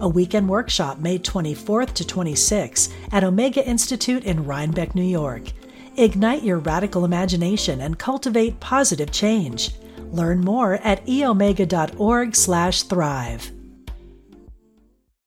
a 0.00 0.08
weekend 0.08 0.48
workshop 0.48 0.98
May 0.98 1.18
24th 1.18 1.92
to 1.94 2.04
26th 2.04 2.92
at 3.12 3.24
Omega 3.24 3.66
Institute 3.66 4.24
in 4.24 4.46
Rhinebeck, 4.46 4.94
New 4.94 5.02
York. 5.02 5.42
Ignite 5.96 6.42
your 6.42 6.58
radical 6.58 7.04
imagination 7.04 7.80
and 7.80 7.98
cultivate 7.98 8.60
positive 8.60 9.12
change. 9.12 9.70
Learn 10.12 10.40
more 10.40 10.74
at 10.74 11.04
eomega.org/thrive. 11.06 13.50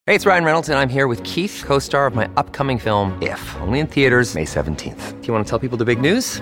Hey, 0.06 0.16
it's 0.16 0.26
Ryan 0.26 0.44
Reynolds, 0.44 0.68
and 0.68 0.78
I'm 0.78 0.90
here 0.90 1.08
with 1.08 1.24
Keith, 1.24 1.64
co-star 1.66 2.08
of 2.08 2.14
my 2.14 2.30
upcoming 2.36 2.78
film 2.78 3.18
If, 3.22 3.56
only 3.62 3.80
in 3.80 3.88
theaters 3.88 4.36
May 4.36 4.44
17th. 4.44 5.22
Do 5.22 5.28
you 5.28 5.34
want 5.34 5.46
to 5.46 5.50
tell 5.50 5.60
people 5.60 5.78
the 5.78 5.86
big 5.86 6.02
news? 6.02 6.42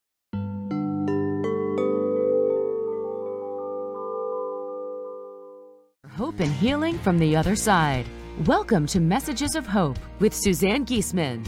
Hope 6.21 6.39
and 6.39 6.53
healing 6.53 6.99
from 6.99 7.17
the 7.17 7.35
other 7.35 7.55
side. 7.55 8.05
Welcome 8.45 8.85
to 8.93 8.99
Messages 8.99 9.55
of 9.55 9.65
Hope 9.65 9.97
with 10.19 10.35
Suzanne 10.35 10.85
Giesemann. 10.85 11.43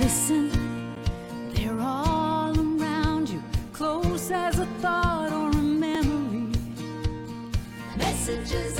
Listen, 0.00 0.94
they're 1.52 1.80
all 1.80 2.56
around 2.56 3.28
you, 3.28 3.42
close 3.72 4.30
as 4.30 4.60
a 4.60 4.66
thought 4.80 5.32
or 5.32 5.50
a 5.50 5.62
memory. 5.62 6.52
Messages 7.96 8.78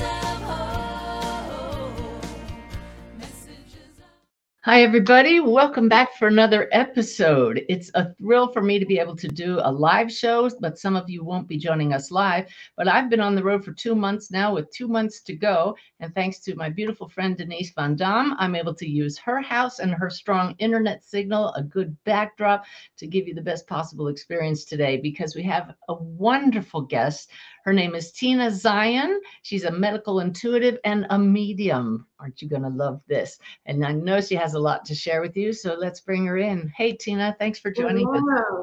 Hi, 4.65 4.83
everybody. 4.83 5.39
Welcome 5.39 5.87
back 5.87 6.17
for 6.17 6.27
another 6.27 6.67
episode. 6.73 7.63
It's 7.69 7.89
a 7.93 8.13
thrill 8.15 8.51
for 8.51 8.61
me 8.61 8.77
to 8.77 8.85
be 8.85 8.99
able 8.99 9.15
to 9.15 9.29
do 9.29 9.61
a 9.63 9.71
live 9.71 10.11
show, 10.11 10.49
but 10.59 10.77
some 10.77 10.97
of 10.97 11.09
you 11.09 11.23
won't 11.23 11.47
be 11.47 11.57
joining 11.57 11.93
us 11.93 12.11
live. 12.11 12.45
But 12.75 12.89
I've 12.89 13.09
been 13.09 13.21
on 13.21 13.35
the 13.35 13.43
road 13.43 13.63
for 13.63 13.71
two 13.71 13.95
months 13.95 14.31
now 14.31 14.53
with 14.53 14.69
two 14.71 14.89
months 14.89 15.21
to 15.21 15.33
go. 15.33 15.77
And 16.01 16.13
thanks 16.13 16.39
to 16.41 16.55
my 16.55 16.67
beautiful 16.67 17.07
friend 17.07 17.37
Denise 17.37 17.71
Van 17.73 17.95
Dam, 17.95 18.35
I'm 18.37 18.53
able 18.53 18.75
to 18.75 18.85
use 18.85 19.17
her 19.19 19.39
house 19.39 19.79
and 19.79 19.93
her 19.93 20.09
strong 20.09 20.55
internet 20.59 21.05
signal, 21.05 21.53
a 21.53 21.63
good 21.63 21.95
backdrop 22.03 22.65
to 22.97 23.07
give 23.07 23.29
you 23.29 23.33
the 23.33 23.41
best 23.41 23.65
possible 23.65 24.09
experience 24.09 24.65
today 24.65 24.97
because 24.97 25.37
we 25.37 25.43
have 25.43 25.73
a 25.87 25.93
wonderful 25.93 26.81
guest. 26.81 27.31
Her 27.63 27.73
name 27.73 27.95
is 27.95 28.11
Tina 28.11 28.51
Zion. 28.51 29.19
She's 29.41 29.63
a 29.63 29.71
medical 29.71 30.21
intuitive 30.21 30.77
and 30.85 31.05
a 31.09 31.19
medium. 31.19 32.07
Aren't 32.19 32.41
you 32.41 32.49
going 32.49 32.63
to 32.63 32.69
love 32.69 33.01
this? 33.07 33.37
And 33.65 33.85
I 33.85 33.91
know 33.91 34.21
she 34.21 34.35
has 34.35 34.53
a 34.53 34.59
lot 34.59 34.85
to 34.85 34.95
share 34.95 35.21
with 35.21 35.35
you. 35.35 35.53
So 35.53 35.75
let's 35.75 36.01
bring 36.01 36.25
her 36.25 36.37
in. 36.37 36.71
Hey, 36.75 36.93
Tina, 36.93 37.35
thanks 37.39 37.59
for 37.59 37.71
joining 37.71 38.07
us. 38.07 38.21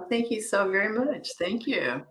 Thank 0.09 0.31
you 0.31 0.41
so 0.41 0.71
very 0.71 0.97
much. 0.97 1.33
Thank 1.39 1.67
you. 1.67 2.05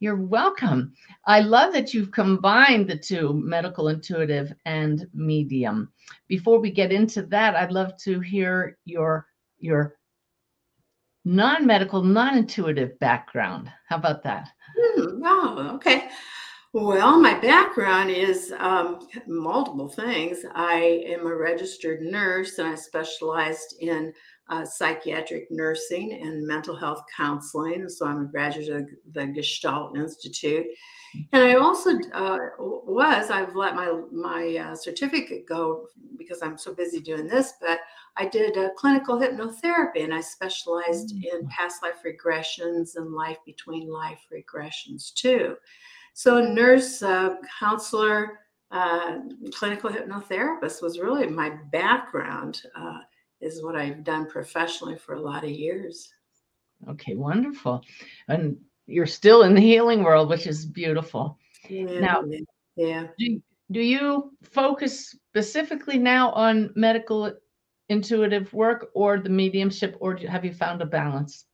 You're 0.00 0.16
welcome. 0.16 0.92
I 1.24 1.40
love 1.40 1.72
that 1.72 1.94
you've 1.94 2.10
combined 2.10 2.88
the 2.88 2.98
two 2.98 3.32
medical 3.32 3.88
intuitive 3.88 4.52
and 4.66 5.06
medium. 5.14 5.92
Before 6.28 6.58
we 6.58 6.70
get 6.70 6.92
into 6.92 7.22
that, 7.26 7.54
I'd 7.54 7.72
love 7.72 7.96
to 8.02 8.20
hear 8.20 8.76
your 8.84 9.26
your 9.60 9.96
non-medical, 11.24 12.02
non-intuitive 12.02 12.98
background. 12.98 13.70
How 13.88 13.96
about 13.96 14.22
that? 14.24 14.50
Wow, 14.96 15.72
okay. 15.74 16.08
Well, 16.72 17.20
my 17.20 17.38
background 17.38 18.10
is 18.10 18.52
um, 18.58 19.06
multiple 19.28 19.88
things. 19.88 20.44
I 20.56 21.04
am 21.06 21.26
a 21.26 21.36
registered 21.36 22.02
nurse 22.02 22.58
and 22.58 22.66
I 22.66 22.74
specialized 22.74 23.76
in 23.80 24.12
uh, 24.48 24.64
psychiatric 24.64 25.46
nursing 25.50 26.20
and 26.20 26.44
mental 26.44 26.76
health 26.76 27.02
counseling. 27.16 27.88
So 27.88 28.06
I'm 28.06 28.22
a 28.22 28.24
graduate 28.24 28.68
of 28.68 28.88
the 29.12 29.26
Gestalt 29.28 29.96
Institute. 29.96 30.66
And 31.32 31.44
I 31.44 31.54
also 31.54 31.92
uh, 32.12 32.38
was, 32.58 33.30
I've 33.30 33.54
let 33.54 33.76
my, 33.76 34.00
my 34.10 34.56
uh, 34.56 34.74
certificate 34.74 35.46
go 35.46 35.86
because 36.18 36.42
I'm 36.42 36.58
so 36.58 36.74
busy 36.74 36.98
doing 36.98 37.28
this, 37.28 37.54
but 37.60 37.78
I 38.16 38.26
did 38.26 38.56
clinical 38.76 39.18
hypnotherapy 39.18 40.04
and 40.04 40.14
I 40.14 40.20
specialized 40.20 41.12
in 41.12 41.48
past 41.48 41.82
life 41.82 42.02
regressions 42.04 42.96
and 42.96 43.12
life 43.12 43.38
between 43.44 43.88
life 43.88 44.20
regressions 44.32 45.12
too. 45.12 45.56
So, 46.12 46.40
nurse, 46.40 47.02
uh, 47.02 47.36
counselor, 47.58 48.40
uh, 48.70 49.18
clinical 49.52 49.90
hypnotherapist 49.90 50.80
was 50.80 51.00
really 51.00 51.26
my 51.26 51.50
background, 51.72 52.62
uh, 52.76 52.98
is 53.40 53.64
what 53.64 53.74
I've 53.74 54.04
done 54.04 54.26
professionally 54.26 54.96
for 54.96 55.14
a 55.14 55.20
lot 55.20 55.42
of 55.42 55.50
years. 55.50 56.12
Okay, 56.88 57.16
wonderful. 57.16 57.82
And 58.28 58.56
you're 58.86 59.06
still 59.06 59.42
in 59.42 59.54
the 59.54 59.60
healing 59.60 60.04
world, 60.04 60.28
which 60.28 60.46
is 60.46 60.64
beautiful. 60.64 61.38
Yeah, 61.68 62.00
Now- 62.00 62.24
yeah. 62.76 63.08
Do, 63.18 63.42
do 63.72 63.80
you 63.80 64.32
focus 64.42 65.16
specifically 65.30 65.98
now 65.98 66.30
on 66.32 66.70
medical 66.76 67.32
intuitive 67.88 68.52
work 68.52 68.90
or 68.94 69.18
the 69.18 69.28
mediumship, 69.28 69.96
or 70.00 70.16
have 70.16 70.44
you 70.44 70.52
found 70.52 70.82
a 70.82 70.86
balance? 70.86 71.46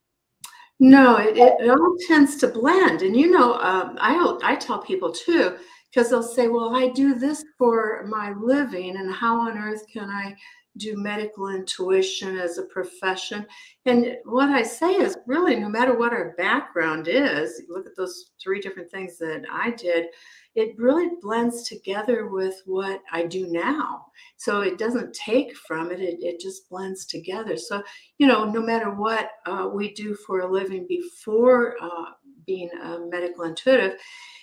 No, 0.78 1.16
it, 1.16 1.36
it, 1.36 1.60
it 1.60 1.70
all 1.70 1.96
tends 2.08 2.36
to 2.38 2.48
blend. 2.48 3.02
And 3.02 3.14
you 3.14 3.30
know, 3.30 3.54
um, 3.54 3.98
I 4.00 4.38
I 4.42 4.56
tell 4.56 4.78
people 4.78 5.12
too, 5.12 5.56
because 5.90 6.08
they'll 6.08 6.22
say, 6.22 6.48
"Well, 6.48 6.74
I 6.74 6.88
do 6.88 7.14
this 7.14 7.44
for 7.58 8.06
my 8.08 8.32
living, 8.32 8.96
and 8.96 9.12
how 9.12 9.40
on 9.40 9.58
earth 9.58 9.84
can 9.92 10.08
I 10.08 10.34
do 10.78 10.96
medical 10.96 11.48
intuition 11.48 12.38
as 12.38 12.56
a 12.56 12.62
profession?" 12.62 13.46
And 13.84 14.16
what 14.24 14.48
I 14.48 14.62
say 14.62 14.92
is, 14.94 15.18
really, 15.26 15.56
no 15.56 15.68
matter 15.68 15.98
what 15.98 16.14
our 16.14 16.34
background 16.38 17.08
is, 17.08 17.62
look 17.68 17.86
at 17.86 17.96
those 17.96 18.30
three 18.42 18.60
different 18.60 18.90
things 18.90 19.18
that 19.18 19.42
I 19.52 19.72
did. 19.72 20.06
It 20.54 20.74
really 20.78 21.10
blends 21.20 21.68
together 21.68 22.26
with 22.26 22.60
what 22.66 23.00
I 23.12 23.26
do 23.26 23.46
now. 23.46 24.06
So 24.36 24.62
it 24.62 24.78
doesn't 24.78 25.14
take 25.14 25.56
from 25.56 25.90
it; 25.90 26.00
it, 26.00 26.18
it 26.20 26.40
just 26.40 26.68
blends 26.68 27.06
together. 27.06 27.56
So 27.56 27.82
you 28.18 28.26
know, 28.26 28.44
no 28.44 28.60
matter 28.60 28.90
what 28.90 29.30
uh, 29.46 29.68
we 29.72 29.94
do 29.94 30.14
for 30.14 30.40
a 30.40 30.50
living 30.50 30.86
before 30.88 31.76
uh, 31.80 32.12
being 32.46 32.70
a 32.82 32.98
medical 33.08 33.44
intuitive, 33.44 33.98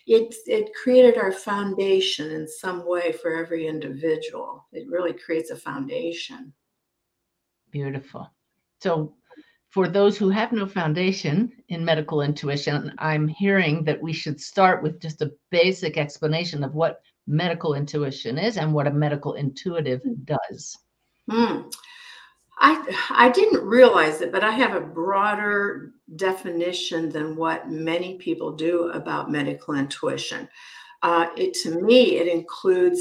it, 0.08 0.34
it 0.46 0.74
created 0.82 1.18
our 1.18 1.34
foundation 1.34 2.32
in 2.32 2.48
some 2.48 2.88
way 2.88 3.12
for 3.12 3.36
every 3.36 3.68
individual. 3.68 4.66
It 4.72 4.88
really 4.90 5.14
creates 5.14 5.50
a 5.50 5.58
foundation. 5.58 6.54
Beautiful. 7.72 8.32
So, 8.80 9.16
for 9.78 9.88
those 9.88 10.18
who 10.18 10.30
have 10.30 10.52
no 10.52 10.66
foundation 10.66 11.52
in 11.70 11.86
medical 11.86 12.24
intuition, 12.24 12.92
I'm 12.98 13.28
hearing 13.28 13.84
that 13.84 14.02
we 14.02 14.12
should 14.12 14.42
start 14.42 14.82
with 14.82 15.00
just 15.00 15.22
a 15.22 15.32
basic 15.52 15.98
explanation 15.98 16.64
of 16.64 16.74
what 16.74 17.02
medical 17.28 17.76
intuition 17.76 18.40
is 18.40 18.58
and 18.58 18.74
what 18.74 18.88
a 18.88 18.92
medical 18.92 19.36
intuitive 19.36 20.02
does. 20.26 20.80
Hmm. 21.30 21.70
I, 22.60 23.06
I 23.12 23.30
didn't 23.30 23.68
realize 23.68 24.22
it, 24.22 24.32
but 24.32 24.44
I 24.44 24.50
have 24.50 24.74
a 24.74 24.82
broader 24.82 25.92
definition 26.16 27.10
than 27.10 27.36
what 27.36 27.70
many 27.70 28.18
people 28.18 28.54
do 28.54 28.90
about 28.94 29.30
medical 29.30 29.76
intuition. 29.76 30.50
Uh, 31.04 31.28
it 31.38 31.54
to 31.62 31.80
me, 31.84 32.18
it 32.18 32.28
includes 32.28 33.00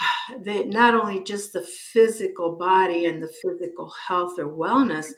the, 0.42 0.64
not 0.64 0.94
only 0.94 1.22
just 1.22 1.52
the 1.52 1.68
physical 1.92 2.56
body 2.56 3.04
and 3.04 3.22
the 3.22 3.30
physical 3.42 3.92
health 4.06 4.38
or 4.38 4.46
wellness, 4.46 5.12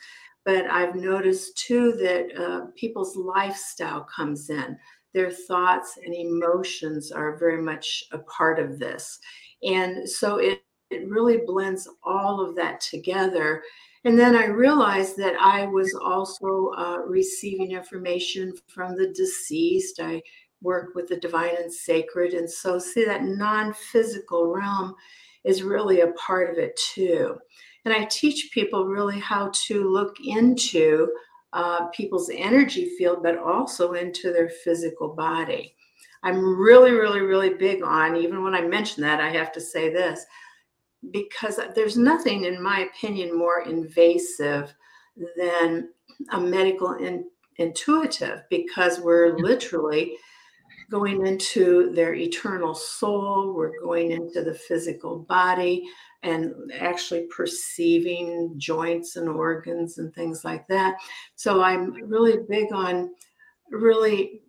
but 0.45 0.67
I've 0.67 0.95
noticed 0.95 1.59
too 1.59 1.93
that 1.93 2.37
uh, 2.41 2.67
people's 2.77 3.17
lifestyle 3.17 4.05
comes 4.15 4.51
in. 4.51 4.77
Their 5.13 5.31
thoughts 5.31 5.99
and 6.05 6.15
emotions 6.15 7.11
are 7.13 7.37
very 7.37 7.61
much 7.63 8.05
a 8.13 8.19
part 8.19 8.59
of 8.59 8.79
this. 8.79 9.19
And 9.63 10.09
so 10.09 10.37
it, 10.39 10.63
it 10.91 11.09
really 11.09 11.41
blends 11.47 11.89
all 12.03 12.41
of 12.41 12.57
that 12.57 12.81
together 12.81 13.63
And 14.05 14.19
then 14.19 14.35
I 14.35 14.47
realized 14.47 15.17
that 15.19 15.35
I 15.41 15.67
was 15.67 15.95
also 15.95 16.71
uh, 16.77 16.99
receiving 17.07 17.73
information 17.73 18.55
from 18.69 18.97
the 18.97 19.09
deceased. 19.13 20.01
I 20.01 20.23
work 20.63 20.95
with 20.95 21.09
the 21.09 21.17
divine 21.19 21.55
and 21.61 21.73
sacred. 21.73 22.33
And 22.33 22.51
so, 22.51 22.79
see, 22.79 23.05
that 23.05 23.25
non 23.25 23.75
physical 23.75 24.47
realm 24.55 24.95
is 25.45 25.63
really 25.63 26.01
a 26.01 26.13
part 26.13 26.51
of 26.51 26.59
it 26.59 26.77
too. 26.95 27.37
And 27.85 27.95
I 27.95 28.05
teach 28.05 28.51
people 28.53 28.87
really 28.87 29.19
how 29.19 29.51
to 29.67 29.89
look 29.89 30.17
into 30.25 31.11
uh, 31.53 31.87
people's 31.89 32.31
energy 32.33 32.93
field, 32.97 33.23
but 33.23 33.39
also 33.39 33.95
into 33.95 34.33
their 34.33 34.49
physical 34.49 35.09
body. 35.15 35.75
I'm 36.23 36.59
really, 36.59 36.93
really, 36.93 37.21
really 37.21 37.55
big 37.55 37.83
on, 37.83 38.17
even 38.17 38.43
when 38.43 38.55
I 38.55 38.61
mention 38.61 39.03
that, 39.03 39.21
I 39.21 39.31
have 39.31 39.53
to 39.53 39.61
say 39.61 39.91
this 39.91 40.25
because 41.13 41.59
there's 41.75 41.97
nothing, 41.97 42.45
in 42.45 42.63
my 42.63 42.81
opinion, 42.81 43.37
more 43.37 43.63
invasive 43.63 44.75
than 45.37 45.89
a 46.33 46.41
medical 46.41 46.93
in, 46.95 47.25
intuitive 47.57 48.43
because 48.51 49.01
we're 49.01 49.37
literally 49.39 50.17
going 50.91 51.27
into 51.27 51.93
their 51.95 52.15
eternal 52.15 52.75
soul, 52.75 53.55
we're 53.55 53.81
going 53.81 54.11
into 54.11 54.43
the 54.43 54.55
physical 54.55 55.21
body 55.21 55.89
and 56.23 56.53
actually 56.79 57.27
perceiving 57.35 58.55
joints 58.59 59.17
and 59.17 59.29
organs 59.29 59.99
and 59.99 60.15
things 60.15 60.45
like 60.45 60.67
that. 60.69 60.97
So 61.37 61.63
I'm 61.63 61.93
really 62.09 62.39
big 62.49 62.73
on 62.73 63.15
really 63.71 64.43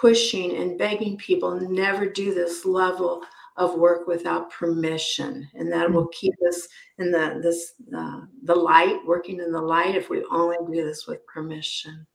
pushing 0.00 0.56
and 0.56 0.78
begging 0.78 1.16
people 1.16 1.58
never 1.58 2.06
do 2.06 2.34
this 2.34 2.64
level 2.64 3.22
of 3.56 3.74
work 3.74 4.06
without 4.06 4.50
permission. 4.52 5.48
And 5.54 5.72
that 5.72 5.90
will 5.90 6.06
keep 6.08 6.34
us 6.46 6.68
in 6.98 7.10
the 7.10 7.40
this 7.42 7.72
uh, 7.96 8.20
the 8.44 8.54
light 8.54 9.00
working 9.04 9.40
in 9.40 9.50
the 9.50 9.60
light 9.60 9.96
if 9.96 10.10
we 10.10 10.24
only 10.30 10.56
do 10.70 10.84
this 10.84 11.06
with 11.06 11.26
permission. 11.26 12.06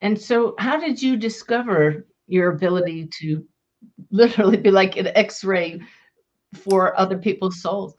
And 0.00 0.20
so 0.20 0.54
how 0.58 0.78
did 0.78 1.02
you 1.02 1.16
discover 1.16 2.06
your 2.28 2.52
ability 2.52 3.08
to 3.20 3.44
literally 4.10 4.56
be 4.56 4.70
like 4.70 4.96
an 4.96 5.08
x-ray 5.14 5.80
for 6.54 6.98
other 6.98 7.18
people's 7.18 7.60
souls. 7.60 7.94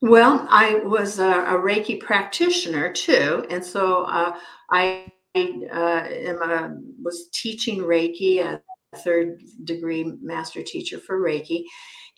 Well 0.00 0.46
i 0.48 0.76
was 0.76 1.18
a, 1.18 1.28
a 1.28 1.54
reiki 1.54 2.00
practitioner 2.00 2.92
too 2.92 3.44
and 3.50 3.64
so 3.64 4.04
uh, 4.04 4.38
i 4.70 5.04
uh, 5.34 6.04
am 6.08 6.42
a, 6.42 6.76
was 7.02 7.28
teaching 7.32 7.80
reiki 7.80 8.38
at 8.38 8.62
third 8.98 9.42
degree 9.64 10.04
master 10.22 10.62
teacher 10.62 10.98
for 10.98 11.20
reiki 11.20 11.64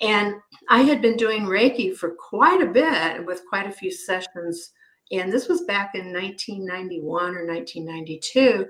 and 0.02 0.34
i 0.68 0.82
had 0.82 1.00
been 1.00 1.16
doing 1.16 1.44
reiki 1.44 1.96
for 1.96 2.10
quite 2.10 2.60
a 2.60 2.66
bit 2.66 3.24
with 3.24 3.42
quite 3.48 3.66
a 3.66 3.72
few 3.72 3.90
sessions 3.90 4.72
and 5.10 5.32
this 5.32 5.48
was 5.48 5.62
back 5.62 5.94
in 5.94 6.12
1991 6.12 7.34
or 7.34 7.46
1992 7.46 8.66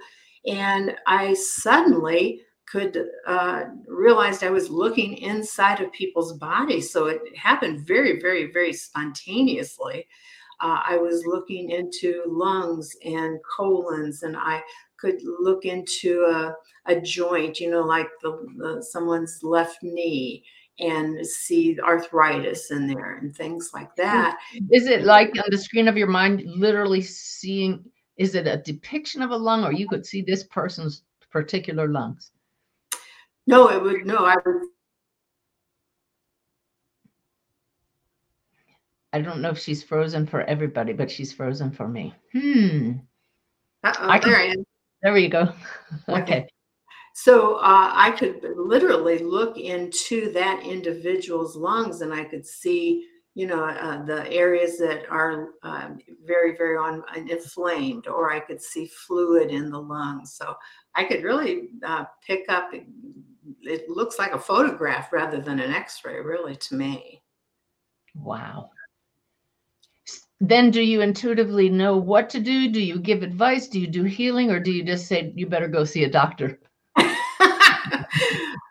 and 0.46 0.96
I 1.06 1.34
suddenly 1.34 2.42
could 2.66 2.96
uh, 3.26 3.64
realized 3.88 4.44
I 4.44 4.50
was 4.50 4.70
looking 4.70 5.18
inside 5.18 5.80
of 5.80 5.92
people's 5.92 6.34
bodies. 6.34 6.92
So 6.92 7.06
it 7.06 7.20
happened 7.36 7.86
very, 7.86 8.20
very, 8.20 8.52
very 8.52 8.72
spontaneously. 8.72 10.06
Uh, 10.60 10.80
I 10.86 10.96
was 10.96 11.24
looking 11.26 11.70
into 11.70 12.22
lungs 12.26 12.94
and 13.04 13.38
colons, 13.56 14.22
and 14.22 14.36
I 14.36 14.62
could 14.98 15.20
look 15.22 15.64
into 15.64 16.22
a, 16.24 16.54
a 16.86 17.00
joint, 17.00 17.60
you 17.60 17.70
know, 17.70 17.80
like 17.80 18.08
the, 18.22 18.46
the, 18.58 18.82
someone's 18.82 19.40
left 19.42 19.78
knee, 19.82 20.44
and 20.78 21.26
see 21.26 21.78
arthritis 21.80 22.70
in 22.70 22.86
there 22.86 23.18
and 23.18 23.34
things 23.34 23.70
like 23.74 23.94
that. 23.96 24.38
Is 24.70 24.86
it 24.86 25.02
like 25.02 25.30
on 25.36 25.44
the 25.50 25.58
screen 25.58 25.88
of 25.88 25.96
your 25.96 26.08
mind, 26.08 26.42
literally 26.46 27.02
seeing? 27.02 27.84
Is 28.16 28.34
it 28.34 28.46
a 28.46 28.58
depiction 28.58 29.22
of 29.22 29.30
a 29.30 29.36
lung, 29.36 29.64
or 29.64 29.72
you 29.72 29.88
could 29.88 30.04
see 30.04 30.22
this 30.22 30.44
person's 30.44 31.02
particular 31.30 31.88
lungs? 31.88 32.32
No, 33.46 33.70
it 33.70 33.82
would. 33.82 34.06
No, 34.06 34.18
I 34.18 34.36
would. 34.44 34.62
I 39.12 39.20
don't 39.20 39.40
know 39.40 39.50
if 39.50 39.58
she's 39.58 39.82
frozen 39.82 40.26
for 40.26 40.42
everybody, 40.42 40.92
but 40.92 41.10
she's 41.10 41.32
frozen 41.32 41.72
for 41.72 41.88
me. 41.88 42.14
Hmm. 42.32 42.92
I 43.82 44.18
can, 44.18 44.30
there 44.30 44.40
I 44.40 44.46
am. 44.46 44.64
There 45.02 45.16
you 45.16 45.28
go. 45.28 45.52
okay. 46.08 46.46
So 47.14 47.56
uh, 47.56 47.90
I 47.92 48.12
could 48.12 48.44
literally 48.56 49.18
look 49.18 49.58
into 49.58 50.32
that 50.32 50.62
individual's 50.64 51.56
lungs 51.56 52.02
and 52.02 52.14
I 52.14 52.24
could 52.24 52.46
see 52.46 53.06
you 53.34 53.46
know, 53.46 53.64
uh, 53.64 54.04
the 54.04 54.30
areas 54.30 54.76
that 54.78 55.08
are 55.08 55.50
uh, 55.62 55.90
very, 56.24 56.56
very 56.56 56.76
on 56.76 57.04
inflamed, 57.28 58.08
or 58.08 58.32
I 58.32 58.40
could 58.40 58.60
see 58.60 58.86
fluid 58.86 59.50
in 59.50 59.70
the 59.70 59.80
lungs. 59.80 60.34
So 60.34 60.54
I 60.94 61.04
could 61.04 61.22
really 61.22 61.68
uh, 61.84 62.04
pick 62.26 62.46
up. 62.48 62.70
It 63.62 63.88
looks 63.88 64.18
like 64.18 64.32
a 64.32 64.38
photograph 64.38 65.12
rather 65.12 65.40
than 65.40 65.60
an 65.60 65.72
X-ray, 65.72 66.20
really, 66.20 66.56
to 66.56 66.74
me. 66.74 67.22
Wow. 68.14 68.70
Then, 70.40 70.70
do 70.70 70.80
you 70.80 71.02
intuitively 71.02 71.68
know 71.68 71.96
what 71.96 72.30
to 72.30 72.40
do? 72.40 72.68
Do 72.70 72.80
you 72.80 72.98
give 72.98 73.22
advice? 73.22 73.68
Do 73.68 73.78
you 73.78 73.86
do 73.86 74.04
healing, 74.04 74.50
or 74.50 74.58
do 74.58 74.72
you 74.72 74.82
just 74.82 75.06
say 75.06 75.32
you 75.36 75.46
better 75.46 75.68
go 75.68 75.84
see 75.84 76.04
a 76.04 76.10
doctor? 76.10 76.58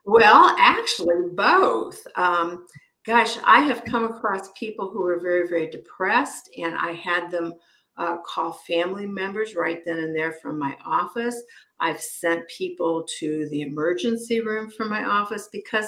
well, 0.06 0.56
actually, 0.58 1.30
both. 1.34 2.06
Um, 2.16 2.66
gosh, 3.10 3.40
I 3.44 3.62
have 3.62 3.86
come 3.86 4.04
across 4.04 4.52
people 4.52 4.92
who 4.92 5.02
were 5.02 5.20
very, 5.20 5.48
very 5.48 5.68
depressed, 5.68 6.48
and 6.60 6.76
I 6.76 6.92
had 6.92 7.32
them 7.32 7.56
uh, 7.98 8.18
call 8.18 8.54
family 8.54 9.08
members 9.08 9.56
right 9.56 9.84
then 9.84 9.98
and 9.98 10.16
there 10.16 10.34
from 10.34 10.60
my 10.60 10.78
office. 10.86 11.42
I've 11.80 12.00
sent 12.00 12.48
people 12.48 13.04
to 13.18 13.50
the 13.50 13.62
emergency 13.62 14.42
room 14.42 14.70
from 14.70 14.92
my 14.92 15.06
office 15.06 15.50
because, 15.52 15.88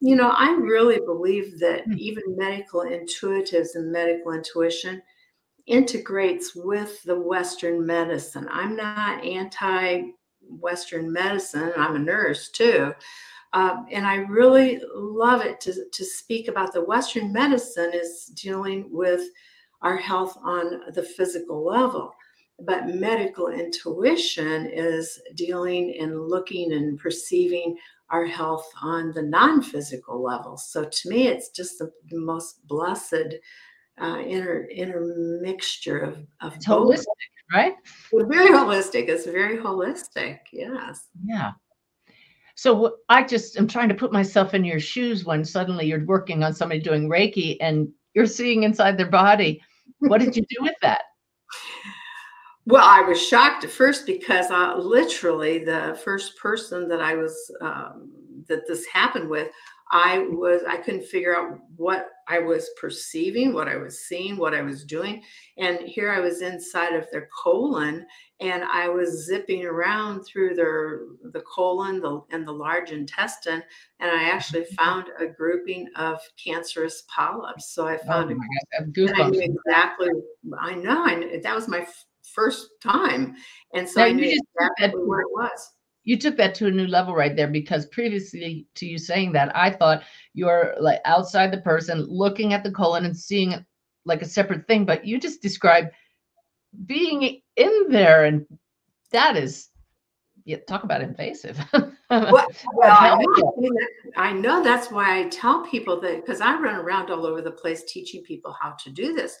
you 0.00 0.16
know, 0.16 0.30
I 0.30 0.52
really 0.52 0.98
believe 1.04 1.58
that 1.60 1.86
mm. 1.86 1.98
even 1.98 2.22
medical 2.28 2.80
intuitives 2.80 3.74
and 3.74 3.92
medical 3.92 4.32
intuition 4.32 5.02
integrates 5.66 6.56
with 6.56 7.02
the 7.02 7.20
Western 7.20 7.84
medicine. 7.84 8.48
I'm 8.50 8.74
not 8.74 9.22
anti 9.22 10.12
Western 10.48 11.12
medicine, 11.12 11.72
I'm 11.76 11.96
a 11.96 11.98
nurse 11.98 12.48
too. 12.48 12.94
Um, 13.54 13.86
and 13.92 14.04
I 14.04 14.16
really 14.16 14.80
love 14.94 15.40
it 15.40 15.60
to, 15.60 15.84
to 15.88 16.04
speak 16.04 16.48
about 16.48 16.72
the 16.72 16.84
Western 16.84 17.32
medicine 17.32 17.92
is 17.94 18.26
dealing 18.34 18.88
with 18.90 19.22
our 19.80 19.96
health 19.96 20.36
on 20.42 20.80
the 20.92 21.02
physical 21.02 21.64
level. 21.64 22.12
But 22.58 22.88
medical 22.88 23.48
intuition 23.48 24.66
is 24.66 25.20
dealing 25.36 25.96
and 26.00 26.28
looking 26.28 26.72
and 26.72 26.98
perceiving 26.98 27.76
our 28.10 28.26
health 28.26 28.68
on 28.82 29.12
the 29.12 29.22
non 29.22 29.62
physical 29.62 30.22
level. 30.22 30.56
So 30.56 30.84
to 30.84 31.08
me, 31.08 31.28
it's 31.28 31.50
just 31.50 31.78
the, 31.78 31.92
the 32.10 32.20
most 32.20 32.66
blessed 32.66 33.36
uh, 34.00 34.18
inner, 34.18 34.66
inner 34.72 35.38
mixture 35.40 35.98
of, 36.00 36.18
of 36.40 36.56
it's 36.56 36.66
holistic, 36.66 37.04
right? 37.52 37.74
It's 38.12 38.28
very 38.28 38.50
holistic. 38.50 39.08
It's 39.08 39.26
very 39.26 39.58
holistic. 39.58 40.38
Yes. 40.52 41.06
Yeah. 41.24 41.52
So 42.64 42.96
I 43.10 43.24
just 43.24 43.58
am 43.58 43.68
trying 43.68 43.90
to 43.90 43.94
put 43.94 44.10
myself 44.10 44.54
in 44.54 44.64
your 44.64 44.80
shoes 44.80 45.26
when 45.26 45.44
suddenly 45.44 45.84
you're 45.84 46.06
working 46.06 46.42
on 46.42 46.54
somebody 46.54 46.80
doing 46.80 47.10
Reiki 47.10 47.58
and 47.60 47.92
you're 48.14 48.24
seeing 48.24 48.62
inside 48.62 48.96
their 48.96 49.10
body. 49.10 49.60
What 49.98 50.22
did 50.22 50.34
you 50.34 50.46
do 50.48 50.56
with 50.62 50.72
that? 50.80 51.02
Well, 52.64 52.82
I 52.82 53.02
was 53.02 53.20
shocked 53.20 53.64
at 53.64 53.70
first 53.70 54.06
because 54.06 54.50
uh, 54.50 54.78
literally 54.78 55.62
the 55.62 56.00
first 56.02 56.38
person 56.38 56.88
that 56.88 57.02
I 57.02 57.14
was 57.16 57.36
um, 57.60 58.10
that 58.48 58.66
this 58.66 58.86
happened 58.86 59.28
with, 59.28 59.48
I 59.94 60.26
was 60.28 60.62
I 60.68 60.78
couldn't 60.78 61.04
figure 61.04 61.36
out 61.36 61.60
what 61.76 62.08
I 62.26 62.40
was 62.40 62.68
perceiving, 62.80 63.52
what 63.52 63.68
I 63.68 63.76
was 63.76 64.06
seeing, 64.08 64.36
what 64.36 64.52
I 64.52 64.60
was 64.60 64.84
doing. 64.84 65.22
And 65.56 65.78
here 65.78 66.10
I 66.10 66.18
was 66.18 66.42
inside 66.42 66.94
of 66.94 67.06
their 67.12 67.28
colon 67.42 68.04
and 68.40 68.64
I 68.64 68.88
was 68.88 69.24
zipping 69.24 69.64
around 69.64 70.24
through 70.24 70.56
their 70.56 71.02
the 71.30 71.42
colon 71.42 72.00
the, 72.00 72.22
and 72.32 72.44
the 72.44 72.52
large 72.52 72.90
intestine 72.90 73.62
and 74.00 74.10
I 74.10 74.24
actually 74.24 74.62
mm-hmm. 74.62 74.74
found 74.74 75.06
a 75.20 75.26
grouping 75.26 75.88
of 75.94 76.18
cancerous 76.44 77.04
polyps. 77.14 77.72
So 77.72 77.86
I 77.86 77.96
found 77.96 78.32
oh 78.32 78.34
a, 78.34 79.12
I 79.14 79.30
knew 79.30 79.42
exactly 79.42 80.08
I 80.58 80.74
know 80.74 81.04
I 81.04 81.14
knew, 81.14 81.40
that 81.40 81.54
was 81.54 81.68
my 81.68 81.82
f- 81.82 82.04
first 82.34 82.66
time. 82.82 83.36
And 83.74 83.88
so 83.88 84.00
now 84.00 84.06
I 84.06 84.12
knew 84.12 84.40
exactly 84.58 85.00
where 85.04 85.20
it 85.20 85.30
was 85.30 85.73
you 86.04 86.18
took 86.18 86.36
that 86.36 86.54
to 86.54 86.66
a 86.66 86.70
new 86.70 86.86
level 86.86 87.14
right 87.14 87.34
there 87.34 87.48
because 87.48 87.86
previously 87.86 88.66
to 88.74 88.86
you 88.86 88.98
saying 88.98 89.32
that 89.32 89.54
i 89.56 89.70
thought 89.70 90.02
you're 90.32 90.74
like 90.80 91.00
outside 91.04 91.52
the 91.52 91.60
person 91.60 92.04
looking 92.08 92.52
at 92.52 92.62
the 92.62 92.70
colon 92.70 93.04
and 93.04 93.16
seeing 93.16 93.52
it 93.52 93.64
like 94.04 94.22
a 94.22 94.26
separate 94.26 94.66
thing 94.66 94.84
but 94.84 95.04
you 95.04 95.18
just 95.18 95.42
described 95.42 95.90
being 96.86 97.40
in 97.56 97.86
there 97.88 98.24
and 98.24 98.46
that 99.10 99.36
is 99.36 99.70
yeah, 100.44 100.58
talk 100.68 100.84
about 100.84 101.00
invasive. 101.00 101.58
well, 101.72 101.92
well 102.10 102.46
I, 102.84 103.16
know, 103.18 103.70
I 104.16 104.32
know 104.32 104.62
that's 104.62 104.90
why 104.90 105.20
I 105.20 105.28
tell 105.28 105.64
people 105.64 106.00
that 106.00 106.16
because 106.16 106.40
I 106.40 106.58
run 106.58 106.76
around 106.76 107.10
all 107.10 107.26
over 107.26 107.40
the 107.40 107.50
place 107.50 107.82
teaching 107.84 108.22
people 108.22 108.54
how 108.60 108.72
to 108.84 108.90
do 108.90 109.14
this. 109.14 109.38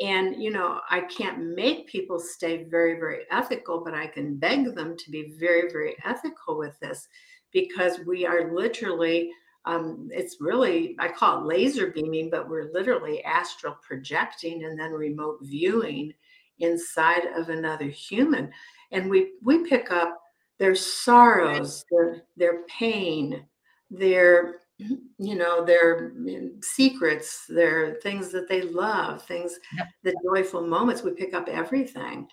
And, 0.00 0.42
you 0.42 0.50
know, 0.50 0.80
I 0.90 1.02
can't 1.02 1.54
make 1.54 1.86
people 1.86 2.18
stay 2.18 2.64
very, 2.64 2.94
very 2.94 3.20
ethical, 3.30 3.82
but 3.84 3.94
I 3.94 4.08
can 4.08 4.36
beg 4.36 4.74
them 4.74 4.96
to 4.96 5.10
be 5.10 5.34
very, 5.38 5.70
very 5.70 5.96
ethical 6.04 6.58
with 6.58 6.78
this 6.80 7.06
because 7.52 8.00
we 8.04 8.26
are 8.26 8.52
literally, 8.52 9.30
um, 9.66 10.08
it's 10.12 10.38
really, 10.40 10.96
I 10.98 11.08
call 11.08 11.40
it 11.40 11.46
laser 11.46 11.92
beaming, 11.92 12.28
but 12.28 12.48
we're 12.48 12.72
literally 12.72 13.22
astral 13.22 13.76
projecting 13.82 14.64
and 14.64 14.78
then 14.78 14.90
remote 14.90 15.38
viewing 15.42 16.12
inside 16.58 17.26
of 17.36 17.48
another 17.48 17.86
human. 17.86 18.50
And 18.90 19.08
we, 19.08 19.34
we 19.42 19.68
pick 19.68 19.92
up 19.92 20.20
their 20.58 20.74
sorrows, 20.74 21.84
their, 21.90 22.22
their 22.36 22.62
pain, 22.64 23.46
their 23.90 24.56
you 24.78 25.36
know 25.36 25.64
their 25.64 26.10
mm, 26.10 26.62
secrets 26.62 27.44
their 27.48 27.94
things 28.02 28.32
that 28.32 28.48
they 28.48 28.62
love 28.62 29.22
things 29.22 29.58
yep. 29.76 29.86
the 30.02 30.14
joyful 30.24 30.66
moments 30.66 31.02
we 31.02 31.12
pick 31.12 31.32
up 31.32 31.48
everything 31.48 32.26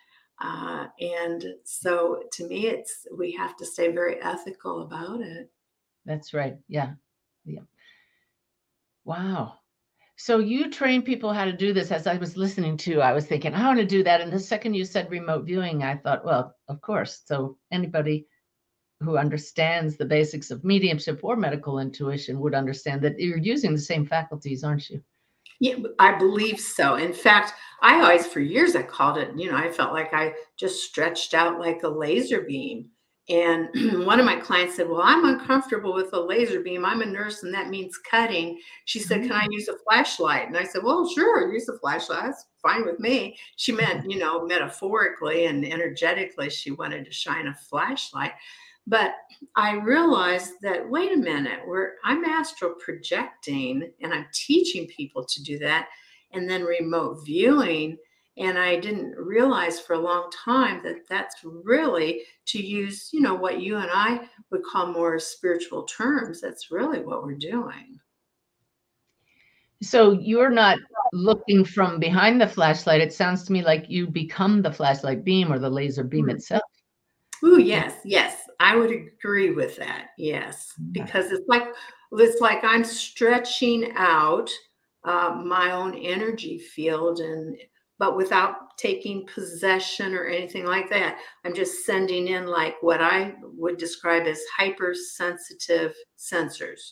uh, 0.43 0.87
and 0.99 1.45
so 1.63 2.23
to 2.31 2.47
me 2.47 2.67
it's 2.67 3.05
we 3.15 3.31
have 3.31 3.55
to 3.55 3.65
stay 3.65 3.91
very 3.91 4.19
ethical 4.21 4.81
about 4.81 5.21
it. 5.21 5.51
That's 6.05 6.33
right 6.33 6.57
yeah 6.67 6.93
yeah. 7.45 7.61
Wow. 9.03 9.55
So 10.15 10.37
you 10.37 10.69
train 10.69 11.01
people 11.01 11.33
how 11.33 11.45
to 11.45 11.53
do 11.53 11.73
this 11.73 11.91
as 11.91 12.05
i 12.05 12.15
was 12.15 12.37
listening 12.37 12.77
to 12.77 13.01
i 13.01 13.11
was 13.11 13.25
thinking 13.25 13.55
i 13.55 13.65
want 13.65 13.79
to 13.79 13.85
do 13.85 14.03
that 14.03 14.21
and 14.21 14.31
the 14.31 14.39
second 14.39 14.75
you 14.75 14.85
said 14.85 15.09
remote 15.09 15.45
viewing 15.45 15.83
i 15.83 15.95
thought 15.95 16.23
well 16.23 16.55
of 16.67 16.79
course 16.81 17.23
so 17.25 17.57
anybody 17.71 18.27
who 19.01 19.17
understands 19.17 19.97
the 19.97 20.05
basics 20.05 20.51
of 20.51 20.63
mediumship 20.63 21.19
or 21.23 21.35
medical 21.35 21.79
intuition 21.79 22.39
would 22.39 22.53
understand 22.53 23.01
that 23.01 23.19
you're 23.19 23.37
using 23.37 23.73
the 23.73 23.81
same 23.81 24.05
faculties, 24.05 24.63
aren't 24.63 24.89
you? 24.89 25.01
Yeah, 25.59 25.75
I 25.99 26.17
believe 26.17 26.59
so. 26.59 26.95
In 26.95 27.13
fact, 27.13 27.53
I 27.81 28.01
always, 28.01 28.25
for 28.25 28.39
years, 28.39 28.75
I 28.75 28.83
called 28.83 29.17
it, 29.17 29.31
you 29.35 29.51
know, 29.51 29.57
I 29.57 29.69
felt 29.69 29.93
like 29.93 30.13
I 30.13 30.33
just 30.57 30.83
stretched 30.83 31.33
out 31.33 31.59
like 31.59 31.83
a 31.83 31.87
laser 31.87 32.41
beam. 32.41 32.89
And 33.29 33.69
one 34.05 34.19
of 34.19 34.25
my 34.25 34.35
clients 34.35 34.75
said, 34.75 34.89
Well, 34.89 35.01
I'm 35.03 35.25
uncomfortable 35.25 35.93
with 35.93 36.13
a 36.13 36.19
laser 36.19 36.61
beam. 36.61 36.83
I'm 36.83 37.01
a 37.01 37.05
nurse 37.05 37.43
and 37.43 37.53
that 37.53 37.69
means 37.69 37.97
cutting. 37.97 38.59
She 38.85 38.99
said, 38.99 39.21
Can 39.21 39.33
I 39.33 39.45
mm. 39.45 39.51
use 39.51 39.67
a 39.67 39.77
flashlight? 39.87 40.47
And 40.47 40.57
I 40.57 40.63
said, 40.63 40.81
Well, 40.83 41.07
sure, 41.07 41.53
use 41.53 41.69
a 41.69 41.77
flashlight. 41.77 42.23
That's 42.23 42.45
fine 42.61 42.85
with 42.85 42.99
me. 42.99 43.37
She 43.55 43.71
meant, 43.71 44.09
you 44.09 44.17
know, 44.17 44.45
metaphorically 44.45 45.45
and 45.45 45.63
energetically, 45.63 46.49
she 46.49 46.71
wanted 46.71 47.05
to 47.05 47.11
shine 47.11 47.47
a 47.47 47.55
flashlight. 47.69 48.33
But 48.87 49.13
I 49.55 49.73
realized 49.73 50.53
that 50.61 50.89
wait 50.89 51.11
a 51.13 51.17
minute, 51.17 51.59
where 51.65 51.95
I'm 52.03 52.25
astral 52.25 52.75
projecting 52.83 53.91
and 54.01 54.13
I'm 54.13 54.27
teaching 54.33 54.87
people 54.87 55.23
to 55.25 55.43
do 55.43 55.59
that, 55.59 55.87
and 56.33 56.49
then 56.49 56.63
remote 56.63 57.23
viewing. 57.25 57.97
And 58.37 58.57
I 58.57 58.79
didn't 58.79 59.15
realize 59.17 59.79
for 59.79 59.93
a 59.93 59.99
long 59.99 60.31
time 60.31 60.81
that 60.83 61.07
that's 61.07 61.35
really 61.43 62.21
to 62.45 62.65
use, 62.65 63.09
you 63.11 63.21
know, 63.21 63.35
what 63.35 63.61
you 63.61 63.77
and 63.77 63.89
I 63.93 64.21
would 64.49 64.63
call 64.63 64.87
more 64.87 65.19
spiritual 65.19 65.83
terms. 65.83 66.41
That's 66.41 66.71
really 66.71 66.99
what 67.01 67.23
we're 67.23 67.35
doing. 67.35 67.99
So 69.83 70.11
you're 70.11 70.49
not 70.49 70.77
looking 71.11 71.65
from 71.65 71.99
behind 71.99 72.39
the 72.39 72.47
flashlight. 72.47 73.01
It 73.01 73.13
sounds 73.13 73.43
to 73.45 73.51
me 73.51 73.63
like 73.63 73.89
you 73.89 74.07
become 74.07 74.61
the 74.61 74.71
flashlight 74.71 75.23
beam 75.23 75.51
or 75.51 75.59
the 75.59 75.69
laser 75.69 76.03
beam 76.03 76.25
mm-hmm. 76.27 76.37
itself. 76.37 76.63
Oh 77.43 77.57
yes, 77.57 77.95
yes. 78.05 78.40
I 78.61 78.75
would 78.75 78.91
agree 78.91 79.49
with 79.51 79.75
that. 79.77 80.09
Yes, 80.19 80.73
because 80.91 81.31
it's 81.31 81.47
like 81.47 81.63
it's 82.11 82.39
like 82.41 82.63
I'm 82.63 82.83
stretching 82.83 83.91
out 83.95 84.51
uh, 85.03 85.41
my 85.43 85.71
own 85.71 85.95
energy 85.95 86.59
field, 86.59 87.21
and 87.21 87.57
but 87.97 88.15
without 88.15 88.77
taking 88.77 89.25
possession 89.33 90.13
or 90.13 90.25
anything 90.25 90.65
like 90.65 90.89
that. 90.91 91.17
I'm 91.43 91.55
just 91.55 91.85
sending 91.85 92.27
in 92.27 92.45
like 92.45 92.75
what 92.81 93.01
I 93.01 93.33
would 93.41 93.77
describe 93.77 94.27
as 94.27 94.41
hypersensitive 94.57 95.95
sensors. 96.17 96.91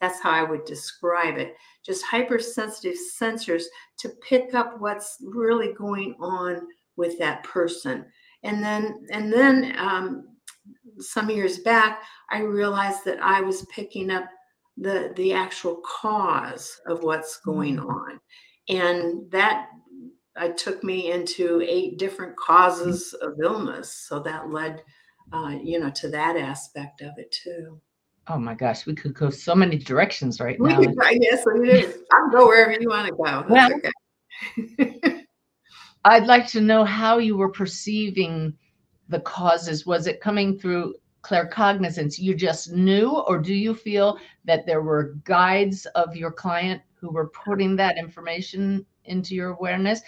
That's 0.00 0.20
how 0.20 0.30
I 0.30 0.42
would 0.42 0.64
describe 0.64 1.36
it. 1.36 1.54
Just 1.84 2.04
hypersensitive 2.04 2.96
sensors 3.20 3.64
to 3.98 4.08
pick 4.26 4.54
up 4.54 4.76
what's 4.78 5.18
really 5.22 5.74
going 5.74 6.14
on 6.18 6.60
with 6.96 7.18
that 7.18 7.42
person 7.44 8.06
and 8.42 8.62
then 8.62 9.06
and 9.10 9.32
then 9.32 9.74
um, 9.78 10.28
some 11.00 11.30
years 11.30 11.58
back, 11.58 12.02
I 12.30 12.40
realized 12.40 13.04
that 13.04 13.22
I 13.22 13.40
was 13.40 13.66
picking 13.66 14.10
up 14.10 14.24
the 14.76 15.12
the 15.16 15.32
actual 15.32 15.82
cause 15.84 16.80
of 16.86 17.02
what's 17.02 17.38
going 17.38 17.76
mm. 17.76 17.88
on, 17.88 18.20
and 18.68 19.30
that 19.30 19.68
I 20.36 20.48
took 20.50 20.82
me 20.84 21.10
into 21.10 21.60
eight 21.66 21.98
different 21.98 22.36
causes 22.36 23.14
of 23.20 23.34
illness. 23.42 24.06
So 24.08 24.20
that 24.20 24.50
led, 24.50 24.82
uh, 25.32 25.56
you 25.62 25.78
know, 25.78 25.90
to 25.90 26.08
that 26.10 26.36
aspect 26.36 27.02
of 27.02 27.12
it 27.18 27.30
too. 27.32 27.80
Oh 28.28 28.38
my 28.38 28.54
gosh, 28.54 28.86
we 28.86 28.94
could 28.94 29.14
go 29.14 29.28
so 29.28 29.54
many 29.54 29.76
directions 29.76 30.40
right 30.40 30.58
we 30.60 30.68
now. 30.68 30.78
Could, 30.78 30.94
yes, 31.20 31.44
I'll 32.12 32.30
go 32.30 32.46
wherever 32.46 32.76
you 32.80 32.88
want 32.88 33.08
to 33.08 33.12
go. 33.12 33.44
Well, 33.48 33.70
okay. 34.56 35.26
I'd 36.04 36.26
like 36.26 36.46
to 36.48 36.60
know 36.60 36.84
how 36.84 37.18
you 37.18 37.36
were 37.36 37.50
perceiving 37.50 38.54
the 39.10 39.20
causes? 39.20 39.84
Was 39.84 40.06
it 40.06 40.20
coming 40.20 40.58
through 40.58 40.94
claircognizance? 41.22 42.18
You 42.18 42.34
just 42.34 42.72
knew, 42.72 43.10
or 43.10 43.38
do 43.38 43.54
you 43.54 43.74
feel 43.74 44.18
that 44.44 44.66
there 44.66 44.82
were 44.82 45.16
guides 45.24 45.86
of 45.94 46.16
your 46.16 46.30
client 46.30 46.80
who 46.94 47.10
were 47.10 47.28
putting 47.28 47.76
that 47.76 47.98
information 47.98 48.86
into 49.04 49.34
your 49.34 49.50
awareness? 49.50 50.00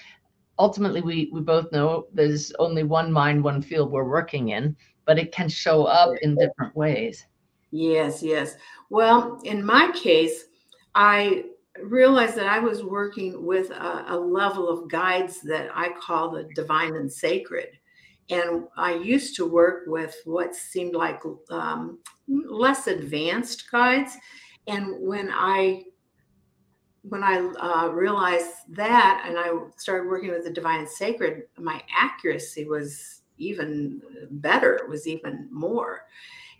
Ultimately, 0.58 1.00
we, 1.00 1.30
we 1.32 1.40
both 1.40 1.70
know 1.72 2.06
there's 2.12 2.52
only 2.58 2.84
one 2.84 3.12
mind, 3.12 3.42
one 3.42 3.60
field 3.60 3.90
we're 3.90 4.08
working 4.08 4.50
in, 4.50 4.76
but 5.04 5.18
it 5.18 5.32
can 5.32 5.48
show 5.48 5.84
up 5.84 6.10
in 6.22 6.36
different 6.36 6.74
ways. 6.76 7.26
Yes, 7.70 8.22
yes. 8.22 8.56
Well, 8.90 9.40
in 9.44 9.64
my 9.64 9.90
case, 9.94 10.44
I 10.94 11.44
realized 11.82 12.36
that 12.36 12.46
I 12.46 12.58
was 12.58 12.84
working 12.84 13.44
with 13.44 13.70
a, 13.70 14.04
a, 14.08 14.16
level 14.16 14.68
of 14.68 14.90
guides 14.90 15.40
that 15.42 15.70
I 15.74 15.88
call 15.98 16.30
the 16.30 16.44
divine 16.54 16.96
and 16.96 17.10
sacred. 17.10 17.68
And 18.32 18.64
I 18.76 18.94
used 18.94 19.36
to 19.36 19.46
work 19.46 19.84
with 19.86 20.16
what 20.24 20.54
seemed 20.54 20.94
like 20.94 21.20
um, 21.50 21.98
less 22.26 22.86
advanced 22.86 23.70
guides. 23.70 24.16
And 24.66 25.06
when 25.06 25.30
I 25.30 25.84
when 27.02 27.24
I 27.24 27.38
uh, 27.38 27.88
realized 27.88 28.54
that, 28.70 29.24
and 29.26 29.36
I 29.36 29.50
started 29.76 30.08
working 30.08 30.30
with 30.30 30.44
the 30.44 30.50
divine 30.50 30.80
and 30.80 30.88
sacred, 30.88 31.42
my 31.58 31.82
accuracy 31.94 32.64
was 32.64 33.22
even 33.38 34.00
better. 34.30 34.76
It 34.76 34.88
was 34.88 35.08
even 35.08 35.48
more. 35.50 36.06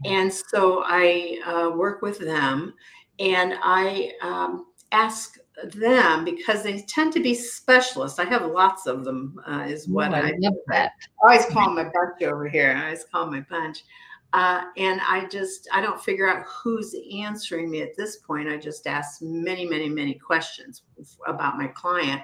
And 0.04 0.32
so 0.32 0.82
I 0.84 1.38
uh, 1.46 1.76
work 1.76 2.02
with 2.02 2.18
them, 2.18 2.74
and 3.20 3.54
I 3.62 4.12
um, 4.20 4.66
ask 4.90 5.38
them 5.71 6.25
because 6.25 6.62
they 6.62 6.81
tend 6.83 7.12
to 7.14 7.21
be 7.21 7.35
specialists. 7.35 8.19
I 8.19 8.25
have 8.25 8.47
lots 8.50 8.87
of 8.87 9.04
them, 9.04 9.40
uh, 9.47 9.64
is 9.69 9.88
what 9.88 10.12
I, 10.14 10.28
I 10.28 10.33
love 10.38 10.54
that. 10.69 10.92
I 11.25 11.33
always 11.33 11.47
call 11.47 11.71
my 11.71 11.85
bunch 11.85 12.23
over 12.23 12.49
here. 12.49 12.73
I 12.76 12.85
always 12.85 13.04
call 13.04 13.31
my 13.31 13.40
bunch. 13.40 13.85
Uh, 14.33 14.64
and 14.78 15.00
I 15.07 15.26
just, 15.26 15.69
I 15.73 15.83
don't 15.83 16.02
figure 16.02 16.26
out 16.26 16.47
who's 16.47 16.95
answering 17.14 17.71
me 17.71 17.83
at 17.83 17.97
this 17.97 18.16
point. 18.16 18.49
I 18.49 18.57
just 18.57 18.87
ask 18.87 19.21
many, 19.21 19.66
many, 19.66 19.88
many 19.88 20.14
questions 20.14 20.83
about 21.26 21.59
my 21.59 21.66
client 21.66 22.23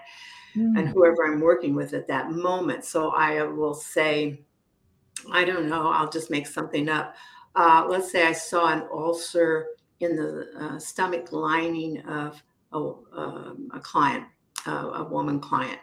mm. 0.56 0.78
and 0.78 0.88
whoever 0.88 1.26
I'm 1.26 1.40
working 1.40 1.74
with 1.74 1.92
at 1.92 2.08
that 2.08 2.30
moment. 2.30 2.84
So 2.84 3.10
I 3.10 3.42
will 3.42 3.74
say, 3.74 4.40
I 5.30 5.44
don't 5.44 5.68
know, 5.68 5.90
I'll 5.90 6.08
just 6.08 6.30
make 6.30 6.46
something 6.46 6.88
up. 6.88 7.14
Uh, 7.54 7.86
let's 7.88 8.10
say 8.10 8.26
I 8.26 8.32
saw 8.32 8.72
an 8.72 8.84
ulcer 8.90 9.66
in 10.00 10.16
the 10.16 10.48
uh, 10.58 10.78
stomach 10.78 11.32
lining 11.32 12.00
of 12.06 12.42
a, 12.72 12.78
um, 12.78 13.68
a 13.72 13.80
client, 13.80 14.24
uh, 14.66 14.90
a 14.94 15.04
woman 15.04 15.40
client. 15.40 15.78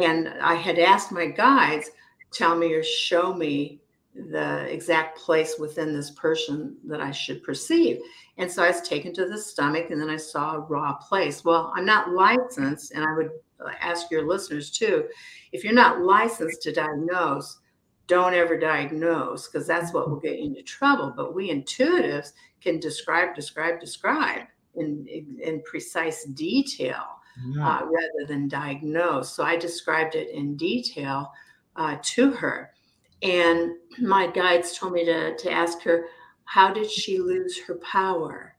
And 0.00 0.28
I 0.40 0.54
had 0.54 0.78
asked 0.78 1.12
my 1.12 1.26
guides, 1.26 1.90
tell 2.32 2.56
me 2.56 2.72
or 2.74 2.82
show 2.82 3.32
me 3.34 3.80
the 4.14 4.62
exact 4.72 5.18
place 5.18 5.56
within 5.58 5.94
this 5.94 6.10
person 6.10 6.76
that 6.84 7.00
I 7.00 7.10
should 7.10 7.42
perceive. 7.42 7.98
And 8.38 8.50
so 8.50 8.62
I 8.62 8.68
was 8.68 8.82
taken 8.82 9.12
to 9.14 9.26
the 9.26 9.38
stomach 9.38 9.90
and 9.90 10.00
then 10.00 10.10
I 10.10 10.16
saw 10.16 10.54
a 10.54 10.60
raw 10.60 10.94
place. 10.94 11.44
Well, 11.44 11.72
I'm 11.74 11.86
not 11.86 12.10
licensed, 12.10 12.92
and 12.92 13.04
I 13.04 13.14
would 13.14 13.30
ask 13.80 14.10
your 14.10 14.26
listeners 14.26 14.70
too 14.70 15.06
if 15.52 15.64
you're 15.64 15.72
not 15.72 16.02
licensed 16.02 16.62
to 16.62 16.72
diagnose, 16.72 17.60
don't 18.06 18.34
ever 18.34 18.58
diagnose 18.58 19.48
because 19.48 19.66
that's 19.66 19.92
what 19.92 20.08
will 20.08 20.20
get 20.20 20.38
you 20.38 20.46
into 20.46 20.62
trouble. 20.62 21.12
But 21.16 21.34
we 21.34 21.50
intuitives 21.50 22.32
can 22.60 22.78
describe, 22.78 23.34
describe, 23.34 23.80
describe 23.80 24.42
in, 24.76 25.06
in 25.42 25.62
precise 25.62 26.24
detail 26.24 27.04
uh, 27.60 27.82
rather 27.84 28.26
than 28.26 28.48
diagnose. 28.48 29.34
So 29.34 29.44
I 29.44 29.56
described 29.56 30.14
it 30.14 30.30
in 30.30 30.56
detail 30.56 31.32
uh, 31.76 31.96
to 32.00 32.30
her. 32.32 32.72
And 33.22 33.72
my 33.98 34.26
guides 34.26 34.76
told 34.76 34.92
me 34.92 35.04
to, 35.04 35.36
to 35.36 35.50
ask 35.50 35.82
her, 35.82 36.06
how 36.44 36.72
did 36.72 36.90
she 36.90 37.18
lose 37.18 37.58
her 37.60 37.76
power? 37.76 38.56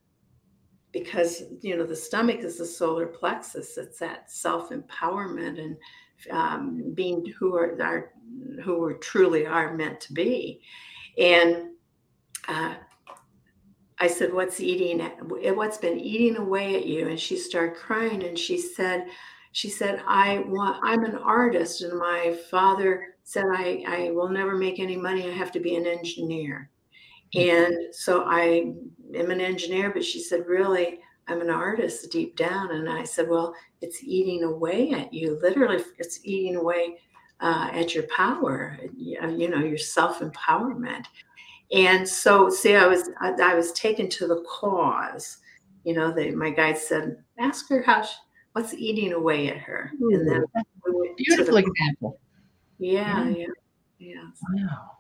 Because, 0.92 1.44
you 1.62 1.78
know, 1.78 1.86
the 1.86 1.96
stomach 1.96 2.40
is 2.40 2.58
the 2.58 2.66
solar 2.66 3.08
plexus, 3.08 3.78
it's 3.78 4.00
that 4.00 4.32
self 4.32 4.70
empowerment 4.70 5.60
and 5.60 5.78
um, 6.32 6.92
being 6.94 7.26
who 7.40 7.56
are, 7.56 7.78
are 7.82 8.14
who 8.64 8.80
we 8.80 8.94
truly 8.96 9.46
are 9.46 9.76
meant 9.76 10.00
to 10.02 10.14
be. 10.14 10.62
And 11.18 11.72
uh, 12.48 12.76
I 14.00 14.08
said, 14.08 14.34
"What's 14.34 14.60
eating? 14.60 15.00
What's 15.56 15.78
been 15.78 16.00
eating 16.00 16.38
away 16.38 16.76
at 16.76 16.86
you?" 16.86 17.08
And 17.08 17.20
she 17.20 17.38
started 17.38 17.76
crying, 17.76 18.24
and 18.24 18.38
she 18.38 18.58
said, 18.58 19.08
"She 19.54 19.70
said 19.70 20.02
I 20.08 20.40
want. 20.48 20.80
I'm 20.84 21.04
an 21.04 21.16
artist, 21.16 21.82
and 21.82 21.98
my 21.98 22.38
father 22.52 23.16
said 23.24 23.46
I 23.52 23.84
I 23.88 24.12
will 24.12 24.30
never 24.30 24.56
make 24.56 24.80
any 24.80 24.98
money. 24.98 25.28
I 25.28 25.34
have 25.34 25.52
to 25.54 25.60
be 25.60 25.76
an 25.76 25.88
engineer." 25.88 26.70
And 27.36 27.94
so 27.94 28.24
I 28.26 28.74
am 29.16 29.32
an 29.32 29.42
engineer, 29.42 29.92
but 29.92 30.04
she 30.04 30.20
said, 30.20 30.48
really, 30.48 31.00
I'm 31.28 31.42
an 31.42 31.50
artist 31.50 32.10
deep 32.12 32.36
down. 32.36 32.72
And 32.72 32.90
I 32.90 33.04
said, 33.04 33.28
well, 33.28 33.54
it's 33.82 34.04
eating 34.04 34.44
away 34.44 34.92
at 34.92 35.14
you. 35.14 35.40
Literally, 35.42 35.84
it's 35.98 36.20
eating 36.24 36.56
away 36.56 37.00
uh, 37.42 37.70
at 37.74 37.94
your 37.94 38.06
power, 38.08 38.80
you 38.96 39.50
know, 39.50 39.60
your 39.60 39.78
self 39.78 40.20
empowerment. 40.20 41.06
And 41.72 42.08
so, 42.08 42.50
see, 42.50 42.76
I 42.76 42.88
was 42.88 43.10
I, 43.20 43.32
I, 43.32 43.56
was 43.56 43.74
taken 43.74 44.10
to 44.10 44.28
the 44.28 44.44
cause. 44.50 45.38
You 45.84 45.94
know, 45.94 46.12
they, 46.12 46.32
my 46.32 46.50
guide 46.50 46.78
said, 46.78 47.18
ask 47.40 47.68
her 47.70 47.82
how 47.82 48.04
she, 48.04 48.16
what's 48.54 48.74
eating 48.74 49.14
away 49.14 49.50
at 49.50 49.58
her. 49.58 49.92
Ooh, 50.02 50.14
and 50.14 50.28
then 50.28 50.46
we 50.94 51.14
beautiful 51.18 51.58
example. 51.58 52.20
Yeah, 52.80 53.28
yeah, 53.30 53.48
yeah. 54.00 54.24
Wow. 54.54 54.92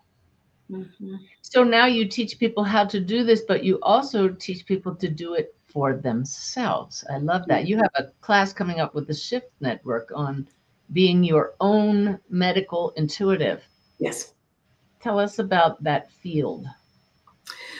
Mm-hmm. 0.71 1.15
So 1.41 1.63
now 1.63 1.85
you 1.85 2.07
teach 2.07 2.39
people 2.39 2.63
how 2.63 2.85
to 2.85 2.99
do 2.99 3.23
this, 3.23 3.41
but 3.47 3.63
you 3.63 3.79
also 3.81 4.29
teach 4.29 4.65
people 4.65 4.93
to 4.95 5.07
do 5.09 5.35
it 5.35 5.55
for 5.65 5.95
themselves. 5.95 7.05
I 7.09 7.17
love 7.17 7.43
that. 7.47 7.67
You 7.67 7.77
have 7.77 7.91
a 7.95 8.05
class 8.21 8.51
coming 8.51 8.79
up 8.79 8.93
with 8.93 9.07
the 9.07 9.13
Shift 9.13 9.47
Network 9.61 10.11
on 10.13 10.47
being 10.91 11.23
your 11.23 11.53
own 11.59 12.19
medical 12.29 12.91
intuitive. 12.91 13.63
Yes. 13.99 14.33
Tell 15.01 15.19
us 15.19 15.39
about 15.39 15.81
that 15.83 16.11
field. 16.11 16.65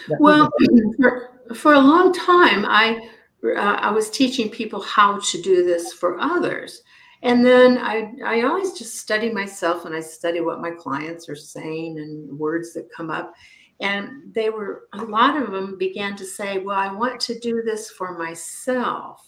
That 0.08 0.22
well, 0.22 0.50
for, 0.98 1.32
for 1.56 1.74
a 1.74 1.80
long 1.80 2.14
time, 2.14 2.66
I 2.66 3.10
uh, 3.44 3.78
I 3.80 3.92
was 3.92 4.10
teaching 4.10 4.50
people 4.50 4.82
how 4.82 5.20
to 5.20 5.42
do 5.42 5.66
this 5.66 5.94
for 5.94 6.20
others. 6.20 6.82
And 7.24 7.46
then 7.46 7.78
I, 7.78 8.14
I 8.24 8.42
always 8.42 8.74
just 8.74 8.98
study 8.98 9.32
myself 9.32 9.86
and 9.86 9.96
I 9.96 10.02
study 10.02 10.42
what 10.42 10.62
my 10.62 10.72
clients 10.72 11.28
are 11.30 11.36
saying 11.36 11.98
and 11.98 12.38
words 12.38 12.74
that 12.74 12.92
come 12.96 13.10
up. 13.10 13.34
And 13.80 14.34
they 14.34 14.50
were, 14.50 14.88
a 14.94 15.04
lot 15.04 15.40
of 15.40 15.52
them 15.52 15.78
began 15.78 16.16
to 16.16 16.26
say, 16.26 16.60
Well, 16.60 16.78
I 16.78 16.92
want 16.92 17.20
to 17.22 17.40
do 17.40 17.62
this 17.62 17.92
for 17.92 18.18
myself. 18.18 19.24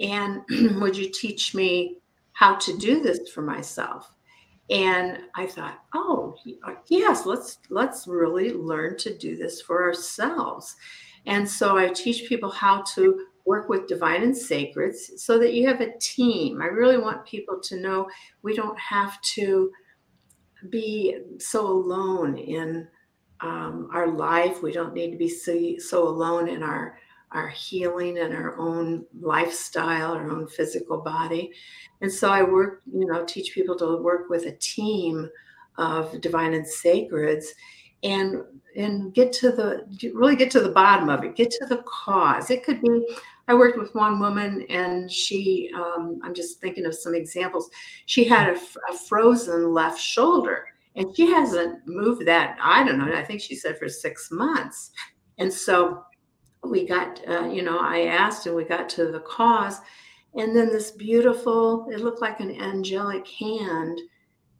And 0.00 0.42
would 0.80 0.96
you 0.96 1.10
teach 1.10 1.54
me 1.54 1.98
how 2.32 2.56
to 2.56 2.76
do 2.76 3.00
this 3.00 3.30
for 3.30 3.42
myself? 3.42 4.12
And 4.70 5.20
I 5.34 5.46
thought, 5.46 5.78
oh 5.94 6.36
yes, 6.88 7.24
let's 7.24 7.58
let's 7.70 8.06
really 8.06 8.52
learn 8.52 8.98
to 8.98 9.16
do 9.16 9.36
this 9.36 9.62
for 9.62 9.82
ourselves. 9.82 10.76
And 11.26 11.48
so 11.48 11.76
I 11.76 11.88
teach 11.88 12.28
people 12.28 12.50
how 12.50 12.82
to 12.94 13.26
work 13.44 13.68
with 13.70 13.86
divine 13.86 14.22
and 14.22 14.34
sacreds 14.34 15.18
so 15.18 15.38
that 15.38 15.54
you 15.54 15.66
have 15.66 15.80
a 15.80 15.96
team. 15.98 16.60
I 16.60 16.66
really 16.66 16.98
want 16.98 17.24
people 17.24 17.58
to 17.60 17.80
know 17.80 18.08
we 18.42 18.54
don't 18.54 18.78
have 18.78 19.20
to 19.22 19.72
be 20.68 21.16
so 21.38 21.66
alone 21.66 22.36
in 22.36 22.86
um, 23.40 23.88
our 23.92 24.08
life. 24.08 24.62
We 24.62 24.72
don't 24.72 24.94
need 24.94 25.12
to 25.12 25.16
be 25.16 25.28
so, 25.28 25.76
so 25.78 26.06
alone 26.06 26.48
in 26.48 26.62
our 26.62 26.98
our 27.32 27.48
healing 27.48 28.18
and 28.18 28.34
our 28.34 28.58
own 28.58 29.04
lifestyle, 29.20 30.12
our 30.12 30.30
own 30.30 30.48
physical 30.48 30.98
body. 30.98 31.52
And 32.00 32.12
so 32.12 32.30
I 32.30 32.42
work, 32.42 32.82
you 32.90 33.06
know, 33.06 33.24
teach 33.24 33.54
people 33.54 33.76
to 33.78 34.02
work 34.02 34.30
with 34.30 34.46
a 34.46 34.52
team 34.52 35.28
of 35.76 36.20
divine 36.20 36.54
and 36.54 36.66
sacreds 36.66 37.46
and 38.02 38.42
and 38.76 39.12
get 39.12 39.32
to 39.32 39.50
the 39.50 39.84
really 40.14 40.36
get 40.36 40.50
to 40.52 40.60
the 40.60 40.68
bottom 40.70 41.08
of 41.08 41.24
it 41.24 41.36
get 41.36 41.50
to 41.50 41.66
the 41.66 41.82
cause. 41.86 42.50
It 42.50 42.64
could 42.64 42.80
be 42.80 43.06
i 43.48 43.54
worked 43.54 43.78
with 43.78 43.94
one 43.94 44.20
woman 44.20 44.64
and 44.68 45.10
she 45.10 45.70
um, 45.74 46.20
i'm 46.22 46.34
just 46.34 46.60
thinking 46.60 46.86
of 46.86 46.94
some 46.94 47.14
examples. 47.14 47.70
She 48.06 48.24
had 48.24 48.50
a, 48.50 48.58
a, 48.90 48.98
frozen 49.08 49.72
left 49.72 50.00
shoulder 50.00 50.66
and 50.96 51.14
she 51.16 51.26
hasn't 51.26 51.86
moved 51.86 52.26
that 52.26 52.56
i 52.62 52.84
don't 52.84 52.98
know 52.98 53.12
i 53.12 53.24
think 53.24 53.40
she 53.40 53.54
said 53.54 53.78
for 53.78 53.88
six 53.88 54.30
months. 54.30 54.92
And 55.38 55.52
so 55.52 56.04
we 56.64 56.86
got 56.86 57.20
uh, 57.28 57.46
you 57.46 57.62
know 57.62 57.78
i 57.78 58.02
asked 58.02 58.46
and 58.46 58.54
we 58.54 58.64
got 58.64 58.88
to 58.88 59.10
the 59.10 59.20
cause 59.20 59.80
and 60.34 60.54
then 60.54 60.68
this 60.68 60.90
beautiful 60.90 61.86
it 61.90 62.00
looked 62.00 62.20
like 62.20 62.40
an 62.40 62.60
angelic 62.60 63.26
hand 63.26 64.00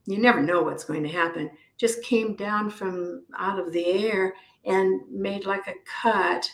you 0.06 0.18
never 0.18 0.42
know 0.42 0.62
what's 0.62 0.84
going 0.84 1.02
to 1.02 1.08
happen 1.08 1.50
just 1.76 2.02
came 2.02 2.34
down 2.34 2.70
from 2.70 3.24
out 3.38 3.58
of 3.58 3.72
the 3.72 3.86
air 3.86 4.34
and 4.64 5.00
made 5.10 5.44
like 5.46 5.66
a 5.66 5.74
cut 6.02 6.48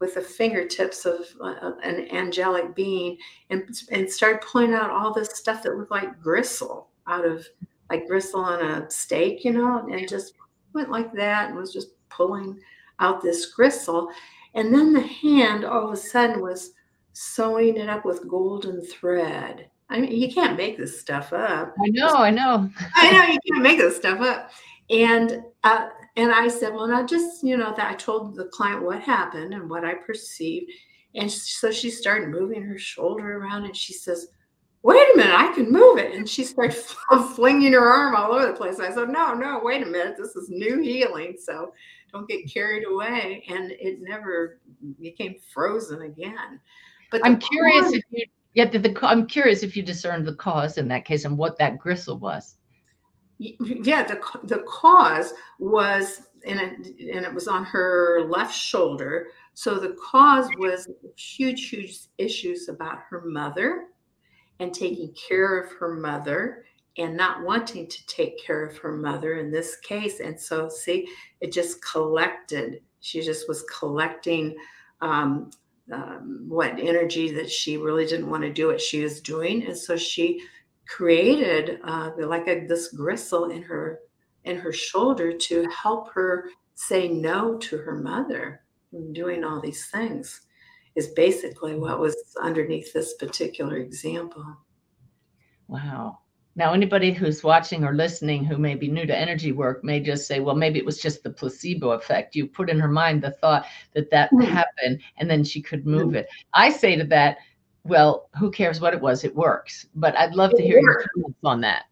with 0.00 0.14
the 0.14 0.20
fingertips 0.20 1.04
of 1.04 1.26
uh, 1.42 1.72
an 1.82 2.08
angelic 2.10 2.74
being 2.74 3.18
and, 3.50 3.68
and 3.90 4.10
started 4.10 4.40
pulling 4.40 4.72
out 4.72 4.90
all 4.90 5.12
this 5.12 5.36
stuff 5.36 5.62
that 5.62 5.76
looked 5.76 5.90
like 5.90 6.20
gristle 6.20 6.88
out 7.06 7.24
of 7.24 7.46
like 7.90 8.06
gristle 8.06 8.40
on 8.40 8.64
a 8.64 8.90
steak, 8.90 9.44
you 9.44 9.52
know, 9.52 9.86
and 9.90 10.08
just 10.08 10.34
went 10.72 10.90
like 10.90 11.12
that 11.12 11.48
and 11.48 11.58
was 11.58 11.72
just 11.72 11.88
pulling 12.08 12.58
out 13.00 13.20
this 13.20 13.46
gristle. 13.46 14.08
And 14.54 14.74
then 14.74 14.92
the 14.92 15.02
hand 15.02 15.64
all 15.64 15.86
of 15.86 15.92
a 15.92 15.96
sudden 15.96 16.40
was 16.40 16.72
sewing 17.12 17.76
it 17.76 17.88
up 17.88 18.04
with 18.04 18.28
golden 18.28 18.84
thread. 18.84 19.70
I 19.88 20.00
mean, 20.00 20.12
you 20.12 20.32
can't 20.32 20.56
make 20.56 20.78
this 20.78 21.00
stuff 21.00 21.32
up. 21.32 21.74
I 21.84 21.88
know, 21.88 22.14
I 22.14 22.30
know. 22.30 22.70
I 22.94 23.10
know 23.10 23.32
you 23.32 23.38
can't 23.50 23.62
make 23.62 23.78
this 23.78 23.96
stuff 23.96 24.20
up. 24.20 24.50
And 24.88 25.42
uh, 25.64 25.88
and 26.16 26.32
I 26.32 26.48
said, 26.48 26.74
well, 26.74 26.88
not 26.88 27.08
just 27.08 27.44
you 27.44 27.56
know 27.56 27.74
that 27.76 27.90
I 27.90 27.94
told 27.94 28.34
the 28.34 28.46
client 28.46 28.82
what 28.82 29.00
happened 29.00 29.54
and 29.54 29.68
what 29.68 29.84
I 29.84 29.94
perceived, 29.94 30.70
and 31.14 31.30
so 31.30 31.70
she 31.70 31.90
started 31.90 32.28
moving 32.28 32.62
her 32.62 32.78
shoulder 32.78 33.38
around, 33.38 33.64
and 33.64 33.76
she 33.76 33.92
says, 33.92 34.28
"Wait 34.82 35.06
a 35.14 35.16
minute, 35.16 35.34
I 35.34 35.52
can 35.54 35.70
move 35.70 35.98
it." 35.98 36.14
And 36.14 36.28
she 36.28 36.42
started 36.42 36.74
flinging 37.34 37.72
her 37.72 37.88
arm 37.88 38.16
all 38.16 38.32
over 38.32 38.46
the 38.46 38.52
place. 38.52 38.80
I 38.80 38.92
said, 38.92 39.08
"No, 39.10 39.32
no, 39.34 39.60
wait 39.62 39.82
a 39.82 39.86
minute, 39.86 40.16
this 40.18 40.34
is 40.34 40.50
new 40.50 40.80
healing, 40.80 41.36
so 41.40 41.72
don't 42.12 42.28
get 42.28 42.52
carried 42.52 42.86
away." 42.86 43.44
And 43.48 43.72
it 43.72 44.00
never 44.00 44.60
became 45.00 45.36
frozen 45.52 46.02
again. 46.02 46.60
But 47.10 47.22
I'm 47.24 47.38
curious 47.38 47.92
if 47.92 48.04
you 48.10 48.24
yeah, 48.54 48.64
the, 48.64 48.78
the, 48.78 48.98
I'm 49.02 49.26
curious 49.26 49.62
if 49.62 49.76
you 49.76 49.82
discerned 49.82 50.26
the 50.26 50.34
cause 50.34 50.76
in 50.76 50.88
that 50.88 51.04
case 51.04 51.24
and 51.24 51.38
what 51.38 51.56
that 51.58 51.78
gristle 51.78 52.18
was. 52.18 52.56
Yeah, 53.38 54.02
the 54.02 54.20
the 54.44 54.64
cause 54.68 55.32
was 55.58 56.22
and 56.46 56.60
it, 56.60 56.72
and 57.14 57.24
it 57.24 57.32
was 57.32 57.48
on 57.48 57.64
her 57.64 58.26
left 58.28 58.54
shoulder. 58.54 59.28
So 59.54 59.78
the 59.78 59.96
cause 60.10 60.48
was 60.58 60.88
huge, 61.16 61.68
huge 61.68 62.00
issues 62.18 62.68
about 62.68 62.98
her 63.08 63.22
mother 63.24 63.86
and 64.58 64.74
taking 64.74 65.14
care 65.14 65.58
of 65.58 65.72
her 65.72 65.94
mother 65.94 66.64
and 66.98 67.16
not 67.16 67.44
wanting 67.44 67.86
to 67.88 68.06
take 68.06 68.42
care 68.42 68.64
of 68.64 68.76
her 68.78 68.92
mother 68.92 69.34
in 69.34 69.50
this 69.50 69.76
case. 69.76 70.20
And 70.20 70.38
so, 70.38 70.68
see, 70.68 71.08
it 71.40 71.52
just 71.52 71.84
collected. 71.84 72.82
She 73.00 73.20
just 73.20 73.48
was 73.48 73.62
collecting 73.64 74.56
um, 75.00 75.50
um, 75.92 76.44
what 76.48 76.78
energy 76.78 77.30
that 77.32 77.50
she 77.50 77.76
really 77.76 78.06
didn't 78.06 78.30
want 78.30 78.42
to 78.42 78.52
do 78.52 78.68
what 78.68 78.80
she 78.80 79.02
was 79.02 79.20
doing, 79.20 79.66
and 79.66 79.76
so 79.76 79.96
she 79.96 80.40
created 80.86 81.80
uh, 81.84 82.10
like 82.18 82.48
a, 82.48 82.66
this 82.66 82.88
gristle 82.88 83.50
in 83.50 83.62
her 83.62 84.00
in 84.44 84.56
her 84.56 84.72
shoulder 84.72 85.32
to 85.32 85.68
help 85.70 86.12
her 86.12 86.50
say 86.74 87.08
no 87.08 87.56
to 87.58 87.76
her 87.76 87.96
mother 87.96 88.62
doing 89.12 89.44
all 89.44 89.60
these 89.60 89.86
things 89.90 90.42
is 90.96 91.08
basically 91.08 91.74
what 91.74 92.00
was 92.00 92.16
underneath 92.42 92.92
this 92.92 93.14
particular 93.14 93.76
example 93.76 94.44
wow 95.68 96.18
now, 96.56 96.72
anybody 96.72 97.12
who's 97.12 97.44
watching 97.44 97.84
or 97.84 97.94
listening 97.94 98.44
who 98.44 98.58
may 98.58 98.74
be 98.74 98.88
new 98.88 99.06
to 99.06 99.16
energy 99.16 99.52
work 99.52 99.84
may 99.84 100.00
just 100.00 100.26
say, 100.26 100.40
well, 100.40 100.56
maybe 100.56 100.78
it 100.78 100.84
was 100.84 100.98
just 100.98 101.22
the 101.22 101.30
placebo 101.30 101.92
effect. 101.92 102.34
You 102.34 102.46
put 102.46 102.68
in 102.68 102.80
her 102.80 102.88
mind 102.88 103.22
the 103.22 103.30
thought 103.30 103.66
that 103.94 104.10
that 104.10 104.32
mm. 104.32 104.44
happened 104.44 105.00
and 105.18 105.30
then 105.30 105.44
she 105.44 105.62
could 105.62 105.86
move 105.86 106.12
mm. 106.12 106.16
it. 106.16 106.28
I 106.52 106.70
say 106.70 106.96
to 106.96 107.04
that, 107.04 107.38
well, 107.84 108.28
who 108.36 108.50
cares 108.50 108.80
what 108.80 108.94
it 108.94 109.00
was? 109.00 109.22
It 109.22 109.34
works. 109.34 109.86
But 109.94 110.16
I'd 110.18 110.34
love 110.34 110.50
it 110.52 110.56
to 110.56 110.62
hear 110.62 110.82
worked. 110.82 111.08
your 111.16 111.24
comments 111.24 111.38
on 111.44 111.60
that. 111.60 111.84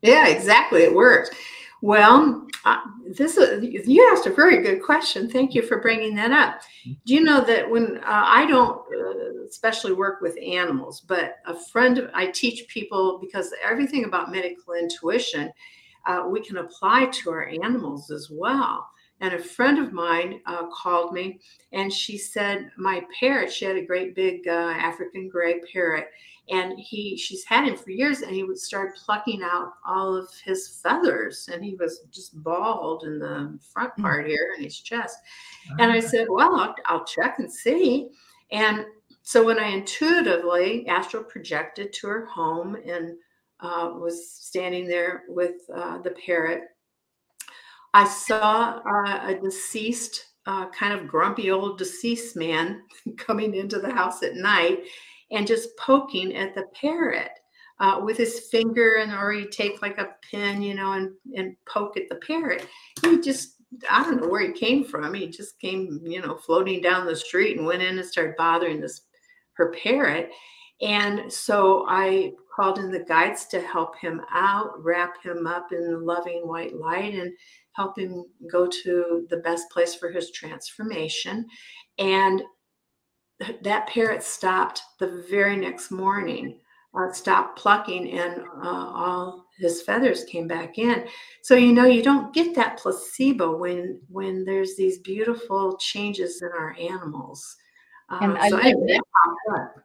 Yeah, 0.00 0.26
exactly. 0.26 0.82
It 0.82 0.94
worked. 0.94 1.36
Well, 1.82 2.46
uh, 2.64 2.78
this 3.08 3.36
is, 3.36 3.88
you 3.88 4.08
asked 4.12 4.26
a 4.26 4.32
very 4.32 4.62
good 4.62 4.84
question. 4.84 5.28
Thank 5.28 5.52
you 5.52 5.62
for 5.62 5.80
bringing 5.80 6.14
that 6.14 6.30
up. 6.30 6.62
Do 6.84 7.12
you 7.12 7.24
know 7.24 7.44
that 7.44 7.68
when 7.68 7.98
uh, 7.98 8.02
I 8.06 8.46
don't 8.46 8.78
uh, 8.78 9.44
especially 9.48 9.92
work 9.92 10.20
with 10.20 10.38
animals, 10.40 11.00
but 11.00 11.38
a 11.44 11.58
friend, 11.58 11.98
of, 11.98 12.08
I 12.14 12.26
teach 12.28 12.68
people 12.68 13.18
because 13.20 13.52
everything 13.68 14.04
about 14.04 14.30
medical 14.30 14.74
intuition 14.74 15.52
uh, 16.06 16.24
we 16.28 16.40
can 16.40 16.58
apply 16.58 17.06
to 17.06 17.30
our 17.30 17.48
animals 17.48 18.12
as 18.12 18.28
well. 18.30 18.88
And 19.22 19.34
a 19.34 19.38
friend 19.38 19.78
of 19.78 19.92
mine 19.92 20.40
uh, 20.46 20.66
called 20.66 21.14
me 21.14 21.40
and 21.72 21.90
she 21.92 22.18
said, 22.18 22.70
My 22.76 23.02
parrot, 23.18 23.52
she 23.52 23.64
had 23.64 23.76
a 23.76 23.86
great 23.86 24.14
big 24.14 24.46
uh, 24.46 24.50
African 24.76 25.28
gray 25.28 25.60
parrot. 25.72 26.08
And 26.50 26.76
he, 26.76 27.16
she's 27.16 27.44
had 27.44 27.68
him 27.68 27.76
for 27.76 27.92
years, 27.92 28.22
and 28.22 28.34
he 28.34 28.42
would 28.42 28.58
start 28.58 28.96
plucking 28.96 29.42
out 29.44 29.74
all 29.86 30.12
of 30.14 30.28
his 30.44 30.80
feathers, 30.82 31.48
and 31.50 31.64
he 31.64 31.76
was 31.76 32.00
just 32.10 32.42
bald 32.42 33.04
in 33.04 33.20
the 33.20 33.56
front 33.72 33.92
Hmm. 33.94 34.02
part 34.02 34.26
here 34.26 34.52
in 34.58 34.64
his 34.64 34.80
chest. 34.80 35.18
And 35.78 35.92
I 35.92 36.00
said, 36.00 36.26
Well, 36.28 36.56
I'll, 36.56 36.74
I'll 36.86 37.04
check 37.04 37.38
and 37.38 37.50
see. 37.50 38.08
And 38.50 38.84
so 39.22 39.44
when 39.44 39.60
I 39.60 39.68
intuitively 39.68 40.86
astral 40.88 41.22
projected 41.22 41.92
to 41.92 42.08
her 42.08 42.26
home 42.26 42.74
and 42.74 43.16
uh, 43.60 43.92
was 43.94 44.28
standing 44.32 44.88
there 44.88 45.22
with 45.28 45.62
uh, 45.72 45.98
the 45.98 46.10
parrot, 46.26 46.62
I 47.94 48.06
saw 48.06 48.80
uh, 48.86 49.20
a 49.26 49.34
deceased, 49.34 50.26
uh, 50.46 50.68
kind 50.70 50.92
of 50.98 51.08
grumpy 51.08 51.50
old 51.50 51.78
deceased 51.78 52.36
man 52.36 52.82
coming 53.16 53.54
into 53.54 53.78
the 53.78 53.92
house 53.92 54.22
at 54.22 54.34
night 54.34 54.84
and 55.30 55.46
just 55.46 55.76
poking 55.76 56.34
at 56.36 56.54
the 56.54 56.64
parrot. 56.74 57.30
Uh, 57.80 58.00
with 58.00 58.16
his 58.16 58.48
finger 58.48 58.96
and 58.96 59.12
or 59.12 59.32
he'd 59.32 59.50
take 59.50 59.82
like 59.82 59.98
a 59.98 60.10
pin, 60.30 60.62
you 60.62 60.72
know, 60.72 60.92
and 60.92 61.10
and 61.34 61.56
poke 61.66 61.96
at 61.96 62.08
the 62.08 62.14
parrot. 62.16 62.68
He 63.02 63.20
just 63.20 63.56
I 63.90 64.04
don't 64.04 64.20
know 64.20 64.28
where 64.28 64.46
he 64.46 64.52
came 64.52 64.84
from. 64.84 65.14
He 65.14 65.28
just 65.28 65.58
came, 65.58 66.00
you 66.04 66.20
know, 66.20 66.36
floating 66.36 66.80
down 66.80 67.06
the 67.06 67.16
street 67.16 67.56
and 67.56 67.66
went 67.66 67.82
in 67.82 67.98
and 67.98 68.06
started 68.06 68.36
bothering 68.36 68.80
this 68.80 69.02
her 69.54 69.74
parrot. 69.82 70.30
And 70.80 71.32
so 71.32 71.86
I 71.88 72.32
called 72.54 72.78
in 72.78 72.90
the 72.90 73.04
guides 73.04 73.46
to 73.46 73.60
help 73.60 73.96
him 73.98 74.20
out, 74.30 74.82
wrap 74.82 75.22
him 75.22 75.46
up 75.46 75.72
in 75.72 76.04
loving 76.04 76.46
white 76.46 76.74
light, 76.74 77.14
and 77.14 77.32
help 77.74 77.98
him 77.98 78.24
go 78.50 78.66
to 78.66 79.26
the 79.30 79.38
best 79.38 79.70
place 79.70 79.94
for 79.94 80.10
his 80.10 80.30
transformation. 80.30 81.46
And 81.98 82.42
that 83.62 83.88
parrot 83.88 84.22
stopped 84.22 84.82
the 84.98 85.24
very 85.30 85.56
next 85.56 85.90
morning, 85.90 86.60
uh, 86.94 87.12
stopped 87.12 87.58
plucking, 87.58 88.10
and 88.12 88.42
uh, 88.62 88.86
all 88.94 89.46
his 89.58 89.82
feathers 89.82 90.24
came 90.24 90.46
back 90.46 90.78
in. 90.78 91.06
So 91.42 91.54
you 91.54 91.72
know 91.72 91.86
you 91.86 92.02
don't 92.02 92.34
get 92.34 92.54
that 92.54 92.78
placebo 92.78 93.56
when 93.56 94.00
when 94.08 94.44
there's 94.44 94.76
these 94.76 94.98
beautiful 94.98 95.76
changes 95.78 96.42
in 96.42 96.48
our 96.48 96.76
animals. 96.78 97.56
And 98.10 98.32
Uh, 98.32 98.40
I 98.40 98.50
so 98.50 98.58
anyway, 98.58 98.86
that. 98.86 98.92
that 98.94 99.02
popped 99.24 99.60
up. 99.60 99.84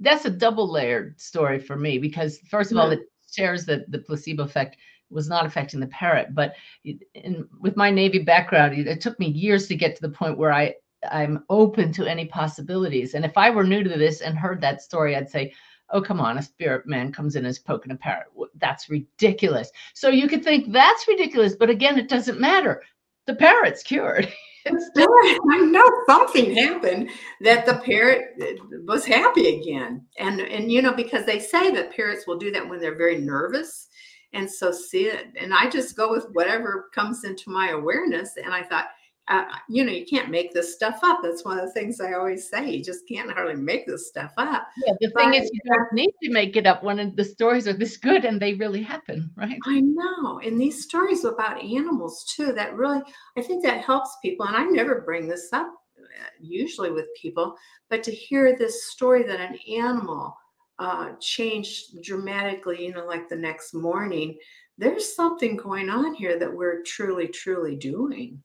That's 0.00 0.24
a 0.24 0.30
double 0.30 0.70
layered 0.70 1.20
story 1.20 1.58
for 1.58 1.76
me 1.76 1.98
because, 1.98 2.38
first 2.50 2.72
of 2.72 2.78
all, 2.78 2.90
it 2.90 3.00
shares 3.30 3.64
that 3.66 3.90
the 3.90 3.98
placebo 3.98 4.44
effect 4.44 4.76
was 5.10 5.28
not 5.28 5.46
affecting 5.46 5.80
the 5.80 5.86
parrot. 5.88 6.34
But 6.34 6.54
in, 6.84 7.48
with 7.60 7.76
my 7.76 7.90
Navy 7.90 8.18
background, 8.18 8.74
it, 8.74 8.86
it 8.86 9.00
took 9.00 9.18
me 9.18 9.28
years 9.28 9.66
to 9.68 9.76
get 9.76 9.96
to 9.96 10.02
the 10.02 10.08
point 10.08 10.38
where 10.38 10.52
I 10.52 10.74
I'm 11.10 11.44
open 11.50 11.92
to 11.92 12.06
any 12.06 12.26
possibilities. 12.26 13.14
And 13.14 13.24
if 13.24 13.36
I 13.36 13.50
were 13.50 13.64
new 13.64 13.82
to 13.82 13.90
this 13.90 14.20
and 14.20 14.36
heard 14.36 14.60
that 14.60 14.82
story, 14.82 15.14
I'd 15.14 15.30
say, 15.30 15.52
"Oh, 15.90 16.00
come 16.00 16.20
on, 16.20 16.38
a 16.38 16.42
spirit 16.42 16.86
man 16.86 17.12
comes 17.12 17.36
in 17.36 17.44
and 17.44 17.50
is 17.50 17.58
poking 17.58 17.92
a 17.92 17.96
parrot. 17.96 18.26
That's 18.56 18.88
ridiculous." 18.88 19.70
So 19.94 20.08
you 20.08 20.28
could 20.28 20.42
think 20.42 20.72
that's 20.72 21.06
ridiculous, 21.06 21.54
but 21.54 21.70
again, 21.70 21.98
it 21.98 22.08
doesn't 22.08 22.40
matter. 22.40 22.82
The 23.26 23.34
parrot's 23.34 23.82
cured. 23.82 24.32
It's 24.68 24.90
There, 24.94 25.06
I 25.52 25.58
know 25.60 25.88
something 26.08 26.56
happened 26.56 27.10
that 27.40 27.66
the 27.66 27.74
parrot 27.84 28.34
uh, 28.42 28.78
was 28.84 29.04
happy 29.06 29.60
again, 29.60 30.04
and 30.18 30.40
and 30.40 30.72
you 30.72 30.82
know 30.82 30.92
because 30.92 31.24
they 31.24 31.38
say 31.38 31.70
that 31.70 31.94
parrots 31.94 32.26
will 32.26 32.36
do 32.36 32.50
that 32.50 32.68
when 32.68 32.80
they're 32.80 32.96
very 32.96 33.18
nervous, 33.18 33.88
and 34.36 34.50
so 34.50 34.70
see 34.70 35.06
it, 35.06 35.28
and 35.40 35.52
I 35.54 35.68
just 35.68 35.96
go 35.96 36.10
with 36.12 36.26
whatever 36.32 36.90
comes 36.94 37.24
into 37.24 37.50
my 37.50 37.70
awareness, 37.70 38.36
and 38.36 38.52
I 38.54 38.62
thought, 38.62 38.86
uh, 39.28 39.44
you 39.68 39.84
know, 39.84 39.90
you 39.90 40.06
can't 40.06 40.30
make 40.30 40.52
this 40.52 40.74
stuff 40.74 41.00
up. 41.02 41.18
That's 41.22 41.44
one 41.44 41.58
of 41.58 41.64
the 41.64 41.72
things 41.72 42.00
I 42.00 42.12
always 42.12 42.48
say. 42.48 42.70
You 42.70 42.84
just 42.84 43.08
can't 43.08 43.30
hardly 43.30 43.56
make 43.56 43.84
this 43.86 44.08
stuff 44.08 44.32
up. 44.36 44.68
Yeah, 44.86 44.94
the 45.00 45.10
thing 45.10 45.34
is, 45.34 45.50
you 45.52 45.60
don't 45.66 45.92
need 45.92 46.12
to 46.22 46.30
make 46.30 46.56
it 46.56 46.66
up 46.66 46.84
when 46.84 47.12
the 47.16 47.24
stories 47.24 47.66
are 47.66 47.72
this 47.72 47.96
good 47.96 48.24
and 48.24 48.40
they 48.40 48.54
really 48.54 48.82
happen, 48.82 49.30
right? 49.36 49.58
I 49.66 49.80
know. 49.80 50.38
And 50.44 50.60
these 50.60 50.84
stories 50.84 51.24
about 51.24 51.60
animals 51.60 52.24
too, 52.36 52.52
that 52.52 52.74
really, 52.74 53.02
I 53.36 53.42
think 53.42 53.64
that 53.64 53.84
helps 53.84 54.16
people. 54.22 54.46
And 54.46 54.56
I 54.56 54.64
never 54.64 55.00
bring 55.00 55.26
this 55.26 55.48
up 55.52 55.72
uh, 55.98 56.26
usually 56.40 56.92
with 56.92 57.06
people, 57.20 57.56
but 57.90 58.04
to 58.04 58.12
hear 58.12 58.56
this 58.56 58.86
story 58.86 59.24
that 59.24 59.40
an 59.40 59.58
animal 59.68 60.36
uh, 60.78 61.12
changed 61.20 62.02
dramatically, 62.02 62.86
you 62.86 62.92
know, 62.92 63.06
like 63.06 63.28
the 63.28 63.36
next 63.36 63.74
morning, 63.74 64.38
there's 64.78 65.14
something 65.14 65.56
going 65.56 65.88
on 65.88 66.14
here 66.14 66.38
that 66.38 66.52
we're 66.52 66.82
truly, 66.82 67.28
truly 67.28 67.76
doing. 67.76 68.42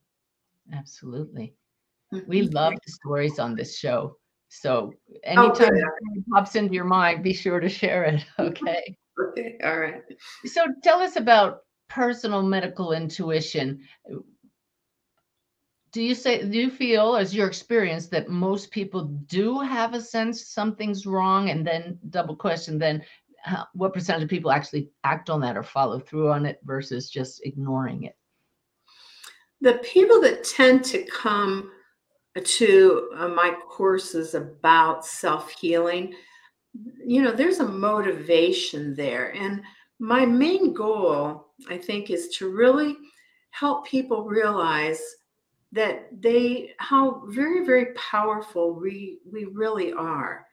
Absolutely. 0.74 1.54
We 2.28 2.48
Mhm. 2.48 2.54
love 2.54 2.74
the 2.86 2.92
stories 2.92 3.40
on 3.40 3.56
this 3.56 3.78
show. 3.78 4.18
So 4.50 4.94
Oh, 5.10 5.14
anytime 5.24 5.54
story 5.56 6.24
pops 6.32 6.56
into 6.56 6.74
your 6.74 6.86
mind, 6.86 7.24
be 7.24 7.34
sure 7.34 7.60
to 7.60 7.70
share 7.70 8.04
it. 8.04 8.26
Okay. 8.40 8.98
Okay, 9.20 9.58
All 9.64 9.78
right. 9.80 10.02
so 10.46 10.66
tell 10.84 11.00
us 11.00 11.16
about 11.16 11.60
personal 11.90 12.42
medical 12.42 12.94
intuition. 12.94 13.86
Do 15.92 16.02
you 16.02 16.16
say 16.16 16.44
do 16.48 16.58
you 16.58 16.72
feel 16.72 17.16
as 17.16 17.36
your 17.36 17.48
experience 17.48 18.08
that 18.08 18.30
most 18.30 18.72
people 18.72 19.06
do 19.28 19.60
have 19.60 19.94
a 19.94 20.02
sense 20.02 20.48
something's 20.48 21.06
wrong 21.06 21.50
and 21.50 21.68
then 21.68 22.00
double 22.10 22.36
question 22.36 22.80
then 22.80 23.04
how, 23.44 23.66
what 23.74 23.94
percentage 23.94 24.24
of 24.24 24.30
people 24.30 24.52
actually 24.52 24.90
act 25.04 25.30
on 25.30 25.42
that 25.42 25.58
or 25.58 25.64
follow 25.64 26.00
through 26.00 26.32
on 26.32 26.46
it 26.46 26.60
versus 26.64 27.10
just 27.10 27.46
ignoring 27.46 28.04
it? 28.04 28.16
the 29.62 29.74
people 29.84 30.20
that 30.22 30.44
tend 30.44 30.84
to 30.84 31.04
come 31.04 31.72
to 32.44 33.10
uh, 33.16 33.28
my 33.28 33.56
courses 33.70 34.34
about 34.34 35.06
self 35.06 35.52
healing, 35.52 36.14
you 37.06 37.22
know, 37.22 37.32
there's 37.32 37.60
a 37.60 37.68
motivation 37.68 38.96
there. 38.96 39.34
And 39.36 39.62
my 40.00 40.26
main 40.26 40.74
goal, 40.74 41.48
I 41.70 41.78
think, 41.78 42.10
is 42.10 42.30
to 42.38 42.50
really 42.50 42.98
help 43.52 43.86
people 43.86 44.24
realize 44.24 45.02
that 45.72 46.10
they, 46.22 46.72
how 46.78 47.24
very, 47.28 47.66
very 47.66 47.94
powerful 47.94 48.74
we, 48.74 49.20
we 49.32 49.46
really 49.46 49.94
are. 49.94 50.46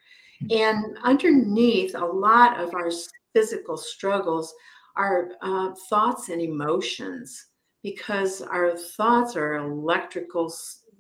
And 0.50 0.96
underneath 1.02 1.94
a 1.94 2.04
lot 2.04 2.60
of 2.60 2.74
our 2.74 2.90
physical 3.34 3.76
struggles 3.76 4.54
are 4.96 5.30
uh, 5.42 5.72
thoughts 5.88 6.28
and 6.28 6.40
emotions 6.40 7.46
because 7.82 8.42
our 8.42 8.76
thoughts 8.76 9.36
are 9.36 9.54
electrical 9.56 10.52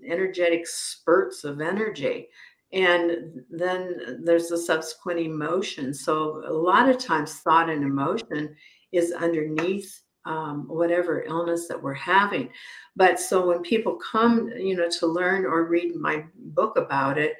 energetic 0.06 0.66
spurts 0.66 1.44
of 1.44 1.60
energy. 1.60 2.28
And 2.72 3.42
then 3.50 4.20
there's 4.24 4.48
the 4.48 4.58
subsequent 4.58 5.20
emotion. 5.20 5.94
So 5.94 6.42
a 6.46 6.52
lot 6.52 6.88
of 6.88 6.98
times 6.98 7.34
thought 7.36 7.70
and 7.70 7.82
emotion 7.82 8.54
is 8.92 9.12
underneath 9.12 10.02
um, 10.24 10.66
whatever 10.68 11.22
illness 11.24 11.68
that 11.68 11.80
we're 11.80 11.94
having 11.94 12.48
but 12.96 13.18
so 13.18 13.46
when 13.46 13.62
people 13.62 13.96
come 13.96 14.48
you 14.56 14.76
know 14.76 14.88
to 14.88 15.06
learn 15.06 15.44
or 15.44 15.64
read 15.64 15.94
my 15.96 16.24
book 16.36 16.76
about 16.76 17.18
it 17.18 17.34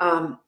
um, 0.00 0.38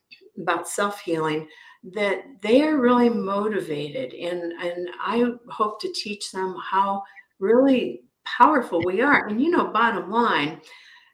about 0.40 0.68
self-healing 0.68 1.48
that 1.92 2.24
they 2.42 2.62
are 2.62 2.78
really 2.78 3.08
motivated 3.08 4.12
and 4.12 4.52
and 4.60 4.88
i 5.00 5.24
hope 5.48 5.80
to 5.80 5.92
teach 5.92 6.32
them 6.32 6.56
how 6.70 7.02
really 7.38 8.02
powerful 8.36 8.82
we 8.84 9.00
are. 9.00 9.26
And 9.26 9.40
you 9.40 9.50
know, 9.50 9.68
bottom 9.68 10.10
line, 10.10 10.60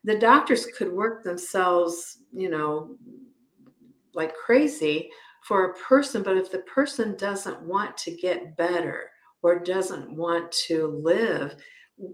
the 0.04 0.18
doctors 0.18 0.66
could 0.66 0.92
work 0.92 1.22
themselves, 1.22 2.18
you 2.32 2.50
know, 2.50 2.96
like 4.14 4.34
crazy 4.34 5.10
for 5.42 5.66
a 5.66 5.74
person, 5.74 6.22
but 6.22 6.36
if 6.36 6.50
the 6.50 6.58
person 6.60 7.16
doesn't 7.16 7.60
want 7.62 7.96
to 7.98 8.10
get 8.16 8.56
better 8.56 9.10
or 9.44 9.58
doesn't 9.58 10.10
want 10.10 10.50
to 10.50 10.86
live, 11.04 11.54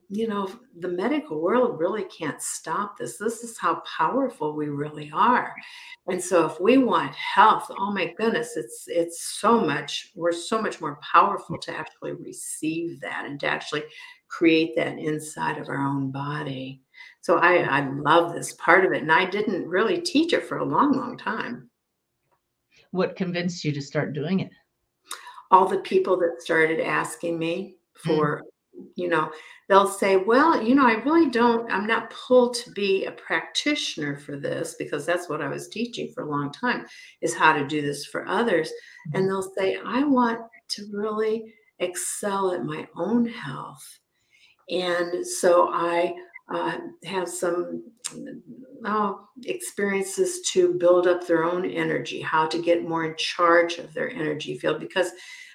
you 0.08 0.26
know, 0.26 0.50
the 0.80 0.88
medical 0.88 1.40
world 1.40 1.78
really 1.78 2.02
can't 2.04 2.42
stop 2.42 2.98
this. 2.98 3.18
This 3.18 3.44
is 3.44 3.56
how 3.56 3.82
powerful 3.98 4.56
we 4.56 4.68
really 4.68 5.10
are. 5.14 5.54
And 6.08 6.22
so 6.22 6.44
if 6.44 6.60
we 6.60 6.76
want 6.76 7.14
health, 7.14 7.70
oh 7.78 7.92
my 7.92 8.12
goodness, 8.18 8.56
it's 8.56 8.84
it's 8.88 9.38
so 9.38 9.60
much, 9.60 10.10
we're 10.16 10.32
so 10.32 10.60
much 10.60 10.80
more 10.80 10.98
powerful 11.12 11.56
to 11.58 11.72
actually 11.72 12.12
receive 12.12 13.00
that 13.00 13.24
and 13.26 13.38
to 13.40 13.46
actually 13.46 13.84
create 14.26 14.74
that 14.74 14.98
inside 14.98 15.56
of 15.58 15.68
our 15.68 15.86
own 15.86 16.10
body. 16.10 16.82
So 17.20 17.38
I, 17.38 17.58
I 17.58 17.88
love 17.90 18.34
this 18.34 18.54
part 18.54 18.84
of 18.84 18.92
it. 18.92 19.02
And 19.02 19.12
I 19.12 19.24
didn't 19.24 19.68
really 19.68 20.00
teach 20.00 20.32
it 20.32 20.46
for 20.46 20.58
a 20.58 20.64
long, 20.64 20.92
long 20.92 21.16
time. 21.16 21.70
What 22.90 23.14
convinced 23.14 23.64
you 23.64 23.70
to 23.72 23.80
start 23.80 24.14
doing 24.14 24.40
it? 24.40 24.50
All 25.50 25.66
the 25.66 25.78
people 25.78 26.16
that 26.18 26.40
started 26.40 26.80
asking 26.80 27.38
me 27.38 27.76
for, 27.94 28.42
you 28.94 29.08
know, 29.08 29.30
they'll 29.68 29.88
say, 29.88 30.16
well, 30.16 30.62
you 30.62 30.74
know, 30.74 30.86
I 30.86 31.02
really 31.02 31.30
don't, 31.30 31.70
I'm 31.70 31.86
not 31.86 32.10
pulled 32.10 32.54
to 32.54 32.70
be 32.72 33.04
a 33.04 33.12
practitioner 33.12 34.16
for 34.16 34.36
this 34.36 34.76
because 34.78 35.04
that's 35.04 35.28
what 35.28 35.42
I 35.42 35.48
was 35.48 35.68
teaching 35.68 36.12
for 36.14 36.22
a 36.24 36.30
long 36.30 36.52
time 36.52 36.86
is 37.20 37.34
how 37.34 37.52
to 37.52 37.66
do 37.66 37.82
this 37.82 38.06
for 38.06 38.26
others. 38.26 38.70
And 39.14 39.28
they'll 39.28 39.52
say, 39.56 39.78
I 39.84 40.04
want 40.04 40.40
to 40.70 40.86
really 40.92 41.52
excel 41.78 42.52
at 42.52 42.64
my 42.64 42.86
own 42.96 43.26
health. 43.26 43.98
And 44.70 45.26
so 45.26 45.68
I 45.72 46.14
uh, 46.52 46.78
have 47.04 47.28
some 47.28 47.84
oh, 48.84 49.28
experiences 49.44 50.40
to 50.52 50.74
build 50.74 51.06
up 51.06 51.26
their 51.26 51.44
own 51.44 51.64
energy, 51.64 52.20
how 52.20 52.46
to 52.46 52.60
get 52.60 52.88
more 52.88 53.04
in 53.04 53.14
charge 53.16 53.78
of 53.78 53.92
their 53.92 54.10
energy 54.10 54.58
field. 54.58 54.80
Because 54.80 55.10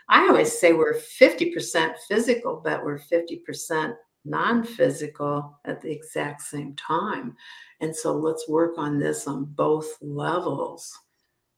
I 0.10 0.28
always 0.28 0.58
say 0.58 0.74
we're 0.74 0.96
50% 0.96 1.96
physical, 2.08 2.62
but 2.64 2.84
we're 2.84 3.00
50% 3.00 3.96
non 4.26 4.64
physical 4.64 5.60
at 5.66 5.82
the 5.82 5.92
exact 5.92 6.42
same 6.42 6.76
time. 6.76 7.36
And 7.82 7.96
so 7.96 8.14
let's 8.14 8.48
work 8.48 8.78
on 8.78 9.00
this 9.00 9.28
on 9.28 9.46
both 9.46 9.98
levels, 10.02 10.98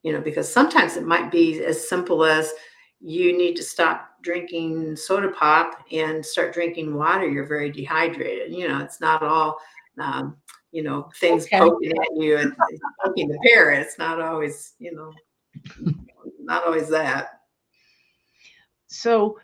you 0.04 0.12
know, 0.12 0.22
because 0.22 0.52
sometimes 0.52 0.98
it 0.98 1.06
might 1.06 1.32
be 1.32 1.64
as 1.64 1.88
simple 1.88 2.26
as 2.26 2.54
you 3.00 3.38
need 3.38 3.56
to 3.56 3.64
stop 3.64 4.10
drinking 4.24 4.96
soda 4.96 5.30
pop 5.30 5.86
and 5.92 6.26
start 6.26 6.54
drinking 6.54 6.96
water. 6.96 7.28
You're 7.28 7.46
very 7.46 7.72
dehydrated. 7.72 8.52
You 8.54 8.68
know, 8.68 8.80
it's 8.80 9.00
not 9.00 9.22
all, 9.22 9.58
um, 10.00 10.38
you 10.78 10.84
know, 10.84 11.10
things 11.20 11.46
okay. 11.46 11.58
poking 11.58 11.92
at 11.92 12.16
you 12.16 12.38
and 12.38 12.56
poking 13.04 13.30
the 13.30 13.40
bear. 13.44 13.72
It's 13.72 13.98
not 13.98 14.22
always, 14.22 14.76
you 14.78 14.94
know, 14.94 15.12
not 16.40 16.68
always 16.68 16.88
that. 16.90 17.40
So, 18.86 19.40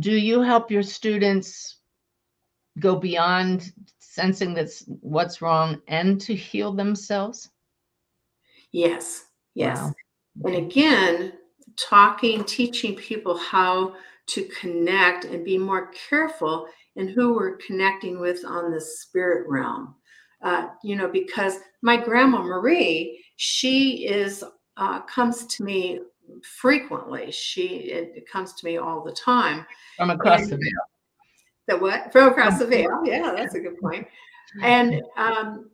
do 0.00 0.10
you 0.10 0.40
help 0.40 0.72
your 0.72 0.82
students 0.82 1.76
go 2.80 2.96
beyond 2.96 3.72
sensing 4.00 4.54
that's 4.54 4.82
what's 5.02 5.40
wrong 5.40 5.80
and 5.86 6.20
to 6.22 6.34
heal 6.34 6.72
themselves? 6.72 7.50
Yes, 8.72 9.26
yes. 9.54 9.78
Wow. 9.78 9.94
And 10.46 10.66
again, 10.66 11.34
talking, 11.76 12.42
teaching 12.42 12.96
people 12.96 13.38
how 13.38 13.94
to 14.26 14.48
connect 14.60 15.26
and 15.26 15.44
be 15.44 15.58
more 15.58 15.92
careful 16.10 16.66
in 16.96 17.08
who 17.08 17.34
we're 17.34 17.56
connecting 17.58 18.18
with 18.18 18.44
on 18.44 18.70
the 18.70 18.80
spirit 18.80 19.46
realm. 19.48 19.94
Uh, 20.42 20.68
you 20.82 20.96
know, 20.96 21.08
because 21.08 21.58
my 21.82 21.96
grandma 21.96 22.42
Marie, 22.42 23.24
she 23.36 24.06
is 24.06 24.44
uh, 24.76 25.00
comes 25.02 25.46
to 25.46 25.64
me 25.64 26.00
frequently. 26.60 27.30
She 27.30 27.66
it, 27.66 28.12
it, 28.16 28.30
comes 28.30 28.52
to 28.54 28.66
me 28.66 28.76
all 28.76 29.02
the 29.02 29.12
time 29.12 29.64
from 29.96 30.10
across 30.10 30.42
and, 30.42 30.52
the 30.52 30.56
veil. 30.56 30.72
The 31.68 31.78
what? 31.78 32.12
From 32.12 32.28
across 32.28 32.58
the 32.58 32.66
veil. 32.66 33.02
Yeah, 33.04 33.32
that's 33.34 33.54
a 33.54 33.60
good 33.60 33.78
point. 33.80 34.06
And 34.62 35.02
um, 35.16 35.70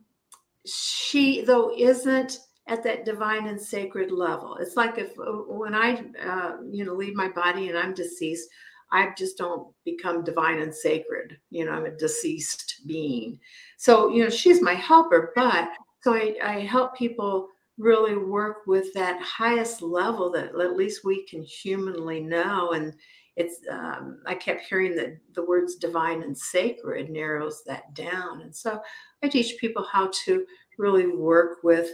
she 0.65 1.41
though 1.41 1.73
isn't 1.77 2.39
at 2.67 2.83
that 2.83 3.05
divine 3.05 3.47
and 3.47 3.59
sacred 3.59 4.11
level. 4.11 4.57
It's 4.59 4.77
like 4.77 4.97
if 4.97 5.11
uh, 5.19 5.31
when 5.47 5.75
I, 5.75 6.03
uh, 6.25 6.57
you 6.71 6.85
know, 6.85 6.93
leave 6.93 7.15
my 7.15 7.27
body 7.29 7.69
and 7.69 7.77
I'm 7.77 7.93
deceased, 7.93 8.49
I 8.93 9.09
just 9.17 9.37
don't 9.37 9.67
become 9.83 10.23
divine 10.23 10.61
and 10.61 10.73
sacred. 10.73 11.37
You 11.49 11.65
know, 11.65 11.71
I'm 11.71 11.85
a 11.85 11.91
deceased 11.91 12.81
being. 12.85 13.39
So, 13.77 14.09
you 14.09 14.23
know, 14.23 14.29
she's 14.29 14.61
my 14.61 14.75
helper, 14.75 15.33
but 15.35 15.69
so 16.01 16.13
I, 16.13 16.35
I 16.43 16.59
help 16.59 16.95
people 16.95 17.47
really 17.79 18.15
work 18.15 18.67
with 18.67 18.93
that 18.93 19.19
highest 19.21 19.81
level 19.81 20.31
that 20.31 20.55
at 20.55 20.77
least 20.77 21.03
we 21.03 21.25
can 21.25 21.41
humanly 21.41 22.19
know. 22.19 22.73
And 22.73 22.93
it's, 23.35 23.61
um, 23.71 24.19
I 24.27 24.35
kept 24.35 24.67
hearing 24.67 24.95
that 24.97 25.17
the 25.33 25.43
words 25.43 25.75
divine 25.75 26.21
and 26.21 26.37
sacred 26.37 27.09
narrows 27.09 27.63
that 27.65 27.95
down. 27.95 28.41
And 28.41 28.55
so 28.55 28.79
I 29.23 29.27
teach 29.27 29.57
people 29.57 29.87
how 29.91 30.11
to 30.25 30.45
really 30.77 31.07
work 31.07 31.63
with 31.63 31.89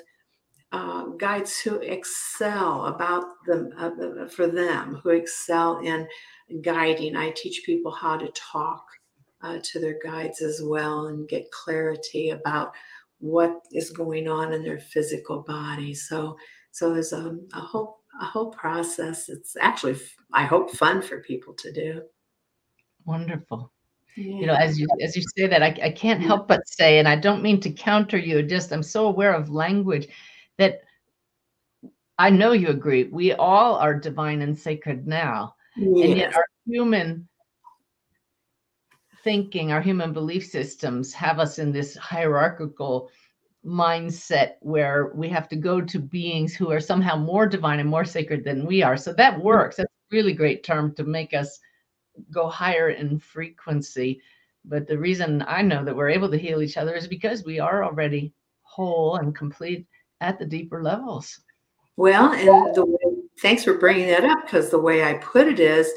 uh, 0.72 1.06
guides 1.18 1.60
who 1.60 1.76
excel 1.80 2.86
about 2.86 3.26
them 3.48 3.72
uh, 3.78 4.28
for 4.28 4.48
them 4.48 5.00
who 5.04 5.10
excel 5.10 5.80
in 5.80 6.08
guiding. 6.62 7.16
I 7.16 7.32
teach 7.32 7.64
people 7.66 7.92
how 7.92 8.18
to 8.18 8.28
talk 8.30 8.86
uh, 9.42 9.60
to 9.64 9.80
their 9.80 9.98
guides 10.04 10.42
as 10.42 10.62
well 10.64 11.08
and 11.08 11.28
get 11.28 11.52
clarity 11.52 12.32
about 12.32 12.72
what 13.20 13.62
is 13.72 13.90
going 13.92 14.28
on 14.28 14.54
in 14.54 14.64
their 14.64 14.80
physical 14.80 15.42
body. 15.42 15.94
So 15.94 16.38
so 16.72 16.94
there's 16.94 17.14
a, 17.14 17.36
a 17.54 17.60
whole 17.60 18.00
a 18.22 18.26
whole 18.26 18.52
process. 18.52 19.30
It's 19.30 19.56
actually 19.60 19.98
i 20.34 20.46
hope 20.46 20.72
fun 20.72 21.02
for 21.02 21.22
people 21.22 21.54
to 21.56 21.72
do. 21.72 22.02
Wonderful. 23.06 23.72
Yeah. 24.16 24.36
you 24.36 24.46
know 24.48 24.54
as 24.56 24.78
you 24.78 24.88
as 25.02 25.16
you 25.16 25.24
say 25.38 25.48
that 25.48 25.64
I, 25.64 25.78
I 25.82 25.92
can't 25.92 26.22
help 26.22 26.48
but 26.48 26.68
say 26.68 27.00
and 27.00 27.08
i 27.08 27.16
don't 27.16 27.44
mean 27.44 27.60
to 27.62 27.70
counter 27.70 28.18
you 28.18 28.42
just 28.42 28.74
i'm 28.74 28.84
so 28.84 29.06
aware 29.06 29.34
of 29.34 29.50
language 29.50 30.08
that 30.60 30.82
I 32.20 32.30
know 32.30 32.52
you 32.52 32.68
agree. 32.68 33.06
We 33.06 33.32
all 33.34 33.76
are 33.76 33.98
divine 33.98 34.42
and 34.42 34.56
sacred 34.58 35.08
now. 35.08 35.56
Yes. 35.78 36.10
And 36.10 36.18
yet 36.18 36.36
our 36.36 36.46
human 36.66 37.28
thinking, 39.24 39.72
our 39.72 39.82
human 39.82 40.14
belief 40.14 40.46
systems 40.46 41.14
have 41.14 41.40
us 41.40 41.60
in 41.60 41.72
this 41.72 41.96
hierarchical 41.96 43.10
mindset 43.66 44.54
where 44.60 45.12
we 45.16 45.30
have 45.30 45.48
to 45.50 45.56
go 45.56 45.82
to 45.82 46.00
beings 46.00 46.54
who 46.56 46.72
are 46.72 46.80
somehow 46.80 47.16
more 47.16 47.48
divine 47.48 47.80
and 47.80 47.90
more 47.90 48.06
sacred 48.06 48.44
than 48.44 48.66
we 48.66 48.84
are. 48.84 48.98
So 48.98 49.14
that 49.14 49.42
works. 49.42 49.78
That's 49.78 49.88
a 49.88 50.16
really 50.16 50.34
great 50.34 50.64
term 50.64 50.94
to 50.96 51.04
make 51.06 51.34
us 51.34 51.60
go 52.32 52.48
higher 52.48 52.90
in 52.90 53.18
frequency. 53.18 54.22
But 54.66 54.88
the 54.88 54.98
reason 54.98 55.44
I 55.48 55.62
know 55.62 55.86
that 55.86 55.96
we're 55.96 56.10
able 56.10 56.30
to 56.32 56.38
heal 56.38 56.62
each 56.62 56.78
other 56.78 56.96
is 56.96 57.08
because 57.08 57.46
we 57.46 57.60
are 57.60 57.84
already 57.86 58.34
whole 58.64 59.16
and 59.16 59.34
complete 59.36 59.88
at 60.22 60.40
the 60.40 60.46
deeper 60.46 60.84
levels. 60.84 61.40
Well, 61.98 62.32
and 62.32 62.76
the 62.76 62.86
way, 62.86 63.24
thanks 63.42 63.64
for 63.64 63.78
bringing 63.78 64.08
that 64.08 64.24
up 64.24 64.44
because 64.44 64.70
the 64.70 64.80
way 64.80 65.04
I 65.04 65.16
put 65.16 65.48
it 65.48 65.60
is, 65.60 65.92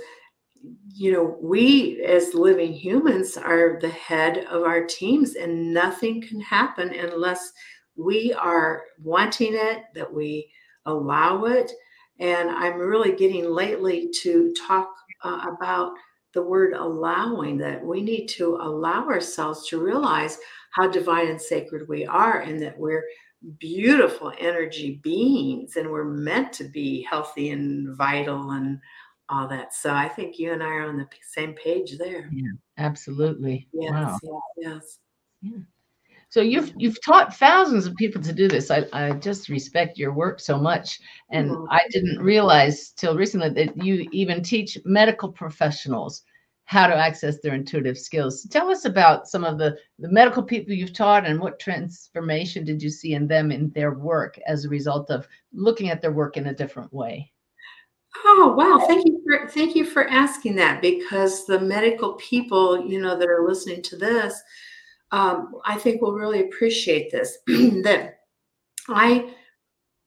you 0.94 1.12
know, 1.12 1.38
we 1.40 2.02
as 2.04 2.34
living 2.34 2.72
humans 2.72 3.36
are 3.36 3.78
the 3.80 3.88
head 3.88 4.38
of 4.50 4.62
our 4.62 4.84
teams, 4.84 5.36
and 5.36 5.72
nothing 5.72 6.20
can 6.20 6.40
happen 6.40 6.92
unless 6.92 7.52
we 7.96 8.32
are 8.34 8.82
wanting 9.02 9.54
it, 9.54 9.84
that 9.94 10.12
we 10.12 10.50
allow 10.86 11.44
it. 11.44 11.70
And 12.18 12.50
I'm 12.50 12.78
really 12.78 13.14
getting 13.14 13.50
lately 13.50 14.10
to 14.22 14.52
talk 14.66 14.92
uh, 15.24 15.46
about 15.56 15.92
the 16.34 16.42
word 16.42 16.72
allowing, 16.72 17.58
that 17.58 17.84
we 17.84 18.00
need 18.00 18.26
to 18.26 18.56
allow 18.56 19.06
ourselves 19.06 19.68
to 19.68 19.82
realize 19.82 20.38
how 20.72 20.88
divine 20.88 21.28
and 21.28 21.40
sacred 21.40 21.88
we 21.88 22.06
are, 22.06 22.40
and 22.40 22.60
that 22.62 22.78
we're 22.78 23.04
beautiful 23.58 24.32
energy 24.38 25.00
beings 25.02 25.76
and 25.76 25.90
we're 25.90 26.04
meant 26.04 26.52
to 26.54 26.64
be 26.64 27.02
healthy 27.02 27.50
and 27.50 27.96
vital 27.96 28.50
and 28.50 28.78
all 29.28 29.48
that. 29.48 29.74
So 29.74 29.92
I 29.92 30.08
think 30.08 30.38
you 30.38 30.52
and 30.52 30.62
I 30.62 30.66
are 30.66 30.88
on 30.88 30.98
the 30.98 31.08
same 31.32 31.54
page 31.54 31.98
there. 31.98 32.28
Yeah, 32.32 32.52
absolutely. 32.78 33.68
Yes, 33.72 33.92
wow. 33.92 34.18
yes, 34.22 34.40
yes. 34.56 34.98
Yeah. 35.40 35.58
So 36.28 36.40
you've 36.40 36.72
you've 36.78 37.02
taught 37.04 37.36
thousands 37.36 37.86
of 37.86 37.94
people 37.96 38.22
to 38.22 38.32
do 38.32 38.48
this. 38.48 38.70
I, 38.70 38.84
I 38.94 39.12
just 39.12 39.50
respect 39.50 39.98
your 39.98 40.14
work 40.14 40.40
so 40.40 40.56
much. 40.56 40.98
And 41.30 41.50
mm-hmm. 41.50 41.70
I 41.70 41.80
didn't 41.90 42.22
realize 42.22 42.92
till 42.92 43.16
recently 43.16 43.50
that 43.50 43.76
you 43.84 44.08
even 44.12 44.42
teach 44.42 44.78
medical 44.86 45.30
professionals 45.30 46.22
how 46.72 46.86
to 46.86 46.96
access 46.96 47.38
their 47.38 47.52
intuitive 47.52 47.98
skills. 47.98 48.44
Tell 48.44 48.70
us 48.70 48.86
about 48.86 49.28
some 49.28 49.44
of 49.44 49.58
the, 49.58 49.76
the 49.98 50.08
medical 50.08 50.42
people 50.42 50.72
you've 50.72 50.94
taught 50.94 51.26
and 51.26 51.38
what 51.38 51.60
transformation 51.60 52.64
did 52.64 52.82
you 52.82 52.88
see 52.88 53.12
in 53.12 53.28
them 53.28 53.52
in 53.52 53.68
their 53.72 53.92
work 53.92 54.38
as 54.46 54.64
a 54.64 54.70
result 54.70 55.10
of 55.10 55.28
looking 55.52 55.90
at 55.90 56.00
their 56.00 56.12
work 56.12 56.38
in 56.38 56.46
a 56.46 56.54
different 56.54 56.90
way? 56.90 57.30
Oh 58.24 58.54
wow, 58.56 58.86
thank 58.86 59.06
you 59.06 59.22
for 59.22 59.48
thank 59.48 59.76
you 59.76 59.84
for 59.84 60.08
asking 60.08 60.54
that 60.56 60.80
because 60.80 61.44
the 61.44 61.60
medical 61.60 62.14
people, 62.14 62.86
you 62.86 63.02
know, 63.02 63.18
that 63.18 63.28
are 63.28 63.46
listening 63.46 63.82
to 63.82 63.96
this, 63.96 64.40
um, 65.10 65.52
I 65.66 65.76
think 65.76 66.00
will 66.00 66.14
really 66.14 66.40
appreciate 66.40 67.10
this. 67.10 67.36
that 67.46 68.20
I 68.88 69.34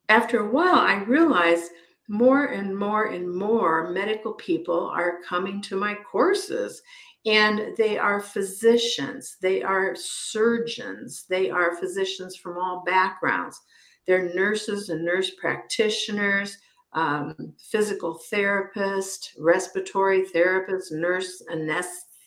after 0.10 0.40
a 0.40 0.50
while 0.50 0.80
I 0.80 1.04
realized 1.04 1.70
more 2.08 2.46
and 2.46 2.78
more 2.78 3.06
and 3.06 3.30
more 3.34 3.90
medical 3.92 4.34
people 4.34 4.90
are 4.90 5.20
coming 5.28 5.62
to 5.62 5.76
my 5.76 5.96
courses 5.96 6.82
and 7.26 7.76
they 7.78 7.98
are 7.98 8.20
physicians 8.20 9.38
they 9.42 9.64
are 9.64 9.96
surgeons 9.96 11.26
they 11.30 11.50
are 11.50 11.76
physicians 11.78 12.36
from 12.36 12.58
all 12.58 12.84
backgrounds. 12.86 13.60
They're 14.06 14.34
nurses 14.36 14.90
and 14.90 15.04
nurse 15.04 15.32
practitioners 15.40 16.58
um, 16.94 17.36
physical 17.72 18.20
therapist 18.30 19.34
respiratory 19.38 20.26
therapists 20.26 20.92
nurse 20.92 21.44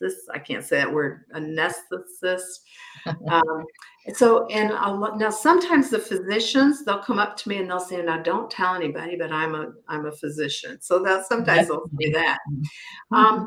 anesthetist 0.02 0.34
i 0.34 0.38
can't 0.38 0.64
say 0.64 0.76
that 0.76 0.92
word 0.92 1.24
anesthetist. 1.34 2.42
Um, 3.30 3.64
so 4.14 4.46
and 4.46 4.72
I'll, 4.72 5.16
now 5.16 5.30
sometimes 5.30 5.88
the 5.88 5.98
physicians 5.98 6.84
they'll 6.84 6.98
come 6.98 7.18
up 7.18 7.36
to 7.38 7.48
me 7.48 7.58
and 7.58 7.70
they'll 7.70 7.78
say 7.78 8.02
now 8.02 8.18
don't 8.20 8.50
tell 8.50 8.74
anybody 8.74 9.16
but 9.16 9.30
i'm 9.32 9.54
a 9.54 9.72
i'm 9.86 10.06
a 10.06 10.12
physician. 10.12 10.78
So 10.80 10.98
that 11.04 11.26
sometimes 11.26 11.68
they'll 11.68 11.88
say 11.98 12.12
that. 12.12 12.38
Um, 13.12 13.46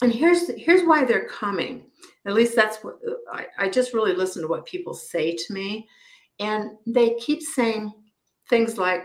and 0.00 0.12
here's 0.12 0.48
here's 0.56 0.86
why 0.86 1.04
they're 1.04 1.28
coming. 1.28 1.84
At 2.24 2.34
least 2.34 2.54
that's 2.54 2.78
what 2.84 2.98
I, 3.32 3.46
I 3.58 3.68
just 3.68 3.94
really 3.94 4.14
listen 4.14 4.42
to 4.42 4.48
what 4.48 4.64
people 4.64 4.94
say 4.94 5.34
to 5.34 5.52
me. 5.52 5.88
And 6.38 6.72
they 6.86 7.14
keep 7.14 7.42
saying 7.42 7.92
things 8.48 8.78
like 8.78 9.04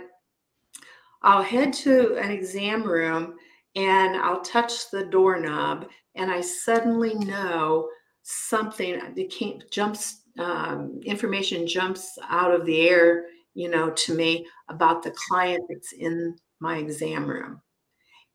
i'll 1.23 1.41
head 1.41 1.71
to 1.71 2.15
an 2.17 2.31
exam 2.31 2.83
room 2.83 3.35
and 3.77 4.17
i'll 4.17 4.41
touch 4.41 4.91
the 4.91 5.05
doorknob 5.05 5.87
and 6.15 6.29
i 6.29 6.41
suddenly 6.41 7.13
know 7.15 7.87
something 8.23 8.99
that 9.15 9.29
came 9.29 9.61
jumps 9.71 10.23
um, 10.39 10.99
information 11.03 11.67
jumps 11.67 12.17
out 12.29 12.53
of 12.53 12.65
the 12.65 12.87
air, 12.87 13.25
you 13.53 13.69
know, 13.69 13.89
to 13.91 14.13
me 14.13 14.45
about 14.69 15.03
the 15.03 15.11
client 15.11 15.63
that's 15.69 15.93
in 15.93 16.35
my 16.59 16.77
exam 16.77 17.27
room. 17.27 17.61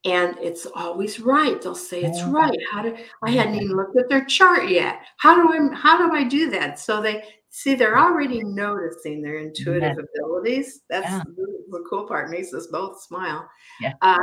And 0.05 0.37
it's 0.41 0.67
always 0.75 1.21
right. 1.21 1.61
They'll 1.61 1.75
say 1.75 2.03
it's 2.03 2.23
right. 2.23 2.57
How 2.69 2.81
do 2.81 2.93
I 3.23 3.31
hadn't 3.31 3.55
even 3.55 3.77
looked 3.77 3.97
at 3.97 4.09
their 4.09 4.25
chart 4.25 4.67
yet? 4.67 4.99
How 5.17 5.35
do 5.35 5.53
I 5.53 5.73
how 5.73 5.97
do 5.97 6.13
I 6.13 6.25
do 6.25 6.49
that? 6.49 6.77
So 6.77 7.01
they 7.01 7.23
see 7.51 7.73
they're 7.73 7.97
already 7.97 8.43
noticing 8.43 9.21
their 9.21 9.37
intuitive 9.37 9.95
yeah. 9.97 10.23
abilities. 10.25 10.81
That's 10.89 11.09
yeah. 11.09 11.23
the, 11.37 11.47
the, 11.69 11.85
cool 11.89 12.05
part. 12.05 12.29
Makes 12.29 12.53
us 12.53 12.67
both 12.67 13.01
smile. 13.01 13.47
Yeah. 13.79 13.93
Uh, 14.01 14.17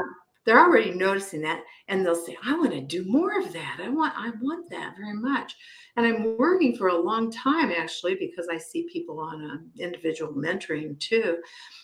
they're 0.45 0.59
already 0.59 0.93
noticing 0.93 1.43
that, 1.43 1.63
and 1.89 2.05
they'll 2.05 2.15
say, 2.15 2.37
"I 2.45 2.57
want 2.59 2.73
to 2.73 2.81
do 2.81 3.05
more 3.05 3.39
of 3.39 3.53
that. 3.53 3.79
I 3.83 3.89
want 3.89 4.15
I 4.17 4.31
want 4.41 4.71
that 4.71 4.95
very 4.97 5.15
much." 5.15 5.55
And 5.97 6.07
I'm 6.07 6.39
working 6.39 6.77
for 6.77 6.89
a 6.89 7.01
long 7.01 7.31
time 7.31 7.71
actually 7.71 8.15
because 8.15 8.49
I 8.49 8.57
see 8.57 8.89
people 8.93 9.21
on 9.21 9.45
um, 9.45 9.71
individual 9.79 10.33
mentoring 10.33 10.99
too. 10.99 11.39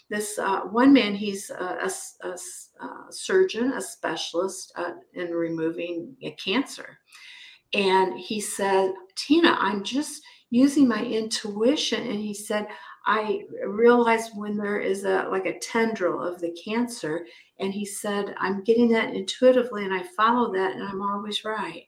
This 0.08 0.38
uh, 0.38 0.60
one 0.60 0.92
man, 0.92 1.14
he's 1.14 1.50
a, 1.50 1.90
a, 1.90 1.90
a, 2.22 2.84
a 2.84 3.12
surgeon, 3.12 3.72
a 3.72 3.80
specialist 3.80 4.72
uh, 4.76 4.92
in 5.14 5.30
removing 5.32 6.16
cancer. 6.42 6.98
And 7.74 8.18
he 8.18 8.40
said, 8.40 8.92
Tina, 9.16 9.56
I'm 9.58 9.82
just 9.82 10.22
using 10.50 10.86
my 10.88 11.04
intuition. 11.04 12.06
And 12.06 12.20
he 12.20 12.32
said, 12.32 12.68
I 13.06 13.42
realized 13.66 14.32
when 14.34 14.56
there 14.56 14.80
is 14.80 15.04
a 15.04 15.28
like 15.30 15.46
a 15.46 15.58
tendril 15.58 16.20
of 16.20 16.40
the 16.40 16.56
cancer, 16.64 17.26
and 17.58 17.72
he 17.72 17.84
said, 17.84 18.34
I'm 18.38 18.62
getting 18.64 18.88
that 18.90 19.14
intuitively 19.14 19.84
and 19.84 19.94
I 19.94 20.02
follow 20.16 20.52
that 20.52 20.72
and 20.72 20.82
I'm 20.82 21.02
always 21.02 21.44
right. 21.44 21.84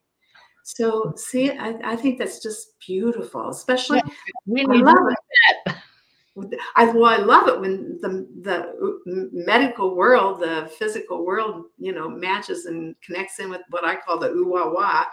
So 0.63 1.15
see, 1.17 1.51
I, 1.51 1.79
I 1.83 1.97
think 1.97 2.19
that's 2.19 2.43
just 2.43 2.79
beautiful, 2.87 3.49
especially 3.49 4.03
yeah, 4.05 4.13
we 4.47 4.63
I 4.63 4.81
love 4.83 4.97
it. 5.09 5.77
I, 6.77 6.85
well, 6.93 7.07
I 7.07 7.17
love 7.17 7.49
it 7.49 7.61
when 7.61 7.99
the 8.01 8.29
the 8.43 9.31
medical 9.33 9.97
world, 9.97 10.41
the 10.41 10.71
physical 10.79 11.25
world, 11.25 11.65
you 11.79 11.93
know, 11.93 12.09
matches 12.09 12.67
and 12.67 12.95
connects 13.01 13.41
in 13.41 13.51
with 13.51 13.63
what 13.71 13.85
I 13.85 13.97
call 13.97 14.19
the 14.19 14.31
ooh 14.31 14.49
wah 14.49 14.73
wah. 14.73 15.05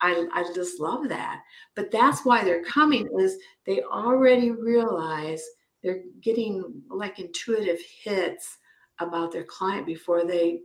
I, 0.00 0.26
I 0.32 0.44
just 0.54 0.80
love 0.80 1.08
that. 1.08 1.40
But 1.74 1.90
that's 1.90 2.24
why 2.24 2.44
they're 2.44 2.64
coming 2.64 3.08
is 3.18 3.38
they 3.66 3.82
already 3.82 4.50
realize 4.50 5.42
they're 5.82 6.02
getting 6.20 6.82
like 6.90 7.18
intuitive 7.18 7.78
hits 8.02 8.58
about 8.98 9.32
their 9.32 9.44
client 9.44 9.86
before 9.86 10.24
they 10.24 10.60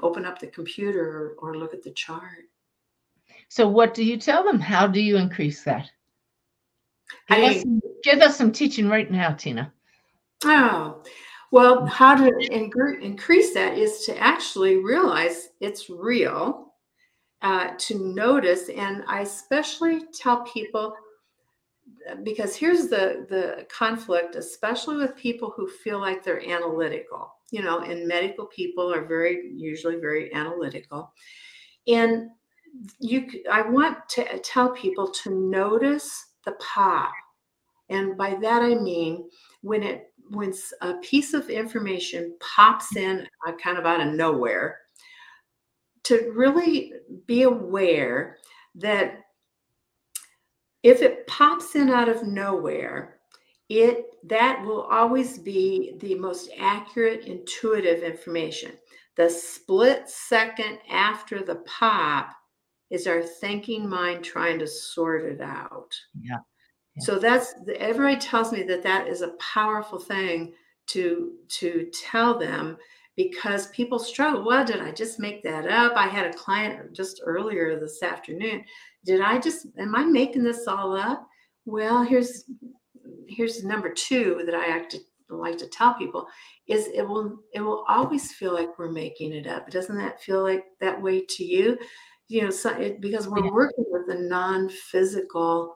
open 0.00 0.24
up 0.24 0.38
the 0.38 0.46
computer 0.46 1.34
or, 1.40 1.50
or 1.50 1.56
look 1.56 1.74
at 1.74 1.82
the 1.82 1.90
chart. 1.92 2.44
So, 3.48 3.66
what 3.66 3.94
do 3.94 4.04
you 4.04 4.16
tell 4.16 4.44
them? 4.44 4.60
How 4.60 4.86
do 4.86 5.00
you 5.00 5.16
increase 5.16 5.62
that? 5.64 5.90
Give, 7.28 7.38
hey, 7.38 7.56
us, 7.56 7.62
some, 7.62 7.80
give 8.02 8.18
us 8.20 8.36
some 8.36 8.52
teaching 8.52 8.88
right 8.88 9.10
now, 9.10 9.32
Tina. 9.32 9.72
Oh, 10.44 11.02
well, 11.50 11.86
how 11.86 12.14
to 12.14 12.30
increase 12.50 13.54
that 13.54 13.78
is 13.78 14.04
to 14.04 14.18
actually 14.18 14.76
realize 14.76 15.48
it's 15.60 15.88
real, 15.88 16.74
uh, 17.40 17.70
to 17.78 18.14
notice. 18.14 18.68
And 18.68 19.02
I 19.08 19.20
especially 19.20 20.02
tell 20.12 20.42
people 20.42 20.94
because 22.22 22.54
here's 22.54 22.88
the 22.88 23.26
the 23.28 23.66
conflict 23.70 24.36
especially 24.36 24.96
with 24.96 25.16
people 25.16 25.52
who 25.56 25.66
feel 25.66 25.98
like 25.98 26.22
they're 26.22 26.46
analytical 26.46 27.34
you 27.50 27.62
know 27.62 27.80
and 27.80 28.06
medical 28.06 28.46
people 28.46 28.92
are 28.92 29.04
very 29.06 29.50
usually 29.54 29.96
very 29.96 30.32
analytical. 30.34 31.12
And 31.86 32.30
you 32.98 33.26
i 33.50 33.62
want 33.62 33.96
to 34.08 34.38
tell 34.40 34.70
people 34.70 35.08
to 35.08 35.34
notice 35.50 36.26
the 36.44 36.52
pop 36.52 37.12
and 37.88 38.16
by 38.16 38.34
that 38.40 38.62
i 38.62 38.74
mean 38.74 39.28
when 39.62 39.82
it 39.82 40.12
when 40.30 40.52
a 40.82 40.94
piece 40.94 41.32
of 41.32 41.48
information 41.48 42.36
pops 42.40 42.96
in 42.96 43.26
uh, 43.46 43.52
kind 43.62 43.78
of 43.78 43.86
out 43.86 44.06
of 44.06 44.12
nowhere 44.14 44.78
to 46.02 46.32
really 46.34 46.92
be 47.26 47.42
aware 47.42 48.36
that 48.74 49.20
if 50.82 51.02
it 51.02 51.26
pops 51.26 51.74
in 51.74 51.90
out 51.90 52.08
of 52.08 52.26
nowhere 52.26 53.17
it 53.68 54.06
that 54.24 54.64
will 54.64 54.82
always 54.82 55.38
be 55.38 55.94
the 55.98 56.14
most 56.14 56.50
accurate 56.58 57.24
intuitive 57.26 58.02
information 58.02 58.72
the 59.18 59.28
split 59.28 60.08
second 60.08 60.78
after 60.88 61.42
the 61.42 61.56
pop 61.66 62.30
is 62.88 63.08
our 63.08 63.20
thinking 63.20 63.86
mind 63.86 64.24
trying 64.24 64.60
to 64.60 64.66
sort 64.66 65.24
it 65.24 65.40
out. 65.40 65.92
Yeah. 66.18 66.36
yeah. 66.94 67.04
So 67.04 67.18
that's 67.18 67.52
everybody 67.76 68.16
tells 68.16 68.52
me 68.52 68.62
that 68.62 68.84
that 68.84 69.08
is 69.08 69.22
a 69.22 69.34
powerful 69.40 69.98
thing 69.98 70.54
to 70.86 71.32
to 71.48 71.90
tell 71.92 72.38
them 72.38 72.76
because 73.16 73.66
people 73.72 73.98
struggle. 73.98 74.44
Well, 74.44 74.64
did 74.64 74.80
I 74.80 74.92
just 74.92 75.18
make 75.18 75.42
that 75.42 75.66
up? 75.66 75.94
I 75.96 76.06
had 76.06 76.32
a 76.32 76.38
client 76.38 76.94
just 76.94 77.20
earlier 77.24 77.78
this 77.78 78.00
afternoon. 78.04 78.64
Did 79.04 79.20
I 79.20 79.38
just 79.38 79.66
am 79.78 79.96
I 79.96 80.04
making 80.04 80.44
this 80.44 80.68
all 80.68 80.96
up? 80.96 81.26
Well, 81.66 82.04
here's 82.04 82.44
here's 83.28 83.64
number 83.64 83.92
two 83.92 84.42
that 84.46 84.54
I 84.54 84.68
like 84.68 84.88
to 84.90 84.98
like 85.30 85.58
to 85.58 85.66
tell 85.66 85.92
people 85.92 86.26
is 86.68 86.86
it 86.86 87.02
will 87.06 87.38
it 87.52 87.60
will 87.60 87.84
always 87.86 88.32
feel 88.32 88.54
like 88.54 88.78
we're 88.78 88.90
making 88.90 89.32
it 89.32 89.46
up. 89.46 89.70
Doesn't 89.70 89.98
that 89.98 90.22
feel 90.22 90.42
like 90.42 90.64
that 90.80 91.00
way 91.00 91.24
to 91.24 91.44
you? 91.44 91.78
you 92.28 92.42
know, 92.42 92.50
so 92.50 92.70
it, 92.70 93.00
because 93.00 93.26
we're 93.26 93.44
yeah. 93.44 93.50
working 93.50 93.84
with 93.88 94.06
the 94.06 94.14
non-physical 94.14 95.74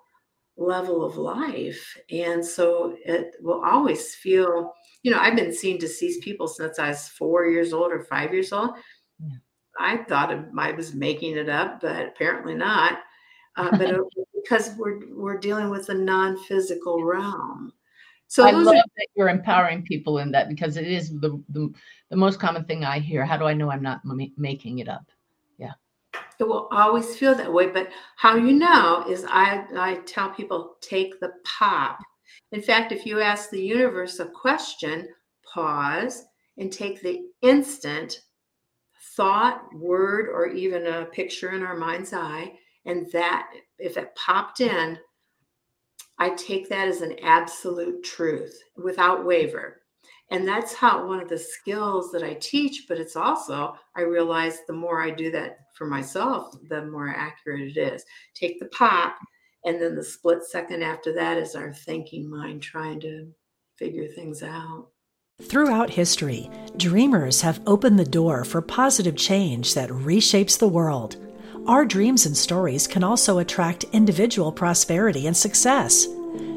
level 0.56 1.02
of 1.02 1.16
life, 1.16 1.96
and 2.10 2.44
so 2.44 2.94
it 3.04 3.34
will 3.40 3.64
always 3.64 4.14
feel. 4.14 4.72
You 5.02 5.10
know, 5.10 5.18
I've 5.18 5.34
been 5.34 5.52
seeing 5.52 5.78
deceased 5.78 6.22
people 6.22 6.46
since 6.46 6.78
I 6.78 6.90
was 6.90 7.08
four 7.08 7.46
years 7.46 7.72
old 7.72 7.90
or 7.90 8.04
five 8.04 8.32
years 8.32 8.52
old. 8.52 8.70
Yeah. 9.18 9.36
I 9.80 9.96
thought 10.04 10.30
I 10.30 10.72
was 10.72 10.94
making 10.94 11.36
it 11.36 11.48
up, 11.48 11.80
but 11.80 12.06
apparently 12.06 12.54
not. 12.54 12.98
Uh, 13.56 13.70
but 13.70 13.80
it, 13.90 14.00
because 14.42 14.70
we're 14.76 15.00
we're 15.14 15.38
dealing 15.38 15.70
with 15.70 15.86
the 15.86 15.94
non-physical 15.94 17.04
realm. 17.04 17.72
So 18.28 18.44
I 18.44 18.52
love 18.52 18.68
are, 18.68 18.84
that 18.96 19.06
you're 19.14 19.28
empowering 19.28 19.82
people 19.82 20.18
in 20.18 20.32
that 20.32 20.48
because 20.48 20.76
it 20.76 20.86
is 20.86 21.10
the, 21.20 21.42
the 21.50 21.72
the 22.10 22.16
most 22.16 22.40
common 22.40 22.64
thing 22.64 22.84
I 22.84 22.98
hear. 22.98 23.24
How 23.24 23.36
do 23.36 23.44
I 23.44 23.54
know 23.54 23.70
I'm 23.70 23.82
not 23.82 24.00
m- 24.08 24.32
making 24.36 24.78
it 24.78 24.88
up? 24.88 25.04
Yeah, 25.58 25.72
it 26.38 26.44
will 26.44 26.68
always 26.72 27.16
feel 27.16 27.34
that 27.34 27.52
way. 27.52 27.68
But 27.68 27.90
how 28.16 28.36
you 28.36 28.52
know 28.52 29.04
is 29.08 29.24
I, 29.28 29.64
I 29.76 30.00
tell 30.06 30.30
people 30.30 30.76
take 30.80 31.20
the 31.20 31.32
pop. 31.44 32.00
In 32.52 32.62
fact, 32.62 32.92
if 32.92 33.06
you 33.06 33.20
ask 33.20 33.50
the 33.50 33.62
universe 33.62 34.18
a 34.18 34.26
question, 34.26 35.08
pause 35.44 36.24
and 36.58 36.72
take 36.72 37.00
the 37.00 37.20
instant 37.42 38.22
thought, 39.16 39.62
word, 39.74 40.28
or 40.28 40.46
even 40.48 40.86
a 40.86 41.04
picture 41.06 41.52
in 41.52 41.62
our 41.62 41.76
mind's 41.76 42.12
eye. 42.12 42.52
And 42.84 43.10
that, 43.12 43.48
if 43.78 43.96
it 43.96 44.14
popped 44.14 44.60
in, 44.60 44.98
I 46.18 46.30
take 46.30 46.68
that 46.68 46.88
as 46.88 47.00
an 47.00 47.16
absolute 47.22 48.04
truth 48.04 48.58
without 48.76 49.24
waver 49.24 49.78
and 50.30 50.48
that's 50.48 50.72
how 50.72 51.06
one 51.06 51.20
of 51.20 51.28
the 51.28 51.38
skills 51.38 52.10
that 52.12 52.22
i 52.22 52.34
teach 52.34 52.84
but 52.88 52.98
it's 52.98 53.16
also 53.16 53.74
i 53.96 54.00
realize 54.00 54.60
the 54.66 54.72
more 54.72 55.02
i 55.02 55.10
do 55.10 55.30
that 55.30 55.62
for 55.74 55.86
myself 55.86 56.54
the 56.68 56.84
more 56.86 57.08
accurate 57.08 57.76
it 57.76 57.80
is. 57.80 58.04
Take 58.34 58.58
the 58.58 58.66
pop 58.66 59.16
and 59.64 59.80
then 59.80 59.94
the 59.94 60.04
split 60.04 60.44
second 60.44 60.82
after 60.82 61.12
that 61.14 61.38
is 61.38 61.54
our 61.54 61.72
thinking 61.72 62.28
mind 62.28 62.62
trying 62.62 63.00
to 63.00 63.28
figure 63.76 64.08
things 64.08 64.42
out. 64.42 64.88
Throughout 65.40 65.90
history, 65.90 66.50
dreamers 66.76 67.40
have 67.40 67.60
opened 67.66 67.98
the 67.98 68.04
door 68.04 68.44
for 68.44 68.60
positive 68.60 69.16
change 69.16 69.74
that 69.74 69.90
reshapes 69.90 70.58
the 70.58 70.68
world. 70.68 71.16
Our 71.66 71.84
dreams 71.84 72.24
and 72.26 72.36
stories 72.36 72.88
can 72.88 73.04
also 73.04 73.38
attract 73.38 73.84
individual 73.92 74.50
prosperity 74.50 75.28
and 75.28 75.36
success. 75.36 76.08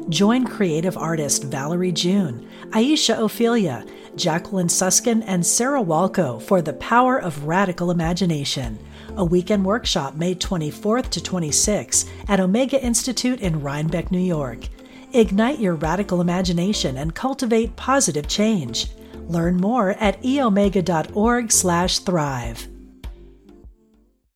Join 0.08 0.44
creative 0.44 0.98
artist 0.98 1.44
Valerie 1.44 1.92
June, 1.92 2.48
Aisha 2.70 3.16
Ophelia, 3.16 3.84
Jacqueline 4.16 4.68
Suskin, 4.68 5.22
and 5.22 5.46
Sarah 5.46 5.82
Walco 5.82 6.42
for 6.42 6.60
The 6.60 6.72
Power 6.72 7.18
of 7.18 7.46
Radical 7.46 7.92
Imagination, 7.92 8.80
a 9.16 9.24
weekend 9.24 9.64
workshop 9.64 10.16
May 10.16 10.34
24th 10.34 11.10
to 11.10 11.20
26th 11.20 12.08
at 12.28 12.40
Omega 12.40 12.82
Institute 12.82 13.40
in 13.40 13.62
Rhinebeck, 13.62 14.10
New 14.10 14.18
York. 14.18 14.66
Ignite 15.12 15.60
your 15.60 15.76
radical 15.76 16.20
imagination 16.20 16.96
and 16.96 17.14
cultivate 17.14 17.76
positive 17.76 18.26
change. 18.26 18.88
Learn 19.28 19.56
more 19.56 19.90
at 20.00 20.20
eomega.org/thrive. 20.22 22.75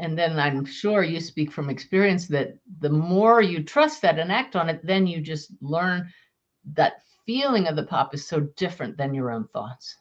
And 0.00 0.18
then 0.18 0.40
I'm 0.40 0.64
sure 0.64 1.02
you 1.02 1.20
speak 1.20 1.52
from 1.52 1.68
experience 1.68 2.26
that 2.28 2.54
the 2.80 2.88
more 2.88 3.42
you 3.42 3.62
trust 3.62 4.00
that 4.00 4.18
and 4.18 4.32
act 4.32 4.56
on 4.56 4.70
it, 4.70 4.80
then 4.82 5.06
you 5.06 5.20
just 5.20 5.52
learn 5.60 6.10
that 6.72 7.02
feeling 7.26 7.68
of 7.68 7.76
the 7.76 7.84
pop 7.84 8.14
is 8.14 8.26
so 8.26 8.40
different 8.56 8.96
than 8.96 9.12
your 9.12 9.30
own 9.30 9.46
thoughts. 9.48 9.94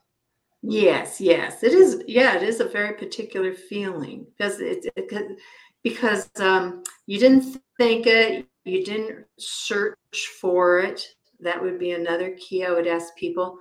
Yes, 0.61 1.19
yes, 1.19 1.63
it 1.63 1.73
is. 1.73 2.01
Yeah, 2.07 2.35
it 2.35 2.43
is 2.43 2.61
a 2.61 2.65
very 2.65 2.93
particular 2.95 3.53
feeling 3.53 4.25
because 4.25 4.59
it's 4.61 4.87
it, 4.95 5.39
because 5.83 6.29
um, 6.39 6.83
you 7.05 7.19
didn't 7.19 7.61
think 7.77 8.07
it, 8.07 8.45
you 8.63 8.83
didn't 8.83 9.25
search 9.37 9.95
for 10.39 10.79
it. 10.79 11.05
That 11.41 11.61
would 11.61 11.77
be 11.77 11.91
another 11.91 12.35
key 12.39 12.65
I 12.65 12.71
would 12.71 12.87
ask 12.87 13.15
people. 13.15 13.57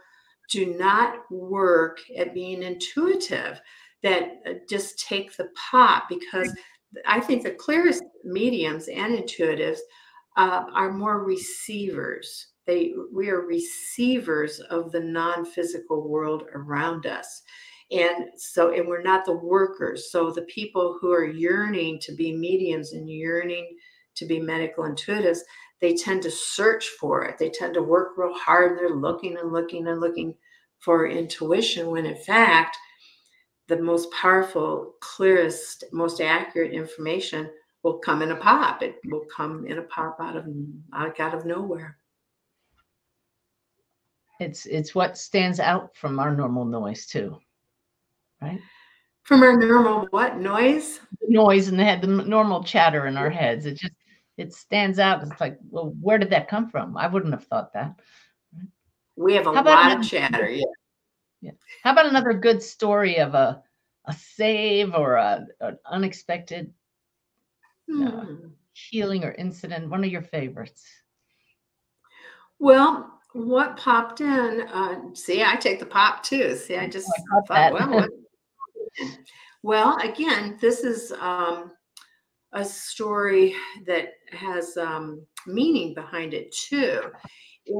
Do 0.50 0.74
not 0.78 1.30
work 1.30 1.98
at 2.16 2.34
being 2.34 2.62
intuitive 2.62 3.60
that 4.02 4.40
uh, 4.46 4.52
just 4.68 4.98
take 4.98 5.36
the 5.36 5.48
pot 5.70 6.04
because 6.08 6.52
I 7.06 7.20
think 7.20 7.42
the 7.42 7.50
clearest 7.50 8.02
mediums 8.24 8.88
and 8.88 9.16
intuitives 9.16 9.78
uh, 10.36 10.64
are 10.72 10.92
more 10.92 11.24
receivers. 11.24 12.48
They 12.66 12.92
we 13.12 13.28
are 13.30 13.40
receivers 13.40 14.60
of 14.60 14.92
the 14.92 15.00
non-physical 15.00 16.08
world 16.08 16.44
around 16.54 17.06
us. 17.06 17.42
And 17.90 18.26
so, 18.36 18.72
and 18.72 18.86
we're 18.86 19.02
not 19.02 19.24
the 19.24 19.36
workers. 19.36 20.12
So 20.12 20.30
the 20.30 20.42
people 20.42 20.98
who 21.00 21.10
are 21.10 21.24
yearning 21.24 22.00
to 22.00 22.14
be 22.14 22.36
mediums 22.36 22.92
and 22.92 23.08
yearning 23.08 23.76
to 24.16 24.26
be 24.26 24.38
medical 24.38 24.84
intuitives, 24.84 25.38
they 25.80 25.94
tend 25.94 26.22
to 26.22 26.30
search 26.30 26.88
for 27.00 27.24
it. 27.24 27.38
They 27.38 27.48
tend 27.48 27.74
to 27.74 27.82
work 27.82 28.10
real 28.18 28.34
hard. 28.34 28.78
They're 28.78 28.90
looking 28.90 29.38
and 29.38 29.52
looking 29.52 29.88
and 29.88 30.00
looking 30.00 30.34
for 30.80 31.06
intuition 31.06 31.90
when 31.90 32.06
in 32.06 32.16
fact 32.16 32.76
the 33.68 33.80
most 33.80 34.10
powerful, 34.12 34.94
clearest, 35.00 35.84
most 35.92 36.20
accurate 36.20 36.72
information 36.72 37.50
will 37.82 37.98
come 37.98 38.22
in 38.22 38.32
a 38.32 38.36
pop. 38.36 38.82
It 38.82 38.96
will 39.04 39.24
come 39.34 39.66
in 39.66 39.78
a 39.78 39.82
pop 39.82 40.16
out 40.20 40.36
of 40.36 40.46
out 40.92 41.34
of 41.34 41.44
nowhere. 41.44 41.98
It's 44.40 44.66
it's 44.66 44.94
what 44.94 45.18
stands 45.18 45.60
out 45.60 45.94
from 45.96 46.18
our 46.18 46.34
normal 46.34 46.64
noise 46.64 47.06
too, 47.06 47.38
right? 48.40 48.60
From 49.22 49.42
our 49.42 49.56
normal 49.56 50.06
what 50.10 50.38
noise? 50.38 51.00
noise 51.28 51.68
in 51.68 51.76
the 51.76 51.84
head, 51.84 52.00
the 52.00 52.06
normal 52.06 52.64
chatter 52.64 53.06
in 53.06 53.16
our 53.16 53.30
heads. 53.30 53.66
It 53.66 53.74
just 53.74 53.92
it 54.38 54.54
stands 54.54 54.98
out. 54.98 55.22
It's 55.22 55.40
like, 55.40 55.58
well, 55.70 55.94
where 56.00 56.16
did 56.16 56.30
that 56.30 56.48
come 56.48 56.70
from? 56.70 56.96
I 56.96 57.08
wouldn't 57.08 57.34
have 57.34 57.44
thought 57.44 57.72
that. 57.74 58.00
We 59.16 59.34
have 59.34 59.46
a 59.46 59.50
lot 59.50 59.98
of 59.98 60.08
chatter. 60.08 60.48
Yeah. 60.48 60.64
Yeah. 61.40 61.52
How 61.82 61.92
about 61.92 62.06
another 62.06 62.32
good 62.32 62.62
story 62.62 63.16
of 63.18 63.34
a 63.34 63.62
a 64.06 64.12
save 64.12 64.94
or 64.94 65.14
a 65.16 65.46
an 65.60 65.78
unexpected 65.86 66.72
Hmm. 67.88 68.06
uh, 68.06 68.24
healing 68.72 69.24
or 69.24 69.32
incident? 69.32 69.88
One 69.90 70.04
of 70.04 70.10
your 70.10 70.22
favorites. 70.22 70.86
Well, 72.58 73.20
what 73.32 73.76
popped 73.76 74.20
in? 74.20 74.62
Uh, 74.72 75.14
see, 75.14 75.42
I 75.44 75.56
take 75.56 75.78
the 75.78 75.86
pop 75.86 76.22
too. 76.22 76.56
See, 76.56 76.76
I 76.76 76.88
just 76.88 77.08
I 77.08 77.40
thought, 77.46 77.48
that. 77.48 77.72
well, 77.72 78.08
well, 79.62 79.96
again, 79.98 80.58
this 80.60 80.80
is 80.80 81.12
um, 81.20 81.72
a 82.52 82.64
story 82.64 83.54
that 83.86 84.14
has 84.32 84.76
um, 84.76 85.24
meaning 85.46 85.94
behind 85.94 86.34
it 86.34 86.50
too. 86.52 87.00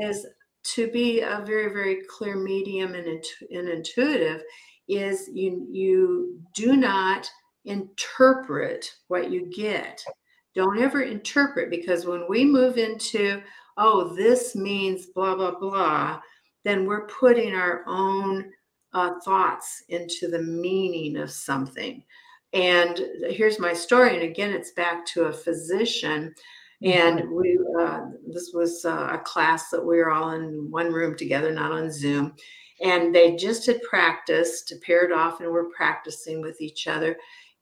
Is 0.03 0.27
to 0.65 0.91
be 0.91 1.21
a 1.21 1.43
very, 1.47 1.73
very 1.73 2.03
clear 2.09 2.37
medium 2.37 2.95
and, 2.95 3.07
and 3.07 3.69
intuitive 3.69 4.43
is 4.89 5.29
you 5.33 5.67
you 5.71 6.41
do 6.55 6.77
not 6.77 7.31
interpret 7.65 8.91
what 9.09 9.31
you 9.31 9.51
get. 9.55 10.03
Don't 10.55 10.79
ever 10.79 11.03
interpret 11.03 11.71
because 11.71 12.07
when 12.07 12.25
we 12.29 12.45
move 12.45 12.79
into 12.79 13.43
oh 13.77 14.15
this 14.15 14.57
means 14.57 15.07
blah 15.07 15.35
blah 15.35 15.59
blah, 15.59 16.21
then 16.65 16.87
we're 16.87 17.07
putting 17.07 17.55
our 17.55 17.85
own 17.87 18.51
uh, 18.95 19.13
thoughts 19.25 19.85
into 19.89 20.29
the 20.29 20.43
meaning 20.43 21.19
of 21.19 21.31
something. 21.31 22.03
And 22.55 22.99
here's 23.29 23.59
my 23.59 23.75
story, 23.75 24.15
and 24.15 24.23
again, 24.23 24.51
it's 24.51 24.73
back 24.73 25.05
to 25.09 25.25
a 25.25 25.33
physician 25.33 26.35
and 26.83 27.29
we 27.31 27.59
uh, 27.81 28.01
this 28.33 28.53
was 28.55 28.85
uh, 28.85 29.11
a 29.13 29.19
class 29.19 29.71
that 29.71 29.85
we 29.85 29.97
were 29.97 30.11
all 30.11 30.31
in 30.31 30.71
one 30.71 30.93
room 30.93 31.17
together 31.17 31.53
not 31.53 31.73
on 31.73 31.91
zoom. 31.91 32.35
And 32.81 33.13
they 33.13 33.35
just 33.35 33.67
had 33.67 33.83
practiced 33.83 34.73
paired 34.87 35.11
off 35.11 35.41
and 35.41 35.51
were 35.51 35.71
practicing 35.77 36.41
with 36.41 36.61
each 36.61 36.87
other. 36.87 37.17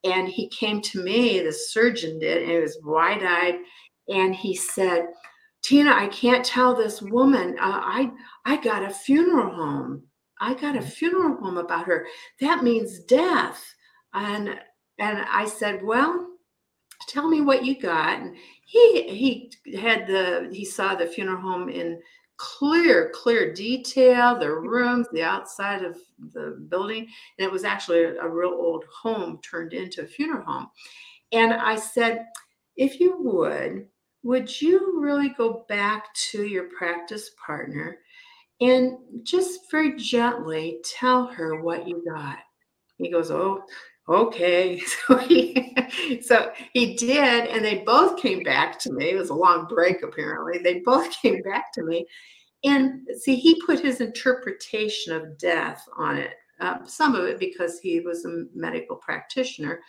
And 0.04 0.28
he 0.28 0.48
came 0.48 0.82
to 0.82 1.02
me 1.02 1.40
the 1.40 1.52
surgeon 1.52 2.18
did 2.18 2.42
and 2.42 2.50
he 2.50 2.58
was 2.58 2.78
wide-eyed 2.84 3.56
and 4.08 4.34
he 4.34 4.54
said 4.54 5.06
tina 5.62 5.90
i 5.90 6.06
can't 6.08 6.44
tell 6.44 6.76
this 6.76 7.02
woman 7.02 7.56
uh, 7.58 7.80
i 7.82 8.10
i 8.44 8.56
got 8.56 8.84
a 8.84 8.90
funeral 8.90 9.52
home. 9.52 10.02
I 10.38 10.52
got 10.52 10.76
a 10.76 10.82
funeral 10.82 11.38
home 11.38 11.56
about 11.56 11.86
her. 11.86 12.06
That 12.42 12.62
means 12.62 13.00
death. 13.00 13.64
And 14.12 14.60
and 14.98 15.24
i 15.30 15.46
said 15.46 15.82
well 15.82 16.36
tell 17.08 17.28
me 17.28 17.40
what 17.40 17.64
you 17.64 17.78
got. 17.78 18.20
And 18.20 18.36
he 18.66 19.50
he 19.62 19.76
had 19.78 20.06
the 20.06 20.50
he 20.52 20.64
saw 20.64 20.94
the 20.94 21.06
funeral 21.06 21.40
home 21.40 21.68
in 21.68 22.00
clear 22.36 23.10
clear 23.14 23.54
detail 23.54 24.38
the 24.38 24.44
mm-hmm. 24.44 24.68
rooms 24.68 25.06
the 25.12 25.22
outside 25.22 25.82
of 25.82 25.96
the 26.34 26.66
building 26.68 27.06
and 27.38 27.46
it 27.46 27.50
was 27.50 27.64
actually 27.64 28.02
a, 28.02 28.20
a 28.20 28.28
real 28.28 28.50
old 28.50 28.84
home 28.92 29.38
turned 29.40 29.72
into 29.72 30.02
a 30.02 30.06
funeral 30.06 30.44
home. 30.44 30.66
And 31.32 31.54
i 31.54 31.76
said 31.76 32.26
if 32.76 33.00
you 33.00 33.16
would 33.20 33.86
would 34.22 34.60
you 34.60 35.00
really 35.00 35.28
go 35.30 35.64
back 35.68 36.12
to 36.14 36.44
your 36.44 36.64
practice 36.76 37.30
partner 37.44 37.98
and 38.60 38.98
just 39.22 39.70
very 39.70 39.96
gently 39.96 40.80
tell 40.82 41.26
her 41.26 41.62
what 41.62 41.86
you 41.86 42.02
got? 42.04 42.38
He 42.98 43.10
goes 43.10 43.30
oh 43.30 43.62
okay. 44.08 44.80
So 45.08 45.18
he 45.18 46.20
so 46.22 46.52
he 46.72 46.94
did 46.94 47.48
and 47.48 47.64
they 47.64 47.78
both 47.78 48.20
came 48.20 48.42
back 48.42 48.78
to 48.80 48.92
me. 48.92 49.10
It 49.10 49.18
was 49.18 49.30
a 49.30 49.34
long 49.34 49.66
break 49.66 50.02
apparently. 50.02 50.58
They 50.58 50.80
both 50.80 51.10
came 51.22 51.42
back 51.42 51.72
to 51.74 51.82
me. 51.82 52.06
And 52.64 53.06
see 53.18 53.36
he 53.36 53.60
put 53.66 53.80
his 53.80 54.00
interpretation 54.00 55.12
of 55.12 55.38
death 55.38 55.86
on 55.96 56.16
it 56.16 56.34
uh, 56.60 56.78
some 56.84 57.14
of 57.14 57.24
it 57.24 57.38
because 57.38 57.78
he 57.80 58.00
was 58.00 58.24
a 58.24 58.44
medical 58.54 58.96
practitioner. 58.96 59.80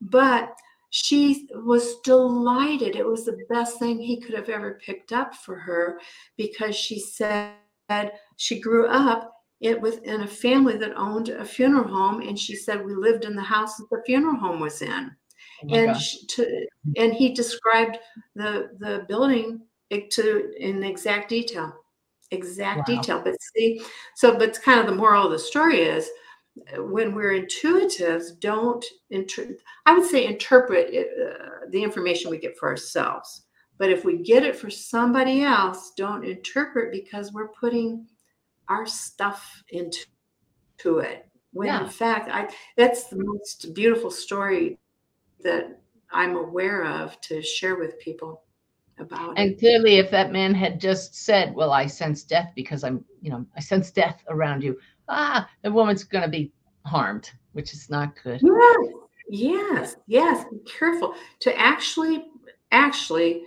But 0.00 0.54
she 0.90 1.48
was 1.54 2.00
delighted. 2.00 2.96
It 2.96 3.06
was 3.06 3.24
the 3.24 3.38
best 3.50 3.78
thing 3.78 3.98
he 3.98 4.20
could 4.20 4.34
have 4.34 4.48
ever 4.48 4.80
picked 4.84 5.12
up 5.12 5.34
for 5.34 5.56
her 5.56 6.00
because 6.36 6.76
she 6.76 7.00
said 7.00 7.52
she 8.36 8.60
grew 8.60 8.86
up 8.86 9.33
it 9.64 9.80
within 9.80 10.20
a 10.22 10.26
family 10.26 10.76
that 10.76 10.94
owned 10.96 11.30
a 11.30 11.44
funeral 11.44 11.88
home 11.88 12.20
and 12.20 12.38
she 12.38 12.54
said 12.54 12.84
we 12.84 12.94
lived 12.94 13.24
in 13.24 13.34
the 13.34 13.42
house 13.42 13.76
that 13.76 13.88
the 13.90 14.02
funeral 14.04 14.36
home 14.36 14.60
was 14.60 14.82
in. 14.82 15.10
Oh 15.70 15.74
and 15.74 15.96
she, 15.96 16.26
to, 16.26 16.66
and 16.96 17.14
he 17.14 17.32
described 17.32 17.98
the 18.34 18.70
the 18.78 19.04
building 19.08 19.62
to 19.90 20.52
in 20.58 20.82
exact 20.82 21.28
detail 21.28 21.72
exact 22.30 22.88
Wow. 22.88 22.94
detail. 22.94 23.20
But 23.24 23.36
see 23.40 23.80
so 24.16 24.32
but 24.32 24.48
it's 24.48 24.58
kind 24.58 24.80
of 24.80 24.86
the 24.86 24.94
moral 24.94 25.26
of 25.26 25.32
the 25.32 25.38
story 25.38 25.80
is 25.80 26.10
when 26.76 27.14
we're 27.14 27.40
intuitives 27.42 28.38
don't 28.38 28.84
inter- 29.10 29.56
i 29.86 29.92
would 29.92 30.08
say 30.08 30.26
interpret 30.26 30.92
it, 30.92 31.08
uh, 31.26 31.66
the 31.70 31.82
information 31.82 32.30
we 32.30 32.38
get 32.38 32.56
for 32.58 32.68
ourselves. 32.68 33.42
But 33.78 33.90
if 33.90 34.04
we 34.04 34.18
get 34.18 34.44
it 34.44 34.56
for 34.56 34.70
somebody 34.70 35.42
else 35.42 35.92
don't 35.96 36.24
interpret 36.24 36.92
because 36.92 37.32
we're 37.32 37.48
putting 37.48 38.06
our 38.68 38.86
stuff 38.86 39.62
into 39.70 40.06
to 40.78 40.98
it 40.98 41.28
when 41.52 41.68
Yeah. 41.68 41.82
in 41.82 41.88
fact 41.88 42.28
i 42.30 42.48
that's 42.76 43.04
the 43.04 43.16
most 43.16 43.74
beautiful 43.74 44.10
story 44.10 44.78
that 45.40 45.80
i'm 46.10 46.36
aware 46.36 46.84
of 46.84 47.20
to 47.22 47.42
share 47.42 47.76
with 47.76 47.98
people 47.98 48.42
about 48.98 49.36
it. 49.36 49.40
And 49.40 49.58
clearly, 49.58 49.96
if 49.96 50.10
that 50.12 50.30
man 50.30 50.54
had 50.54 50.80
just 50.80 51.16
said, 51.16 51.52
"Well, 51.54 51.72
I 51.72 51.86
sense 51.86 52.22
death 52.22 52.52
because 52.54 52.84
I'm, 52.84 53.04
you 53.20 53.30
know, 53.30 53.44
I 53.56 53.60
sense 53.60 53.90
death 53.90 54.22
around 54.28 54.62
you," 54.62 54.78
ah, 55.08 55.48
the 55.62 55.72
woman's 55.72 56.04
going 56.04 56.22
to 56.22 56.30
be 56.30 56.52
harmed, 56.86 57.30
which 57.52 57.72
is 57.72 57.90
not 57.90 58.14
good. 58.22 58.40
Yes, 58.42 58.86
Yes, 59.28 59.96
yes. 60.06 60.44
Be 60.50 60.58
careful 60.60 61.14
to 61.40 61.58
actually, 61.58 62.26
actually 62.70 63.42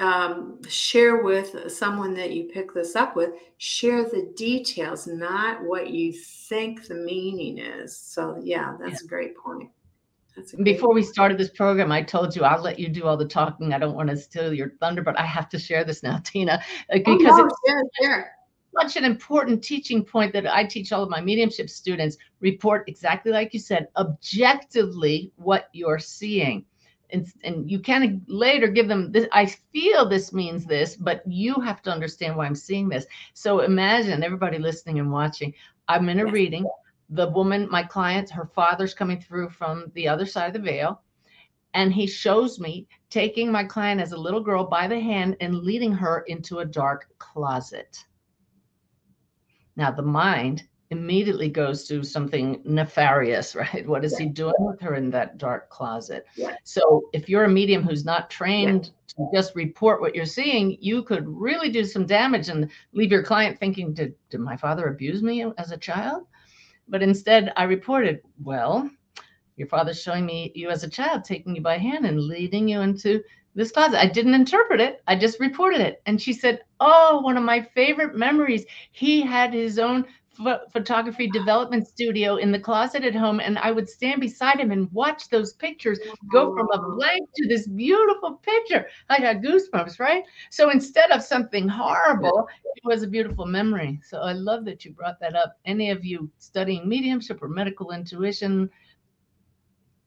um, 0.00 0.60
share 0.68 1.22
with 1.22 1.70
someone 1.70 2.14
that 2.14 2.32
you 2.32 2.44
pick 2.44 2.74
this 2.74 2.96
up 2.96 3.16
with. 3.16 3.30
Share 3.58 4.04
the 4.04 4.32
details, 4.36 5.06
not 5.06 5.62
what 5.62 5.90
you 5.90 6.12
think 6.12 6.86
the 6.86 6.94
meaning 6.94 7.58
is. 7.58 7.96
So, 7.96 8.38
yeah, 8.42 8.76
that's 8.80 9.02
yeah. 9.02 9.06
a 9.06 9.08
great 9.08 9.36
point. 9.36 9.70
Before 10.62 10.94
we 10.94 11.02
started 11.02 11.36
this 11.36 11.50
program, 11.50 11.92
I 11.92 12.02
told 12.02 12.34
you 12.34 12.42
I'll 12.44 12.62
let 12.62 12.78
you 12.78 12.88
do 12.88 13.04
all 13.04 13.16
the 13.16 13.26
talking. 13.26 13.74
I 13.74 13.78
don't 13.78 13.94
want 13.94 14.08
to 14.08 14.16
steal 14.16 14.52
your 14.52 14.70
thunder, 14.80 15.02
but 15.02 15.18
I 15.18 15.26
have 15.26 15.48
to 15.50 15.58
share 15.58 15.84
this 15.84 16.02
now, 16.02 16.18
Tina, 16.24 16.54
uh, 16.54 16.98
because 16.98 17.32
oh, 17.32 17.36
no, 17.36 17.44
it's 17.46 17.56
share, 17.66 17.82
share. 18.00 18.36
such 18.80 18.96
an 18.96 19.04
important 19.04 19.62
teaching 19.62 20.02
point 20.04 20.32
that 20.32 20.46
I 20.46 20.64
teach 20.64 20.90
all 20.90 21.02
of 21.02 21.10
my 21.10 21.20
mediumship 21.20 21.68
students. 21.68 22.16
Report 22.40 22.88
exactly 22.88 23.30
like 23.30 23.52
you 23.52 23.60
said, 23.60 23.88
objectively 23.96 25.32
what 25.36 25.68
you're 25.72 25.98
seeing. 25.98 26.64
And, 27.12 27.26
and 27.44 27.70
you 27.70 27.78
can 27.78 28.22
later 28.26 28.68
give 28.68 28.88
them 28.88 29.12
this. 29.12 29.26
I 29.32 29.46
feel 29.46 30.08
this 30.08 30.32
means 30.32 30.64
this, 30.64 30.96
but 30.96 31.22
you 31.26 31.54
have 31.60 31.82
to 31.82 31.90
understand 31.90 32.36
why 32.36 32.46
I'm 32.46 32.54
seeing 32.54 32.88
this. 32.88 33.06
So 33.34 33.60
imagine 33.60 34.22
everybody 34.22 34.58
listening 34.58 34.98
and 34.98 35.12
watching. 35.12 35.52
I'm 35.88 36.08
in 36.08 36.20
a 36.20 36.24
yes. 36.24 36.32
reading 36.32 36.66
the 37.12 37.28
woman, 37.28 37.68
my 37.70 37.82
client, 37.82 38.30
her 38.30 38.46
father's 38.46 38.94
coming 38.94 39.20
through 39.20 39.50
from 39.50 39.92
the 39.94 40.08
other 40.08 40.24
side 40.24 40.48
of 40.48 40.52
the 40.54 40.70
veil. 40.70 41.02
And 41.74 41.92
he 41.92 42.06
shows 42.06 42.58
me 42.58 42.86
taking 43.10 43.52
my 43.52 43.64
client 43.64 44.00
as 44.00 44.12
a 44.12 44.16
little 44.16 44.40
girl 44.40 44.64
by 44.64 44.88
the 44.88 44.98
hand 44.98 45.36
and 45.40 45.58
leading 45.58 45.92
her 45.92 46.20
into 46.28 46.60
a 46.60 46.64
dark 46.64 47.08
closet. 47.18 47.98
Now, 49.76 49.90
the 49.90 50.02
mind 50.02 50.64
immediately 50.92 51.48
goes 51.48 51.88
to 51.88 52.04
something 52.04 52.60
nefarious, 52.64 53.54
right? 53.62 53.86
What 53.88 54.04
is 54.04 54.16
he 54.16 54.26
doing 54.26 54.54
with 54.58 54.80
her 54.80 54.94
in 54.94 55.10
that 55.10 55.38
dark 55.38 55.68
closet? 55.70 56.26
So, 56.62 57.08
if 57.12 57.28
you're 57.28 57.44
a 57.44 57.48
medium 57.48 57.82
who's 57.82 58.04
not 58.04 58.30
trained 58.30 58.92
to 59.08 59.26
just 59.34 59.56
report 59.56 60.00
what 60.00 60.14
you're 60.14 60.24
seeing, 60.26 60.76
you 60.80 61.02
could 61.02 61.26
really 61.26 61.70
do 61.70 61.84
some 61.84 62.06
damage 62.06 62.48
and 62.48 62.70
leave 62.92 63.10
your 63.10 63.24
client 63.24 63.58
thinking, 63.58 63.92
Did, 63.92 64.14
did 64.30 64.40
my 64.40 64.56
father 64.56 64.86
abuse 64.86 65.22
me 65.22 65.44
as 65.58 65.72
a 65.72 65.76
child? 65.76 66.26
But 66.88 67.02
instead, 67.02 67.52
I 67.56 67.64
reported, 67.64 68.20
well, 68.42 68.88
your 69.56 69.68
father's 69.68 70.02
showing 70.02 70.26
me 70.26 70.52
you 70.54 70.68
as 70.68 70.84
a 70.84 70.90
child, 70.90 71.24
taking 71.24 71.56
you 71.56 71.62
by 71.62 71.78
hand 71.78 72.04
and 72.04 72.20
leading 72.20 72.68
you 72.68 72.80
into 72.80 73.22
this 73.54 73.70
closet. 73.70 74.00
I 74.00 74.06
didn't 74.06 74.34
interpret 74.34 74.80
it. 74.80 75.02
I 75.06 75.16
just 75.16 75.40
reported 75.40 75.80
it. 75.80 76.02
And 76.06 76.20
she 76.20 76.32
said, 76.32 76.60
Oh, 76.80 77.20
one 77.20 77.36
of 77.36 77.44
my 77.44 77.62
favorite 77.62 78.16
memories. 78.16 78.64
He 78.92 79.20
had 79.20 79.52
his 79.52 79.78
own 79.78 80.06
photography 80.72 81.28
development 81.28 81.86
studio 81.86 82.36
in 82.36 82.52
the 82.52 82.58
closet 82.58 83.04
at 83.04 83.14
home 83.14 83.40
and 83.40 83.58
I 83.58 83.70
would 83.70 83.88
stand 83.88 84.20
beside 84.20 84.58
him 84.60 84.70
and 84.70 84.90
watch 84.92 85.28
those 85.28 85.52
pictures 85.52 85.98
go 86.32 86.54
from 86.56 86.68
a 86.72 86.96
blank 86.96 87.28
to 87.36 87.46
this 87.48 87.66
beautiful 87.66 88.34
picture. 88.36 88.86
I 89.10 89.20
got 89.20 89.36
goosebumps, 89.36 90.00
right? 90.00 90.24
So 90.50 90.70
instead 90.70 91.10
of 91.10 91.22
something 91.22 91.68
horrible, 91.68 92.48
it 92.64 92.84
was 92.84 93.02
a 93.02 93.08
beautiful 93.08 93.46
memory. 93.46 94.00
So 94.04 94.20
I 94.20 94.32
love 94.32 94.64
that 94.64 94.84
you 94.84 94.92
brought 94.92 95.20
that 95.20 95.36
up. 95.36 95.58
Any 95.66 95.90
of 95.90 96.04
you 96.04 96.30
studying 96.38 96.88
mediumship 96.88 97.42
or 97.42 97.48
medical 97.48 97.92
intuition, 97.92 98.70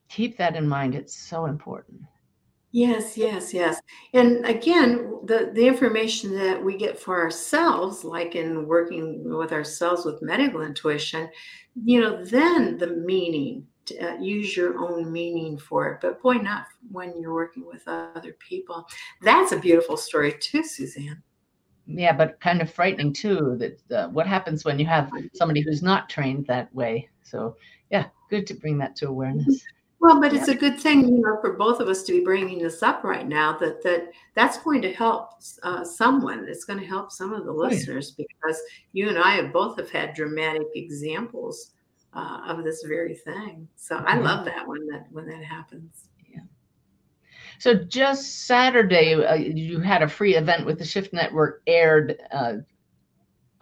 keep 0.10 0.38
that 0.38 0.56
in 0.56 0.68
mind. 0.68 0.96
It's 0.96 1.16
so 1.16 1.46
important. 1.46 2.02
Yes, 2.76 3.18
yes, 3.18 3.54
yes. 3.54 3.80
And 4.14 4.46
again, 4.46 5.20
the, 5.24 5.50
the 5.54 5.66
information 5.66 6.36
that 6.36 6.62
we 6.62 6.76
get 6.76 7.00
for 7.00 7.22
ourselves, 7.22 8.04
like 8.04 8.36
in 8.36 8.68
working 8.68 9.24
with 9.24 9.54
ourselves 9.54 10.04
with 10.04 10.22
medical 10.22 10.62
intuition, 10.62 11.30
you 11.86 12.02
know, 12.02 12.22
then 12.26 12.78
the 12.78 12.88
meaning, 12.88 13.66
to, 13.86 13.98
uh, 14.00 14.18
use 14.18 14.58
your 14.58 14.78
own 14.78 15.10
meaning 15.10 15.58
for 15.58 15.88
it. 15.88 16.00
But 16.02 16.22
boy, 16.22 16.34
not 16.34 16.66
when 16.92 17.18
you're 17.18 17.34
working 17.34 17.66
with 17.66 17.88
other 17.88 18.36
people. 18.40 18.86
That's 19.22 19.54
a 19.54 19.60
beautiful 19.60 19.96
story 19.96 20.34
too, 20.38 20.66
Suzanne. 20.66 21.24
Yeah, 21.88 22.12
but 22.12 22.42
kind 22.42 22.62
of 22.62 22.70
frightening 22.70 23.14
too. 23.14 23.56
That 23.58 23.98
uh, 23.98 24.10
what 24.10 24.28
happens 24.28 24.66
when 24.66 24.80
you 24.80 24.86
have 24.86 25.10
somebody 25.34 25.62
who's 25.62 25.82
not 25.82 26.10
trained 26.10 26.46
that 26.48 26.76
way. 26.76 27.08
So 27.24 27.56
yeah, 27.90 28.08
good 28.30 28.46
to 28.48 28.54
bring 28.54 28.78
that 28.80 28.98
to 28.98 29.08
awareness. 29.08 29.64
Well, 30.06 30.22
but 30.22 30.34
it's 30.34 30.50
a 30.50 30.56
good 30.56 30.80
thing, 30.80 31.08
you 31.08 31.20
know, 31.20 31.40
for 31.42 31.54
both 31.54 31.80
of 31.80 31.88
us 31.88 32.04
to 32.04 32.12
be 32.12 32.24
bringing 32.24 32.60
this 32.60 32.84
up 32.84 33.04
right 33.04 33.28
now. 33.28 33.58
That 33.58 33.82
that 33.82 34.12
that's 34.36 34.60
going 34.60 34.84
to 34.84 34.94
help 34.94 35.32
uh, 35.64 35.84
someone. 35.84 36.46
It's 36.48 36.64
going 36.64 36.80
to 36.80 36.86
help 36.86 37.12
some 37.12 37.34
of 37.34 37.44
the 37.44 37.52
oh, 37.52 37.56
listeners 37.56 38.14
yeah. 38.16 38.26
because 38.28 38.62
you 38.94 39.10
and 39.10 39.18
I 39.18 39.32
have 39.32 39.52
both 39.52 39.78
have 39.80 39.90
had 39.90 40.14
dramatic 40.14 40.68
examples 40.76 41.72
uh, 42.14 42.42
of 42.46 42.64
this 42.64 42.84
very 42.88 43.16
thing. 43.16 43.68
So 43.78 43.96
I 43.96 44.20
love 44.20 44.46
that 44.46 44.68
when 44.68 44.86
that 44.90 45.08
when 45.10 45.26
that 45.26 45.44
happens. 45.44 46.08
Yeah. 46.32 46.42
So 47.58 47.74
just 47.74 48.46
Saturday, 48.46 49.16
uh, 49.16 49.34
you 49.34 49.80
had 49.80 50.04
a 50.04 50.08
free 50.08 50.36
event 50.36 50.68
with 50.68 50.78
the 50.78 50.86
Shift 50.86 51.14
Network 51.14 51.64
aired 51.66 52.20
uh, 52.32 52.58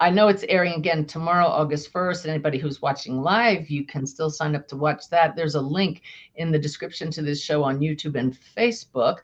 I 0.00 0.10
know 0.10 0.28
it's 0.28 0.44
airing 0.48 0.74
again 0.74 1.06
tomorrow, 1.06 1.46
August 1.46 1.92
1st. 1.92 2.26
Anybody 2.26 2.58
who's 2.58 2.82
watching 2.82 3.22
live, 3.22 3.70
you 3.70 3.86
can 3.86 4.06
still 4.06 4.30
sign 4.30 4.56
up 4.56 4.66
to 4.68 4.76
watch 4.76 5.08
that. 5.10 5.36
There's 5.36 5.54
a 5.54 5.60
link 5.60 6.02
in 6.34 6.50
the 6.50 6.58
description 6.58 7.10
to 7.12 7.22
this 7.22 7.42
show 7.42 7.62
on 7.62 7.78
YouTube 7.78 8.18
and 8.18 8.36
Facebook, 8.56 9.18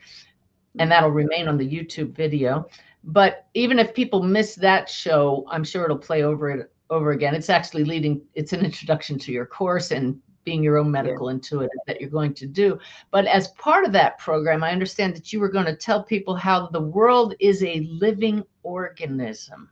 and 0.79 0.83
mm-hmm. 0.83 0.89
that'll 0.91 1.11
remain 1.11 1.49
on 1.49 1.57
the 1.57 1.69
YouTube 1.69 2.15
video. 2.15 2.67
But 3.03 3.47
even 3.55 3.79
if 3.79 3.95
people 3.95 4.23
miss 4.23 4.55
that 4.57 4.89
show, 4.89 5.45
I'm 5.51 5.65
sure 5.65 5.85
it'll 5.85 5.99
play 5.99 6.23
over 6.23 6.51
it 6.51 6.73
over 6.91 7.13
again. 7.13 7.35
It's 7.35 7.51
actually 7.51 7.85
leading, 7.85 8.21
it's 8.35 8.53
an 8.53 8.65
introduction 8.65 9.19
to 9.21 9.33
your 9.33 9.47
course 9.47 9.93
and 9.93 10.21
being 10.45 10.63
your 10.63 10.79
own 10.79 10.91
medical 10.91 11.29
yeah. 11.29 11.35
intuitive 11.35 11.79
that 11.87 12.01
you're 12.01 12.11
going 12.11 12.35
to 12.35 12.47
do. 12.47 12.79
But 13.11 13.27
as 13.27 13.49
part 13.49 13.85
of 13.85 13.93
that 13.93 14.19
program, 14.19 14.65
I 14.65 14.73
understand 14.73 15.15
that 15.15 15.33
you 15.33 15.41
were 15.41 15.51
going 15.51 15.67
to 15.67 15.77
tell 15.77 16.03
people 16.03 16.35
how 16.35 16.67
the 16.69 16.81
world 16.81 17.35
is 17.41 17.63
a 17.63 17.81
living 17.81 18.43
organism. 18.63 19.69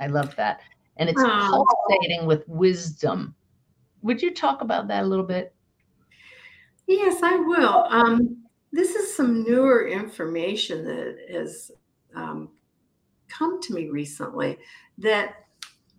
I 0.00 0.06
love 0.06 0.34
that. 0.36 0.60
And 0.96 1.08
it's 1.08 1.22
oh. 1.24 1.64
pulsating 1.88 2.26
with 2.26 2.48
wisdom. 2.48 3.34
Would 4.02 4.20
you 4.20 4.34
talk 4.34 4.62
about 4.62 4.88
that 4.88 5.04
a 5.04 5.06
little 5.06 5.24
bit? 5.24 5.54
Yes, 6.86 7.22
I 7.22 7.36
will. 7.36 7.86
Um, 7.88 8.38
this 8.72 8.94
is 8.94 9.14
some 9.14 9.44
newer 9.44 9.86
information 9.86 10.84
that 10.84 11.18
has 11.32 11.70
um, 12.14 12.48
come 13.28 13.60
to 13.62 13.74
me 13.74 13.88
recently. 13.90 14.58
That, 14.98 15.44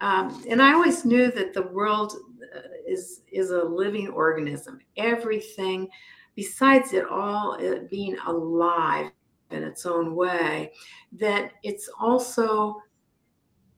um, 0.01 0.43
and 0.49 0.61
I 0.61 0.73
always 0.73 1.05
knew 1.05 1.31
that 1.31 1.53
the 1.53 1.63
world 1.63 2.13
uh, 2.55 2.59
is 2.87 3.21
is 3.31 3.51
a 3.51 3.63
living 3.63 4.09
organism. 4.09 4.79
Everything, 4.97 5.87
besides 6.35 6.93
it 6.93 7.05
all 7.07 7.53
it 7.53 7.89
being 7.89 8.17
alive 8.25 9.11
in 9.51 9.63
its 9.63 9.85
own 9.85 10.15
way, 10.15 10.71
that 11.13 11.53
it's 11.63 11.89
also 11.99 12.81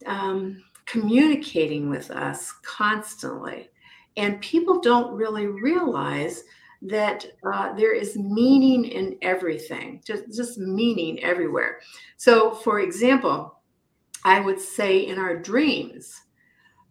um, 0.06 0.64
communicating 0.86 1.90
with 1.90 2.12
us 2.12 2.52
constantly. 2.64 3.70
And 4.18 4.42
people 4.42 4.80
don't 4.80 5.14
really 5.14 5.48
realize 5.48 6.44
that 6.84 7.26
uh, 7.52 7.74
there 7.74 7.94
is 7.94 8.18
meaning 8.18 8.86
in 8.86 9.18
everything, 9.22 10.02
just, 10.06 10.24
just 10.36 10.58
meaning 10.58 11.24
everywhere. 11.24 11.80
So, 12.18 12.54
for 12.54 12.82
example, 12.82 13.60
I 14.26 14.40
would 14.40 14.60
say 14.60 15.08
in 15.08 15.18
our 15.18 15.36
dreams, 15.38 16.14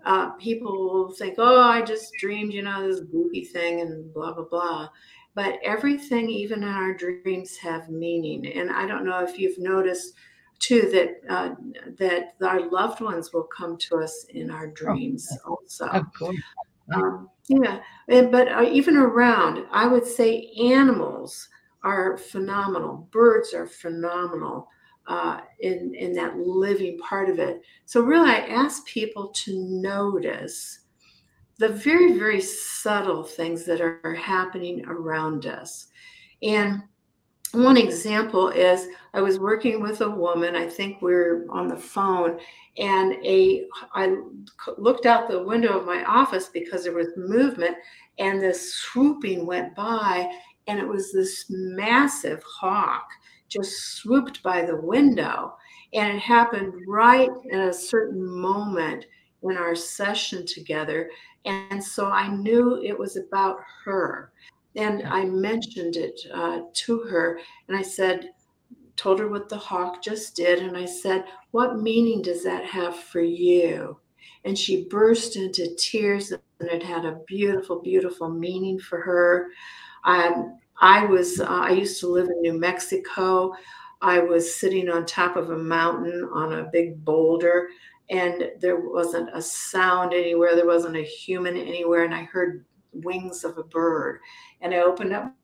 uh, 0.04 0.30
people 0.30 0.72
will 0.72 1.12
think, 1.12 1.34
oh, 1.38 1.60
I 1.60 1.82
just 1.82 2.12
dreamed, 2.18 2.52
you 2.52 2.62
know, 2.62 2.86
this 2.86 3.00
goofy 3.00 3.44
thing 3.44 3.82
and 3.82 4.12
blah, 4.12 4.32
blah, 4.32 4.44
blah. 4.44 4.88
But 5.34 5.58
everything, 5.62 6.28
even 6.28 6.62
in 6.62 6.68
our 6.68 6.94
dreams, 6.94 7.56
have 7.58 7.88
meaning. 7.88 8.46
And 8.46 8.70
I 8.70 8.86
don't 8.86 9.04
know 9.04 9.22
if 9.22 9.38
you've 9.38 9.58
noticed 9.58 10.14
too 10.62 10.88
that 10.92 11.20
uh, 11.28 11.54
that 11.98 12.34
our 12.40 12.70
loved 12.70 13.00
ones 13.00 13.32
will 13.32 13.48
come 13.54 13.76
to 13.76 13.96
us 13.96 14.26
in 14.30 14.50
our 14.50 14.68
oh, 14.68 14.74
dreams 14.74 15.28
oh, 15.44 15.56
also. 15.56 15.86
Of 15.86 16.04
course. 16.14 16.36
Um, 16.94 17.28
yeah, 17.48 17.80
and, 18.08 18.30
but 18.30 18.48
uh, 18.48 18.62
even 18.70 18.96
around, 18.96 19.66
I 19.70 19.86
would 19.86 20.06
say 20.06 20.52
animals 20.60 21.48
are 21.82 22.16
phenomenal. 22.16 23.08
Birds 23.10 23.54
are 23.54 23.66
phenomenal 23.66 24.68
uh, 25.06 25.40
in 25.60 25.94
in 25.94 26.12
that 26.14 26.38
living 26.38 26.98
part 26.98 27.28
of 27.28 27.38
it. 27.38 27.62
So 27.84 28.00
really, 28.00 28.30
I 28.30 28.46
ask 28.46 28.86
people 28.86 29.28
to 29.28 29.58
notice 29.58 30.80
the 31.58 31.68
very 31.68 32.18
very 32.18 32.40
subtle 32.40 33.24
things 33.24 33.64
that 33.64 33.80
are 33.80 34.14
happening 34.14 34.84
around 34.86 35.46
us, 35.46 35.88
and 36.40 36.82
one 37.52 37.76
example 37.76 38.48
is 38.48 38.88
I 39.14 39.20
was 39.20 39.38
working 39.38 39.82
with 39.82 40.00
a 40.00 40.08
woman. 40.08 40.56
I 40.56 40.66
think 40.66 41.02
we 41.02 41.12
are 41.12 41.46
on 41.50 41.68
the 41.68 41.76
phone, 41.76 42.38
and 42.78 43.12
a 43.24 43.66
I 43.94 44.16
looked 44.78 45.04
out 45.04 45.28
the 45.28 45.42
window 45.42 45.78
of 45.78 45.86
my 45.86 46.02
office 46.04 46.48
because 46.48 46.84
there 46.84 46.94
was 46.94 47.08
movement, 47.16 47.76
and 48.18 48.40
this 48.40 48.74
swooping 48.74 49.44
went 49.44 49.74
by, 49.74 50.30
and 50.66 50.78
it 50.78 50.88
was 50.88 51.12
this 51.12 51.46
massive 51.50 52.42
hawk 52.42 53.06
just 53.48 53.96
swooped 53.96 54.42
by 54.42 54.64
the 54.64 54.76
window, 54.76 55.54
and 55.92 56.16
it 56.16 56.20
happened 56.20 56.72
right 56.88 57.30
at 57.52 57.68
a 57.68 57.72
certain 57.72 58.24
moment 58.24 59.04
in 59.42 59.58
our 59.58 59.74
session 59.74 60.46
together, 60.46 61.10
and 61.44 61.82
so 61.82 62.06
I 62.06 62.28
knew 62.28 62.82
it 62.82 62.98
was 62.98 63.16
about 63.16 63.58
her. 63.84 64.32
And 64.74 65.02
I 65.06 65.26
mentioned 65.26 65.96
it 65.96 66.18
uh, 66.32 66.60
to 66.72 67.00
her, 67.00 67.38
and 67.68 67.76
I 67.76 67.82
said, 67.82 68.30
told 69.02 69.18
her 69.18 69.28
what 69.28 69.48
the 69.48 69.56
hawk 69.56 70.00
just 70.00 70.36
did, 70.36 70.60
and 70.60 70.76
I 70.76 70.84
said, 70.84 71.24
"What 71.50 71.80
meaning 71.80 72.22
does 72.22 72.44
that 72.44 72.64
have 72.64 72.96
for 72.96 73.20
you?" 73.20 73.98
And 74.44 74.56
she 74.56 74.84
burst 74.88 75.34
into 75.36 75.74
tears, 75.76 76.30
and 76.30 76.42
it 76.60 76.82
had 76.82 77.04
a 77.04 77.20
beautiful, 77.26 77.80
beautiful 77.80 78.28
meaning 78.28 78.78
for 78.78 79.00
her. 79.00 79.48
Um, 80.04 80.58
I 80.80 81.04
was, 81.06 81.40
uh, 81.40 81.46
I 81.46 81.70
used 81.70 81.98
to 82.00 82.06
live 82.06 82.28
in 82.28 82.40
New 82.42 82.52
Mexico. 82.52 83.52
I 84.00 84.20
was 84.20 84.54
sitting 84.54 84.88
on 84.88 85.04
top 85.04 85.36
of 85.36 85.50
a 85.50 85.58
mountain 85.58 86.28
on 86.32 86.52
a 86.52 86.70
big 86.72 87.04
boulder, 87.04 87.68
and 88.08 88.50
there 88.60 88.80
wasn't 88.80 89.30
a 89.32 89.42
sound 89.42 90.12
anywhere. 90.12 90.54
There 90.54 90.66
wasn't 90.66 90.96
a 90.96 91.02
human 91.02 91.56
anywhere, 91.56 92.04
and 92.04 92.14
I 92.14 92.22
heard 92.24 92.64
wings 92.92 93.44
of 93.44 93.58
a 93.58 93.64
bird. 93.64 94.20
And 94.60 94.72
I 94.74 94.78
opened 94.78 95.12
up 95.12 95.34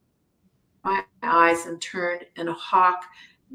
my 0.85 1.03
eyes 1.23 1.67
and 1.67 1.81
turned, 1.81 2.25
and 2.37 2.49
a 2.49 2.53
hawk 2.53 3.05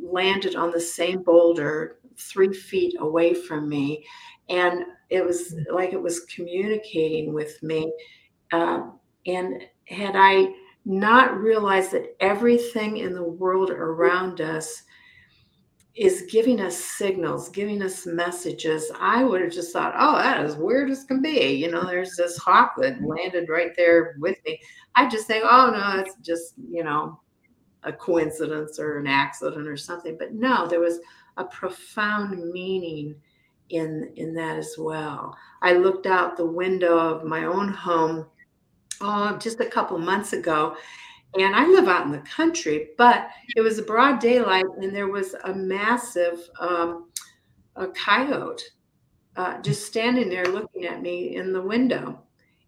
landed 0.01 0.55
on 0.55 0.71
the 0.71 0.79
same 0.79 1.23
boulder 1.23 1.97
three 2.17 2.53
feet 2.53 2.95
away 2.99 3.33
from 3.33 3.67
me. 3.67 4.05
And 4.49 4.83
it 5.09 5.25
was 5.25 5.55
like 5.71 5.93
it 5.93 6.01
was 6.01 6.21
communicating 6.21 7.33
with 7.33 7.61
me. 7.63 7.91
Uh, 8.51 8.89
and 9.25 9.63
had 9.87 10.15
I 10.15 10.53
not 10.85 11.39
realized 11.39 11.91
that 11.91 12.15
everything 12.19 12.97
in 12.97 13.13
the 13.13 13.23
world 13.23 13.69
around 13.69 14.41
us 14.41 14.83
is 15.95 16.25
giving 16.29 16.59
us 16.59 16.75
signals, 16.75 17.49
giving 17.49 17.81
us 17.83 18.05
messages, 18.05 18.91
I 18.99 19.23
would 19.23 19.41
have 19.41 19.51
just 19.51 19.71
thought, 19.71 19.93
oh, 19.97 20.17
that 20.17 20.43
is 20.43 20.55
weird 20.55 20.89
as 20.89 21.03
can 21.03 21.21
be. 21.21 21.53
You 21.53 21.69
know, 21.69 21.85
there's 21.85 22.15
this 22.15 22.35
hawk 22.37 22.73
that 22.77 23.01
landed 23.03 23.47
right 23.47 23.71
there 23.77 24.15
with 24.19 24.37
me. 24.45 24.59
I 24.95 25.07
just 25.07 25.27
think, 25.27 25.45
oh, 25.47 25.71
no, 25.71 26.01
it's 26.01 26.15
just, 26.21 26.55
you 26.69 26.83
know, 26.83 27.19
a 27.85 27.93
coincidence 27.93 28.79
or 28.79 28.97
an 28.97 29.07
accident 29.07 29.67
or 29.67 29.77
something. 29.77 30.17
But 30.17 30.33
no, 30.33 30.67
there 30.67 30.79
was 30.79 30.99
a 31.37 31.43
profound 31.43 32.51
meaning 32.51 33.15
in 33.69 34.11
in 34.15 34.33
that 34.35 34.57
as 34.57 34.75
well. 34.77 35.35
I 35.61 35.73
looked 35.73 36.05
out 36.05 36.37
the 36.37 36.45
window 36.45 36.97
of 36.97 37.23
my 37.23 37.45
own 37.45 37.69
home 37.69 38.27
oh, 39.01 39.37
just 39.37 39.59
a 39.59 39.65
couple 39.65 39.97
months 39.97 40.33
ago. 40.33 40.75
And 41.37 41.55
I 41.55 41.65
live 41.65 41.87
out 41.87 42.05
in 42.05 42.11
the 42.11 42.19
country, 42.19 42.89
but 42.97 43.27
it 43.55 43.61
was 43.61 43.79
a 43.79 43.83
broad 43.83 44.19
daylight 44.19 44.65
and 44.79 44.95
there 44.95 45.07
was 45.07 45.33
a 45.45 45.53
massive 45.53 46.47
um, 46.59 47.09
a 47.75 47.87
coyote 47.87 48.61
uh, 49.35 49.59
just 49.61 49.87
standing 49.87 50.29
there 50.29 50.45
looking 50.45 50.85
at 50.85 51.01
me 51.01 51.35
in 51.35 51.51
the 51.51 51.61
window. 51.61 52.21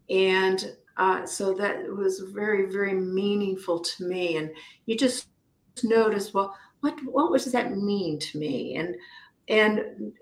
And 0.09 0.75
uh, 0.97 1.25
so 1.25 1.53
that 1.53 1.87
was 1.87 2.19
very, 2.33 2.71
very 2.71 2.93
meaningful 2.93 3.79
to 3.79 4.07
me. 4.07 4.37
And 4.37 4.51
you 4.85 4.97
just 4.97 5.27
notice, 5.83 6.33
well, 6.33 6.55
what 6.81 6.97
what 7.05 7.31
does 7.41 7.51
that 7.51 7.75
mean 7.77 8.19
to 8.19 8.37
me? 8.37 8.75
And 8.75 8.95
and 9.47 10.13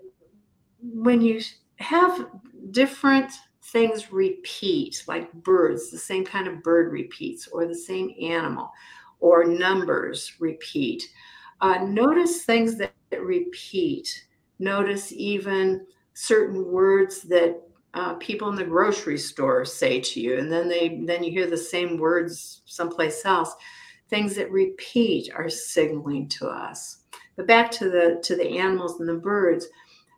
when 0.80 1.20
you 1.20 1.40
have 1.76 2.26
different 2.70 3.32
things 3.62 4.12
repeat, 4.12 5.04
like 5.06 5.32
birds, 5.32 5.90
the 5.90 5.98
same 5.98 6.24
kind 6.24 6.46
of 6.46 6.62
bird 6.62 6.92
repeats, 6.92 7.48
or 7.48 7.66
the 7.66 7.74
same 7.74 8.14
animal, 8.20 8.70
or 9.20 9.44
numbers 9.44 10.32
repeat. 10.40 11.02
Uh, 11.60 11.84
notice 11.84 12.44
things 12.44 12.76
that, 12.76 12.92
that 13.10 13.22
repeat. 13.22 14.26
Notice 14.58 15.12
even 15.12 15.86
certain 16.14 16.70
words 16.70 17.22
that 17.22 17.60
uh, 17.94 18.14
people 18.14 18.48
in 18.48 18.56
the 18.56 18.64
grocery 18.64 19.16
store 19.16 19.64
say 19.64 20.00
to 20.00 20.20
you, 20.20 20.38
and 20.38 20.50
then 20.50 20.68
they 20.68 21.00
then 21.04 21.22
you 21.22 21.30
hear 21.30 21.48
the 21.48 21.56
same 21.56 21.96
words 21.96 22.62
someplace 22.66 23.24
else. 23.24 23.54
Things 24.10 24.34
that 24.34 24.50
repeat 24.50 25.30
are 25.34 25.48
signaling 25.48 26.28
to 26.30 26.48
us. 26.48 26.98
But 27.36 27.46
back 27.46 27.70
to 27.72 27.88
the 27.88 28.20
to 28.24 28.36
the 28.36 28.58
animals 28.58 28.98
and 29.00 29.08
the 29.08 29.14
birds, 29.14 29.68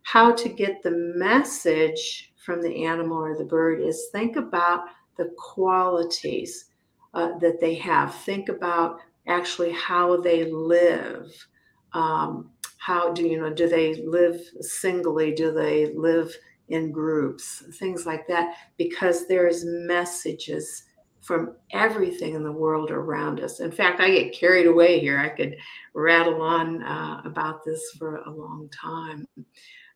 how 0.03 0.33
to 0.33 0.49
get 0.49 0.81
the 0.81 1.13
message 1.15 2.33
from 2.43 2.61
the 2.61 2.85
animal 2.85 3.17
or 3.17 3.37
the 3.37 3.43
bird 3.43 3.81
is 3.81 4.07
think 4.11 4.37
about 4.37 4.85
the 5.17 5.29
qualities 5.37 6.65
uh, 7.13 7.37
that 7.39 7.59
they 7.59 7.75
have. 7.75 8.15
Think 8.15 8.49
about 8.49 8.99
actually 9.27 9.71
how 9.71 10.17
they 10.17 10.49
live. 10.51 11.47
Um, 11.93 12.51
how 12.77 13.11
do 13.13 13.23
you 13.27 13.39
know? 13.39 13.53
Do 13.53 13.67
they 13.67 13.95
live 14.03 14.39
singly? 14.61 15.33
Do 15.33 15.51
they 15.51 15.93
live 15.93 16.35
in 16.69 16.91
groups? 16.91 17.63
Things 17.73 18.05
like 18.05 18.27
that. 18.27 18.55
Because 18.77 19.27
there's 19.27 19.63
messages 19.65 20.83
from 21.21 21.55
everything 21.71 22.35
in 22.35 22.43
the 22.43 22.51
world 22.51 22.89
around 22.89 23.41
us. 23.41 23.59
In 23.59 23.71
fact, 23.71 23.99
I 23.99 24.09
get 24.09 24.33
carried 24.33 24.65
away 24.65 24.99
here. 24.99 25.19
I 25.19 25.29
could 25.29 25.57
rattle 25.93 26.41
on 26.41 26.81
uh, 26.83 27.21
about 27.25 27.65
this 27.65 27.81
for 27.97 28.17
a 28.17 28.29
long 28.29 28.69
time. 28.69 29.27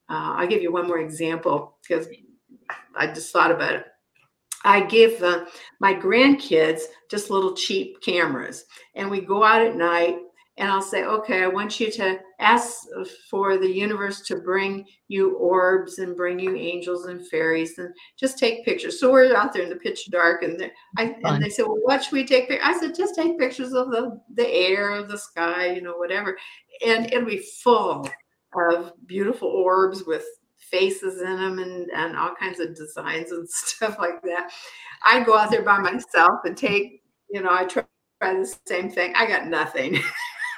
Uh, 0.09 0.35
I'll 0.35 0.47
give 0.47 0.61
you 0.61 0.73
one 0.73 0.87
more 0.87 0.99
example 0.99 1.77
because 1.81 2.07
I 2.95 3.07
just 3.07 3.31
thought 3.31 3.51
about 3.51 3.75
it. 3.75 3.85
I 4.63 4.81
give 4.81 5.23
uh, 5.23 5.45
my 5.79 5.93
grandkids 5.93 6.81
just 7.09 7.29
little 7.29 7.55
cheap 7.55 8.01
cameras, 8.01 8.65
and 8.95 9.09
we 9.09 9.21
go 9.21 9.43
out 9.43 9.65
at 9.65 9.75
night. 9.75 10.17
And 10.57 10.69
I'll 10.69 10.81
say, 10.81 11.05
okay, 11.05 11.43
I 11.43 11.47
want 11.47 11.79
you 11.79 11.89
to 11.91 12.19
ask 12.39 12.81
for 13.29 13.57
the 13.57 13.71
universe 13.71 14.21
to 14.27 14.35
bring 14.35 14.85
you 15.07 15.37
orbs 15.37 15.99
and 15.99 16.15
bring 16.15 16.39
you 16.39 16.55
angels 16.55 17.05
and 17.05 17.25
fairies 17.29 17.77
and 17.77 17.93
just 18.19 18.37
take 18.37 18.65
pictures. 18.65 18.99
So 18.99 19.11
we're 19.11 19.33
out 19.35 19.53
there 19.53 19.63
in 19.63 19.69
the 19.69 19.77
pitch 19.77 20.09
dark, 20.11 20.43
and, 20.43 20.69
I, 20.97 21.15
and 21.23 21.41
they 21.41 21.49
said, 21.49 21.65
well, 21.65 21.79
what 21.83 22.03
should 22.03 22.13
we 22.13 22.25
take? 22.25 22.49
Pictures? 22.49 22.67
I 22.67 22.79
said, 22.79 22.95
just 22.95 23.15
take 23.15 23.39
pictures 23.39 23.73
of 23.73 23.91
the, 23.91 24.19
the 24.35 24.47
air, 24.47 25.03
the 25.03 25.17
sky, 25.17 25.71
you 25.71 25.81
know, 25.81 25.95
whatever. 25.95 26.37
And 26.85 27.05
it'll 27.05 27.25
be 27.25 27.43
full 27.63 28.09
of 28.53 28.93
beautiful 29.07 29.47
orbs 29.47 30.03
with 30.05 30.25
faces 30.57 31.21
in 31.21 31.37
them 31.37 31.59
and, 31.59 31.89
and 31.91 32.17
all 32.17 32.35
kinds 32.35 32.59
of 32.59 32.75
designs 32.75 33.31
and 33.31 33.49
stuff 33.49 33.97
like 33.99 34.21
that. 34.23 34.51
I 35.03 35.23
go 35.23 35.37
out 35.37 35.51
there 35.51 35.63
by 35.63 35.79
myself 35.79 36.41
and 36.43 36.57
take, 36.57 37.03
you 37.29 37.41
know, 37.41 37.51
I 37.51 37.65
try, 37.65 37.83
try 38.21 38.33
the 38.33 38.55
same 38.65 38.89
thing. 38.89 39.13
I 39.15 39.25
got 39.25 39.47
nothing. 39.47 39.99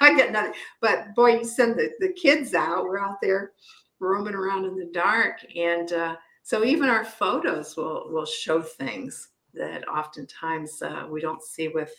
I 0.04 0.16
get 0.16 0.32
nothing. 0.32 0.54
But 0.80 1.14
boy, 1.14 1.38
you 1.38 1.44
send 1.44 1.76
the, 1.76 1.90
the 2.00 2.12
kids 2.12 2.54
out, 2.54 2.84
we're 2.84 2.98
out 2.98 3.20
there 3.20 3.52
roaming 4.00 4.34
around 4.34 4.64
in 4.66 4.76
the 4.76 4.90
dark. 4.92 5.38
And 5.56 5.92
uh, 5.92 6.16
so 6.42 6.64
even 6.64 6.88
our 6.88 7.04
photos 7.04 7.76
will 7.76 8.10
will 8.10 8.26
show 8.26 8.60
things 8.62 9.28
that 9.54 9.88
oftentimes 9.88 10.82
uh, 10.82 11.06
we 11.08 11.20
don't 11.20 11.42
see 11.42 11.68
with 11.68 11.92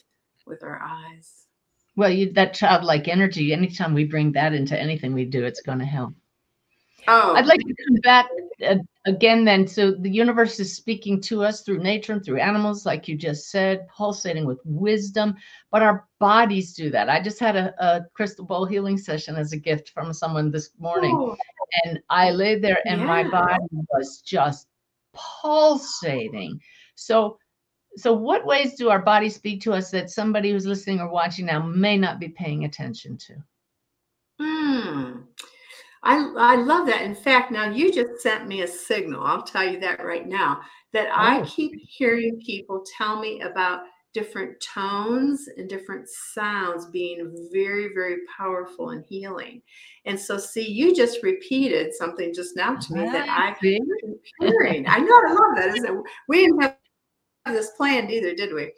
with 0.45 0.63
our 0.63 0.81
eyes. 0.81 1.45
Well, 1.95 2.09
you, 2.09 2.31
that 2.33 2.53
childlike 2.53 3.07
energy, 3.07 3.53
anytime 3.53 3.93
we 3.93 4.03
bring 4.03 4.33
that 4.33 4.53
into 4.53 4.77
anything 4.79 5.13
we 5.13 5.25
do, 5.25 5.45
it's 5.45 5.61
going 5.61 5.79
to 5.79 5.85
help. 5.85 6.13
Oh, 7.07 7.33
I'd 7.35 7.45
like 7.45 7.59
to 7.59 7.75
come 7.87 7.95
back 8.03 8.27
uh, 8.67 8.75
again 9.05 9.45
then. 9.45 9.67
So 9.67 9.91
the 9.91 10.09
universe 10.09 10.59
is 10.59 10.75
speaking 10.75 11.21
to 11.21 11.43
us 11.43 11.61
through 11.61 11.79
nature 11.83 12.13
and 12.13 12.23
through 12.23 12.39
animals, 12.39 12.85
like 12.85 13.07
you 13.07 13.15
just 13.15 13.49
said, 13.49 13.87
pulsating 13.87 14.45
with 14.45 14.59
wisdom, 14.65 15.35
but 15.71 15.81
our 15.81 16.07
bodies 16.19 16.73
do 16.73 16.89
that. 16.91 17.09
I 17.09 17.21
just 17.21 17.39
had 17.39 17.55
a, 17.55 17.73
a 17.79 18.05
crystal 18.13 18.45
ball 18.45 18.65
healing 18.65 18.97
session 18.97 19.35
as 19.35 19.51
a 19.51 19.57
gift 19.57 19.89
from 19.89 20.13
someone 20.13 20.51
this 20.51 20.71
morning, 20.79 21.15
Oh. 21.15 21.35
and 21.83 21.99
I 22.09 22.31
lay 22.31 22.59
there 22.59 22.79
and 22.85 23.05
my 23.05 23.23
body 23.27 23.63
was 23.71 24.21
just 24.21 24.67
pulsating. 25.13 26.59
So, 26.95 27.37
so 27.97 28.13
what 28.13 28.45
ways 28.45 28.75
do 28.75 28.89
our 28.89 29.01
bodies 29.01 29.35
speak 29.35 29.61
to 29.61 29.73
us 29.73 29.89
that 29.91 30.09
somebody 30.09 30.51
who's 30.51 30.65
listening 30.65 30.99
or 30.99 31.09
watching 31.09 31.45
now 31.45 31.65
may 31.65 31.97
not 31.97 32.19
be 32.19 32.29
paying 32.29 32.65
attention 32.65 33.17
to? 33.17 33.35
Hmm. 34.39 35.21
I, 36.05 36.17
I 36.37 36.55
love 36.55 36.85
that. 36.87 37.01
In 37.01 37.15
fact, 37.15 37.51
now 37.51 37.69
you 37.69 37.91
just 37.91 38.21
sent 38.21 38.47
me 38.47 38.61
a 38.61 38.67
signal. 38.67 39.23
I'll 39.23 39.41
tell 39.41 39.67
you 39.67 39.79
that 39.79 40.05
right 40.05 40.27
now 40.27 40.61
that 40.93 41.09
I 41.11 41.41
Oh. 41.41 41.45
keep 41.45 41.73
hearing 41.87 42.39
people 42.45 42.85
tell 42.97 43.19
me 43.19 43.41
about 43.41 43.81
different 44.13 44.57
tones 44.61 45.49
and 45.57 45.67
different 45.67 46.07
sounds 46.07 46.85
being 46.85 47.49
very, 47.51 47.89
very 47.93 48.17
powerful 48.37 48.91
and 48.91 49.03
healing. 49.05 49.61
And 50.05 50.17
so, 50.17 50.37
see, 50.37 50.65
you 50.71 50.95
just 50.95 51.21
repeated 51.21 51.93
something 51.93 52.33
just 52.33 52.55
now 52.55 52.75
to 52.75 52.93
me 52.93 53.09
that 53.11 53.27
I 53.27 53.55
See? 53.59 53.77
been 53.79 54.19
hearing. 54.39 54.85
I 54.87 54.99
know, 54.99 55.21
I 55.27 55.33
love 55.33 55.55
that. 55.57 55.69
Isn't 55.75 55.85
it? 55.85 56.03
We 56.29 56.45
didn't 56.45 56.61
have 56.61 56.75
this 57.47 57.71
planned 57.71 58.09
either, 58.11 58.33
did 58.33 58.53
we? 58.53 58.71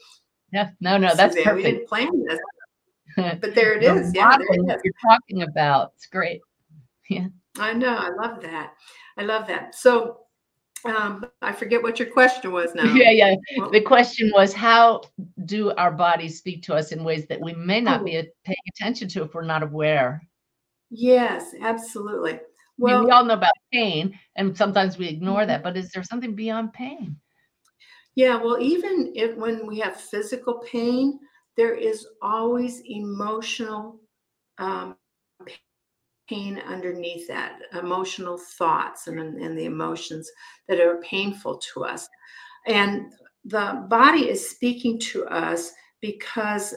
Yeah, 0.54 0.70
no, 0.80 0.98
no, 0.98 1.14
that's 1.14 1.36
Suzanne? 1.36 1.56
We 1.58 1.64
didn't 1.64 1.88
plan 1.88 2.24
this, 2.26 2.40
but 3.42 3.54
there 3.54 3.74
it 3.74 3.84
is. 3.84 4.12
The. 4.14 4.18
Yeah, 4.20 4.38
it 4.40 4.42
is. 4.42 4.82
you're 4.84 4.94
talking 5.12 5.44
about. 5.44 5.92
It's 5.98 6.08
great. 6.08 6.42
Yeah. 7.10 7.28
I 7.60 7.74
know. 7.74 7.96
I 7.96 8.10
love 8.10 8.42
that. 8.42 8.74
I 9.18 9.24
love 9.24 9.48
that. 9.48 9.74
So 9.74 10.20
um, 10.86 11.26
I 11.42 11.52
forget 11.54 11.82
what 11.82 12.00
your 12.00 12.10
question 12.10 12.52
was 12.52 12.76
now. 12.76 12.84
Yeah, 12.94 13.12
yeah. 13.12 13.36
Well- 13.58 13.72
The 13.72 13.82
question 13.82 14.32
was 14.36 14.54
how 14.54 15.02
do 15.46 15.72
our 15.72 15.92
bodies 15.92 16.38
speak 16.38 16.62
to 16.64 16.76
us 16.76 16.92
in 16.92 17.04
ways 17.04 17.26
that 17.28 17.40
we 17.42 17.54
may 17.54 17.82
not 17.82 18.02
Oh. 18.02 18.04
be 18.04 18.12
paying 18.46 18.58
attention 18.76 19.08
to 19.10 19.24
if 19.24 19.34
we're 19.34 19.44
not 19.44 19.64
aware? 19.64 20.22
Yes, 20.92 21.54
absolutely. 21.62 22.34
I 22.34 22.36
mean, 22.36 22.42
Well, 22.78 23.06
we 23.06 23.12
all 23.12 23.26
know 23.26 23.34
about 23.34 23.54
pain 23.74 24.18
and 24.36 24.56
sometimes 24.56 24.98
we 24.98 25.08
ignore 25.08 25.46
that, 25.48 25.64
but 25.64 25.76
is 25.78 25.92
there 25.92 26.04
something 26.04 26.36
beyond 26.36 26.74
pain? 26.74 27.16
yeah. 28.16 28.36
Well, 28.36 28.60
even 28.60 29.12
if 29.16 29.36
when 29.36 29.66
we 29.68 29.80
have 29.80 29.96
physical 30.00 30.60
pain, 30.72 31.20
there 31.56 31.74
is 31.76 32.08
always 32.22 32.82
emotional 32.86 34.00
um, 34.60 34.96
pain 36.28 36.62
underneath 36.68 37.28
that, 37.28 37.60
emotional 37.74 38.38
thoughts 38.38 39.08
and, 39.08 39.20
and 39.20 39.58
the 39.58 39.66
emotions 39.66 40.30
that 40.68 40.80
are 40.80 41.02
painful 41.02 41.58
to 41.74 41.84
us. 41.84 42.08
And 42.66 43.14
the 43.46 43.86
body 43.90 44.30
is 44.30 44.50
speaking 44.50 45.00
to 45.00 45.26
us 45.26 45.72
because, 46.02 46.76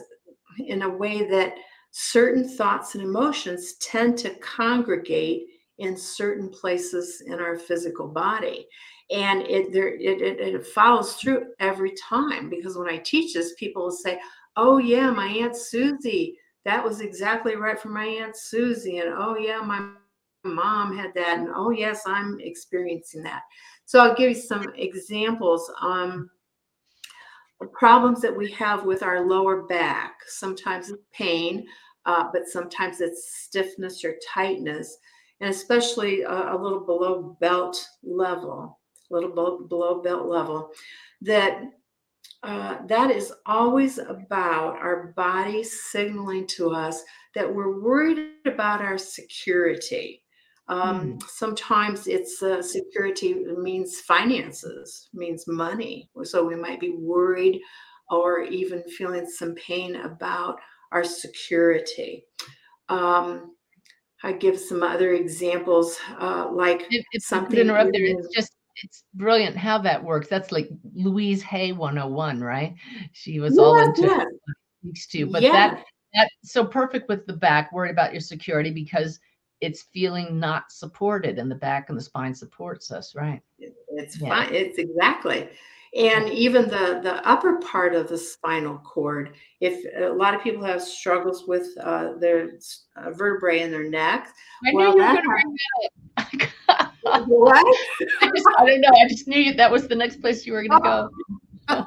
in 0.59 0.83
a 0.83 0.89
way 0.89 1.29
that 1.29 1.55
certain 1.91 2.47
thoughts 2.47 2.95
and 2.95 3.03
emotions 3.03 3.75
tend 3.75 4.17
to 4.17 4.35
congregate 4.35 5.43
in 5.79 5.97
certain 5.97 6.49
places 6.49 7.23
in 7.25 7.33
our 7.33 7.57
physical 7.57 8.07
body 8.07 8.67
and 9.11 9.41
it 9.41 9.73
there 9.73 9.89
it, 9.95 10.21
it, 10.21 10.39
it 10.39 10.65
follows 10.67 11.15
through 11.15 11.47
every 11.59 11.93
time 12.01 12.49
because 12.49 12.77
when 12.77 12.87
i 12.87 12.97
teach 12.97 13.33
this 13.33 13.53
people 13.55 13.83
will 13.83 13.91
say 13.91 14.19
oh 14.55 14.77
yeah 14.77 15.09
my 15.11 15.27
aunt 15.27 15.55
susie 15.55 16.37
that 16.65 16.83
was 16.83 17.01
exactly 17.01 17.55
right 17.55 17.79
for 17.79 17.89
my 17.89 18.05
aunt 18.05 18.35
susie 18.35 18.99
and 18.99 19.13
oh 19.15 19.35
yeah 19.37 19.61
my 19.61 19.91
mom 20.43 20.95
had 20.95 21.13
that 21.13 21.39
and 21.39 21.49
oh 21.55 21.69
yes 21.69 22.01
i'm 22.05 22.39
experiencing 22.39 23.23
that. 23.23 23.41
So 23.85 23.99
i'll 23.99 24.15
give 24.15 24.29
you 24.29 24.35
some 24.35 24.71
examples 24.75 25.71
um 25.81 26.29
problems 27.73 28.21
that 28.21 28.35
we 28.35 28.49
have 28.53 28.85
with 28.85 29.03
our 29.03 29.21
lower 29.21 29.61
back. 29.67 30.15
Sometimes 30.25 30.91
pain 31.13 31.67
uh, 32.05 32.25
but 32.33 32.47
sometimes 32.47 33.01
it's 33.01 33.43
stiffness 33.43 34.03
or 34.03 34.15
tightness 34.33 34.97
and 35.39 35.49
especially 35.49 36.21
a, 36.21 36.55
a 36.55 36.57
little 36.57 36.79
below 36.79 37.37
belt 37.39 37.77
level 38.03 38.79
a 39.09 39.13
little 39.13 39.67
below 39.67 40.01
belt 40.01 40.27
level 40.27 40.71
that 41.21 41.61
uh, 42.43 42.77
that 42.87 43.11
is 43.11 43.31
always 43.45 43.99
about 43.99 44.75
our 44.77 45.13
body 45.15 45.63
signaling 45.63 46.47
to 46.47 46.71
us 46.71 47.03
that 47.35 47.53
we're 47.53 47.79
worried 47.81 48.31
about 48.45 48.81
our 48.81 48.97
security. 48.97 50.23
Um, 50.67 51.13
mm. 51.13 51.23
Sometimes 51.23 52.07
it's 52.07 52.41
uh, 52.41 52.61
security 52.61 53.45
means 53.57 54.01
finances, 54.01 55.09
means 55.13 55.45
money. 55.47 56.09
So 56.23 56.43
we 56.43 56.55
might 56.55 56.79
be 56.79 56.95
worried 56.97 57.61
or 58.09 58.41
even 58.41 58.83
feeling 58.83 59.27
some 59.27 59.53
pain 59.55 59.97
about 59.97 60.57
our 60.91 61.03
security. 61.03 62.25
Um, 62.89 63.55
I 64.23 64.33
give 64.33 64.59
some 64.59 64.83
other 64.83 65.13
examples, 65.13 65.97
uh, 66.19 66.47
like 66.51 66.85
if, 66.89 67.05
if 67.11 67.23
something. 67.23 67.59
Interrupt 67.59 67.91
there, 67.93 68.05
it's 68.05 68.27
just 68.35 68.51
it's 68.83 69.03
brilliant 69.13 69.55
how 69.55 69.77
that 69.79 70.03
works. 70.03 70.27
That's 70.27 70.51
like 70.51 70.69
Louise 70.93 71.41
Hay 71.43 71.71
101, 71.71 72.41
right? 72.41 72.75
She 73.11 73.39
was 73.39 73.57
all 73.57 73.77
into 73.77 74.27
speaks 74.81 75.07
to, 75.07 75.27
but 75.27 75.41
that 75.43 75.83
that's 76.13 76.33
so 76.51 76.65
perfect 76.65 77.07
with 77.07 77.25
the 77.25 77.33
back, 77.33 77.71
worried 77.71 77.91
about 77.91 78.11
your 78.11 78.21
security 78.21 78.71
because 78.71 79.19
it's 79.61 79.83
feeling 79.93 80.39
not 80.39 80.71
supported 80.71 81.37
and 81.37 81.49
the 81.49 81.55
back 81.55 81.89
and 81.89 81.97
the 81.97 82.01
spine 82.01 82.33
supports 82.33 82.91
us, 82.91 83.15
right? 83.15 83.41
It's 83.59 84.19
yeah. 84.19 84.29
fine. 84.29 84.53
It's 84.53 84.77
exactly. 84.77 85.49
And 85.97 86.29
even 86.29 86.63
the 86.63 87.01
the 87.03 87.25
upper 87.27 87.57
part 87.57 87.93
of 87.93 88.07
the 88.07 88.17
spinal 88.17 88.77
cord, 88.79 89.35
if 89.59 89.85
a 90.01 90.13
lot 90.13 90.33
of 90.33 90.41
people 90.41 90.63
have 90.63 90.81
struggles 90.81 91.45
with 91.47 91.67
uh, 91.81 92.13
their 92.13 92.51
uh, 92.95 93.11
vertebrae 93.11 93.59
in 93.59 93.71
their 93.71 93.89
neck, 93.89 94.29
I 94.65 94.71
well, 94.73 94.93
knew 94.93 95.01
you 95.01 95.07
were 95.07 95.13
going 95.13 95.23
to 95.23 95.29
bring 95.29 95.55
that 96.17 96.43
up. 96.43 96.49
what? 97.27 97.77
I 98.21 98.31
just 98.35 98.47
I 98.57 98.65
don't 98.65 98.81
know. 98.81 98.89
I 98.89 99.07
just 99.07 99.27
knew 99.27 99.53
that 99.53 99.71
was 99.71 99.87
the 99.87 99.95
next 99.95 100.21
place 100.21 100.45
you 100.45 100.53
were 100.53 100.63
going 100.63 100.81
to 100.81 100.87
go. 100.87 101.09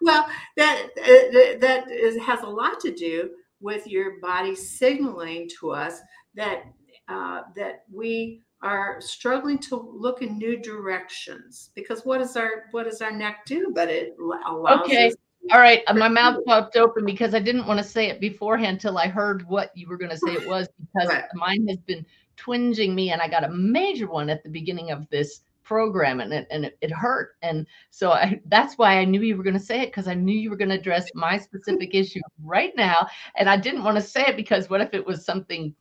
well, 0.00 0.26
that 0.56 0.88
uh, 0.98 1.58
that 1.60 1.90
is, 1.90 2.20
has 2.22 2.40
a 2.42 2.48
lot 2.48 2.80
to 2.80 2.92
do 2.94 3.30
with 3.60 3.86
your 3.86 4.20
body 4.20 4.54
signaling 4.54 5.48
to 5.60 5.70
us 5.70 6.00
that 6.34 6.64
uh, 7.08 7.42
that 7.56 7.84
we 7.92 8.42
are 8.62 9.00
struggling 9.00 9.58
to 9.58 9.76
look 9.76 10.22
in 10.22 10.38
new 10.38 10.56
directions 10.56 11.70
because 11.74 12.04
what 12.04 12.18
does 12.18 12.36
our 12.36 12.64
what 12.70 12.84
does 12.84 13.00
our 13.02 13.10
neck 13.10 13.44
do 13.44 13.72
but 13.74 13.88
it 13.88 14.14
allows 14.46 14.82
okay 14.82 15.12
all 15.50 15.58
right 15.58 15.82
my 15.96 16.06
mouth 16.06 16.38
popped 16.46 16.76
open 16.76 17.04
because 17.04 17.34
i 17.34 17.40
didn't 17.40 17.66
want 17.66 17.76
to 17.76 17.84
say 17.84 18.08
it 18.08 18.20
beforehand 18.20 18.74
until 18.74 18.98
i 18.98 19.08
heard 19.08 19.44
what 19.48 19.76
you 19.76 19.88
were 19.88 19.96
going 19.96 20.12
to 20.12 20.16
say 20.16 20.32
it 20.32 20.46
was 20.46 20.68
because 20.78 21.08
right. 21.08 21.24
mine 21.34 21.66
has 21.66 21.78
been 21.78 22.06
twinging 22.36 22.94
me 22.94 23.10
and 23.10 23.20
I 23.20 23.28
got 23.28 23.44
a 23.44 23.50
major 23.50 24.08
one 24.08 24.30
at 24.30 24.42
the 24.42 24.48
beginning 24.48 24.90
of 24.90 25.08
this 25.10 25.40
program 25.62 26.20
and 26.20 26.32
it 26.32 26.46
and 26.50 26.64
it, 26.66 26.76
it 26.80 26.90
hurt. 26.90 27.36
And 27.42 27.66
so 27.90 28.12
I 28.12 28.40
that's 28.46 28.76
why 28.76 28.98
I 28.98 29.04
knew 29.04 29.22
you 29.22 29.36
were 29.36 29.44
going 29.44 29.58
to 29.58 29.60
say 29.60 29.80
it 29.80 29.86
because 29.86 30.08
I 30.08 30.14
knew 30.14 30.36
you 30.36 30.50
were 30.50 30.56
going 30.56 30.68
to 30.68 30.78
address 30.78 31.08
my 31.14 31.38
specific 31.38 31.94
issue 31.94 32.20
right 32.42 32.72
now 32.76 33.06
and 33.36 33.48
I 33.48 33.56
didn't 33.56 33.84
want 33.84 33.96
to 33.96 34.02
say 34.02 34.24
it 34.26 34.36
because 34.36 34.68
what 34.68 34.80
if 34.80 34.94
it 34.94 35.06
was 35.06 35.24
something 35.24 35.74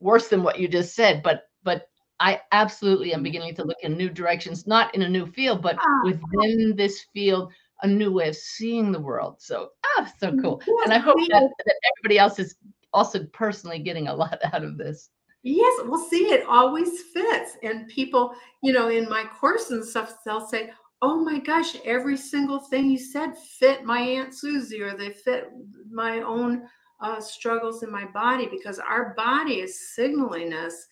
worse 0.00 0.28
than 0.28 0.42
what 0.42 0.58
you 0.58 0.68
just 0.68 0.94
said? 0.94 1.22
But 1.22 1.48
but 1.62 1.88
I 2.18 2.40
absolutely 2.52 3.14
am 3.14 3.22
beginning 3.22 3.54
to 3.54 3.64
look 3.64 3.78
in 3.82 3.96
new 3.96 4.10
directions 4.10 4.66
not 4.66 4.94
in 4.94 5.02
a 5.02 5.08
new 5.08 5.26
field 5.26 5.62
but 5.62 5.76
ah. 5.80 6.00
within 6.04 6.74
this 6.76 7.06
field 7.14 7.52
a 7.82 7.88
new 7.88 8.12
way 8.12 8.28
of 8.28 8.36
seeing 8.36 8.92
the 8.92 9.00
world. 9.00 9.36
So 9.38 9.70
ah 9.98 10.12
so 10.18 10.36
cool. 10.36 10.60
And 10.84 10.92
I 10.92 10.98
hope 10.98 11.16
that, 11.16 11.48
that 11.66 11.80
everybody 11.92 12.18
else 12.18 12.38
is 12.38 12.56
also 12.92 13.24
personally 13.32 13.78
getting 13.78 14.08
a 14.08 14.14
lot 14.14 14.38
out 14.52 14.64
of 14.64 14.76
this 14.76 15.10
Yes, 15.42 15.80
well, 15.86 15.98
see, 15.98 16.24
it 16.32 16.44
always 16.46 17.02
fits. 17.14 17.56
And 17.62 17.88
people, 17.88 18.34
you 18.62 18.72
know, 18.72 18.88
in 18.88 19.08
my 19.08 19.24
course 19.24 19.70
and 19.70 19.84
stuff, 19.84 20.18
they'll 20.24 20.46
say, 20.46 20.70
Oh 21.02 21.16
my 21.24 21.38
gosh, 21.38 21.76
every 21.86 22.16
single 22.16 22.58
thing 22.58 22.90
you 22.90 22.98
said 22.98 23.32
fit 23.58 23.84
my 23.84 24.00
Aunt 24.00 24.34
Susie, 24.34 24.82
or 24.82 24.94
they 24.94 25.10
fit 25.10 25.48
my 25.90 26.18
own 26.20 26.68
uh, 27.00 27.18
struggles 27.20 27.82
in 27.82 27.90
my 27.90 28.04
body 28.04 28.46
because 28.50 28.78
our 28.78 29.14
body 29.16 29.60
is 29.60 29.94
signaling 29.94 30.52
us 30.52 30.86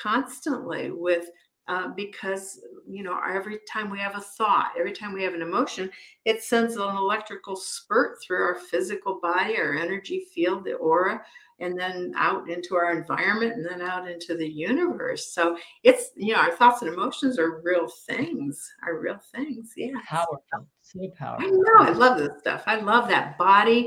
constantly 0.00 0.90
with 0.92 1.28
uh, 1.66 1.88
because 1.96 2.60
you 2.88 3.02
know 3.02 3.18
every 3.28 3.58
time 3.70 3.90
we 3.90 3.98
have 3.98 4.16
a 4.16 4.20
thought 4.20 4.72
every 4.78 4.92
time 4.92 5.12
we 5.12 5.22
have 5.22 5.34
an 5.34 5.42
emotion 5.42 5.90
it 6.24 6.42
sends 6.42 6.76
an 6.76 6.96
electrical 6.96 7.56
spurt 7.56 8.16
through 8.22 8.40
our 8.42 8.54
physical 8.54 9.18
body 9.20 9.58
our 9.58 9.74
energy 9.74 10.24
field 10.34 10.64
the 10.64 10.74
aura 10.74 11.20
and 11.60 11.78
then 11.78 12.12
out 12.16 12.48
into 12.48 12.76
our 12.76 12.96
environment 12.96 13.54
and 13.54 13.66
then 13.66 13.82
out 13.82 14.08
into 14.08 14.36
the 14.36 14.48
universe. 14.48 15.32
So 15.32 15.58
it's, 15.82 16.10
you 16.16 16.32
know, 16.32 16.40
our 16.40 16.52
thoughts 16.52 16.82
and 16.82 16.92
emotions 16.92 17.38
are 17.38 17.60
real 17.62 17.88
things, 18.06 18.70
are 18.86 18.98
real 18.98 19.18
things. 19.34 19.72
Yeah. 19.76 19.92
Powerful. 20.06 20.68
So 20.82 21.00
powerful. 21.18 21.46
I 21.46 21.50
know. 21.50 21.90
I 21.90 21.90
love 21.90 22.18
this 22.18 22.30
stuff. 22.40 22.62
I 22.66 22.76
love 22.76 23.08
that 23.08 23.36
body 23.38 23.86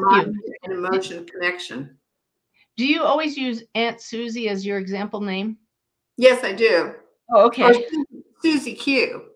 mind, 0.00 0.36
and 0.62 0.72
emotion 0.72 1.24
connection. 1.26 1.96
Do 2.76 2.86
you 2.86 3.02
always 3.02 3.36
use 3.36 3.62
Aunt 3.74 4.00
Susie 4.00 4.48
as 4.48 4.66
your 4.66 4.78
example 4.78 5.20
name? 5.20 5.56
Yes, 6.16 6.44
I 6.44 6.52
do. 6.52 6.94
Oh, 7.32 7.46
okay. 7.46 7.62
Or 7.62 7.74
Susie 8.42 8.74
Q. 8.74 9.26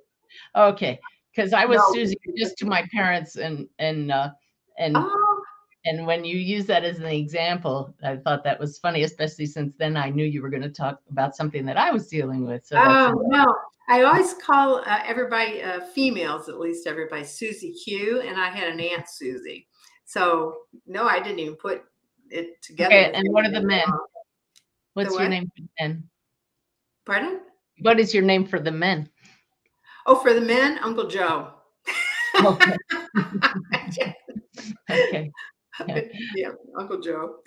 Okay. 0.57 0.99
Because 1.35 1.53
I 1.53 1.65
was 1.65 1.79
no. 1.79 1.93
Susie 1.93 2.19
just 2.37 2.59
to 2.59 2.67
my 2.67 2.85
parents 2.93 3.37
and 3.37 3.69
and 3.79 4.11
uh 4.11 4.31
and 4.79 4.97
oh 4.97 5.28
and 5.89 6.07
when 6.07 6.25
you 6.25 6.37
use 6.37 6.67
that 6.67 6.85
as 6.85 6.99
an 6.99 7.07
example, 7.07 7.95
I 8.03 8.17
thought 8.17 8.45
that 8.45 8.61
was 8.61 8.79
funny, 8.79 9.03
especially 9.05 9.47
since 9.47 9.75
then 9.79 9.97
I 9.97 10.11
knew 10.11 10.25
you 10.25 10.43
were 10.43 10.51
going 10.51 10.63
to 10.63 10.69
talk 10.69 11.01
about 11.11 11.35
something 11.35 11.65
that 11.67 11.79
I 11.79 11.91
was 11.91 12.09
dealing 12.09 12.47
with. 12.47 12.67
So 12.67 12.77
oh 12.79 13.25
no, 13.27 13.55
I 13.89 14.03
always 14.03 14.35
call 14.35 14.83
uh, 14.87 15.01
everybody 15.07 15.63
uh, 15.63 15.81
females, 15.81 16.49
at 16.49 16.61
least 16.61 16.87
everybody, 16.87 17.25
Susie 17.25 17.73
Q, 17.73 18.21
and 18.21 18.39
I 18.39 18.51
had 18.51 18.69
an 18.69 18.81
aunt 18.81 19.09
Susie. 19.09 19.67
So 20.05 20.57
no, 20.87 21.07
I 21.07 21.21
didn't 21.21 21.39
even 21.39 21.57
put 21.57 21.85
it 22.31 22.61
together. 22.63 22.95
Okay, 22.95 23.13
and 23.13 23.27
what 23.31 23.47
are 23.47 23.51
the 23.51 23.63
men? 23.63 23.87
What's 24.95 25.15
the 25.15 25.21
your 25.21 25.29
name 25.29 25.47
for 25.57 25.63
the 25.63 25.69
men? 25.81 26.09
Pardon? 27.07 27.41
What 27.81 27.99
is 27.99 28.13
your 28.13 28.25
name 28.25 28.47
for 28.47 28.59
the 28.59 28.73
men? 28.73 29.09
Oh, 30.07 30.17
for 30.17 30.35
the 30.35 30.41
men, 30.41 30.79
Uncle 30.83 31.07
Joe. 31.09 31.53
Okay. 32.45 32.77
okay. 34.91 35.33
yeah, 36.35 36.51
Uncle 36.79 37.01
Joe. 37.01 37.37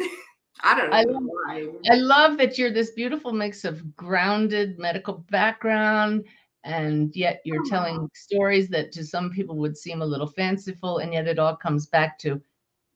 I 0.63 0.75
don't 0.75 0.89
know 0.89 0.95
I 0.95 1.03
love. 1.03 1.75
I 1.89 1.95
love 1.95 2.38
that 2.38 2.57
you're 2.57 2.71
this 2.71 2.91
beautiful 2.91 3.32
mix 3.34 3.63
of 3.65 3.95
grounded 3.95 4.77
medical 4.77 5.25
background 5.32 6.25
and 6.63 7.15
yet 7.15 7.41
you're 7.45 7.65
telling 7.65 8.09
stories 8.13 8.67
that 8.69 8.91
to 8.91 9.03
some 9.03 9.32
people 9.32 9.57
would 9.57 9.77
seem 9.77 10.01
a 10.01 10.05
little 10.05 10.27
fanciful 10.27 10.99
and 10.99 11.13
yet 11.13 11.27
it 11.27 11.39
all 11.39 11.55
comes 11.55 11.88
back 11.88 12.19
to 12.19 12.39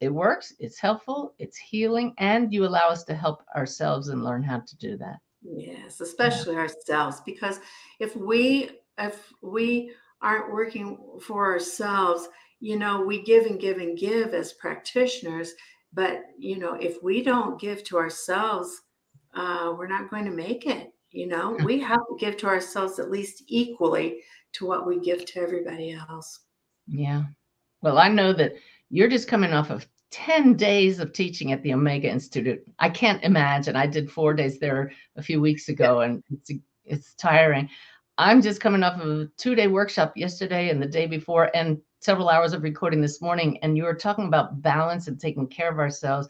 it 0.01 0.09
works 0.09 0.53
it's 0.59 0.79
helpful 0.79 1.33
it's 1.39 1.57
healing 1.57 2.13
and 2.17 2.53
you 2.53 2.65
allow 2.65 2.89
us 2.89 3.03
to 3.03 3.15
help 3.15 3.43
ourselves 3.55 4.09
and 4.09 4.23
learn 4.23 4.43
how 4.43 4.59
to 4.59 4.77
do 4.77 4.97
that 4.97 5.17
yes 5.41 6.01
especially 6.01 6.53
yeah. 6.53 6.61
ourselves 6.61 7.21
because 7.25 7.59
if 7.99 8.15
we 8.15 8.69
if 8.99 9.33
we 9.41 9.91
aren't 10.21 10.51
working 10.51 10.97
for 11.21 11.51
ourselves 11.51 12.27
you 12.59 12.77
know, 12.77 13.01
we 13.01 13.21
give 13.21 13.45
and 13.45 13.59
give 13.59 13.77
and 13.77 13.97
give 13.97 14.33
as 14.33 14.53
practitioners, 14.53 15.53
but 15.93 16.21
you 16.37 16.57
know, 16.57 16.73
if 16.75 17.01
we 17.03 17.23
don't 17.23 17.59
give 17.59 17.83
to 17.85 17.97
ourselves, 17.97 18.81
uh, 19.33 19.73
we're 19.77 19.87
not 19.87 20.09
going 20.09 20.25
to 20.25 20.31
make 20.31 20.65
it. 20.65 20.91
You 21.11 21.27
know, 21.27 21.57
we 21.63 21.79
have 21.79 21.99
to 21.99 22.17
give 22.19 22.37
to 22.37 22.47
ourselves 22.47 22.99
at 22.99 23.11
least 23.11 23.43
equally 23.47 24.19
to 24.53 24.65
what 24.65 24.85
we 24.85 24.99
give 24.99 25.25
to 25.25 25.39
everybody 25.39 25.93
else. 25.93 26.41
Yeah. 26.87 27.23
Well, 27.81 27.97
I 27.97 28.09
know 28.09 28.33
that 28.33 28.55
you're 28.89 29.09
just 29.09 29.27
coming 29.27 29.53
off 29.53 29.69
of 29.69 29.87
10 30.11 30.55
days 30.55 30.99
of 30.99 31.13
teaching 31.13 31.51
at 31.51 31.61
the 31.63 31.73
Omega 31.73 32.09
Institute. 32.09 32.63
I 32.79 32.89
can't 32.89 33.23
imagine. 33.23 33.75
I 33.75 33.87
did 33.87 34.11
four 34.11 34.33
days 34.33 34.59
there 34.59 34.91
a 35.15 35.23
few 35.23 35.41
weeks 35.41 35.69
ago 35.69 36.01
and 36.01 36.23
it's, 36.31 36.51
it's 36.85 37.13
tiring. 37.15 37.69
I'm 38.17 38.41
just 38.41 38.61
coming 38.61 38.83
off 38.83 38.99
of 38.99 39.09
a 39.09 39.25
two 39.37 39.55
day 39.55 39.67
workshop 39.67 40.13
yesterday 40.15 40.69
and 40.69 40.81
the 40.81 40.87
day 40.87 41.05
before, 41.05 41.51
and 41.53 41.79
several 41.99 42.29
hours 42.29 42.53
of 42.53 42.63
recording 42.63 43.01
this 43.01 43.21
morning. 43.21 43.57
And 43.59 43.77
you 43.77 43.83
were 43.83 43.95
talking 43.95 44.27
about 44.27 44.61
balance 44.61 45.07
and 45.07 45.19
taking 45.19 45.47
care 45.47 45.71
of 45.71 45.79
ourselves. 45.79 46.27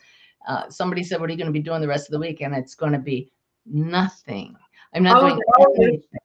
Uh, 0.48 0.70
somebody 0.70 1.04
said, 1.04 1.20
What 1.20 1.30
are 1.30 1.34
you 1.34 1.38
going 1.38 1.52
to 1.52 1.54
be 1.54 1.60
doing 1.60 1.82
the 1.82 1.88
rest 1.88 2.08
of 2.08 2.12
the 2.12 2.20
week? 2.20 2.42
And 2.42 2.54
it's 2.56 2.76
going 2.76 2.94
to 2.94 3.00
be 3.00 3.32
nothing. 3.66 4.56
I'm 4.94 5.04
not 5.04 5.22
Oh, 5.22 5.28
doing 5.28 5.42
anything, 5.78 6.20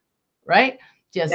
right? 0.47 0.78
Just 1.12 1.32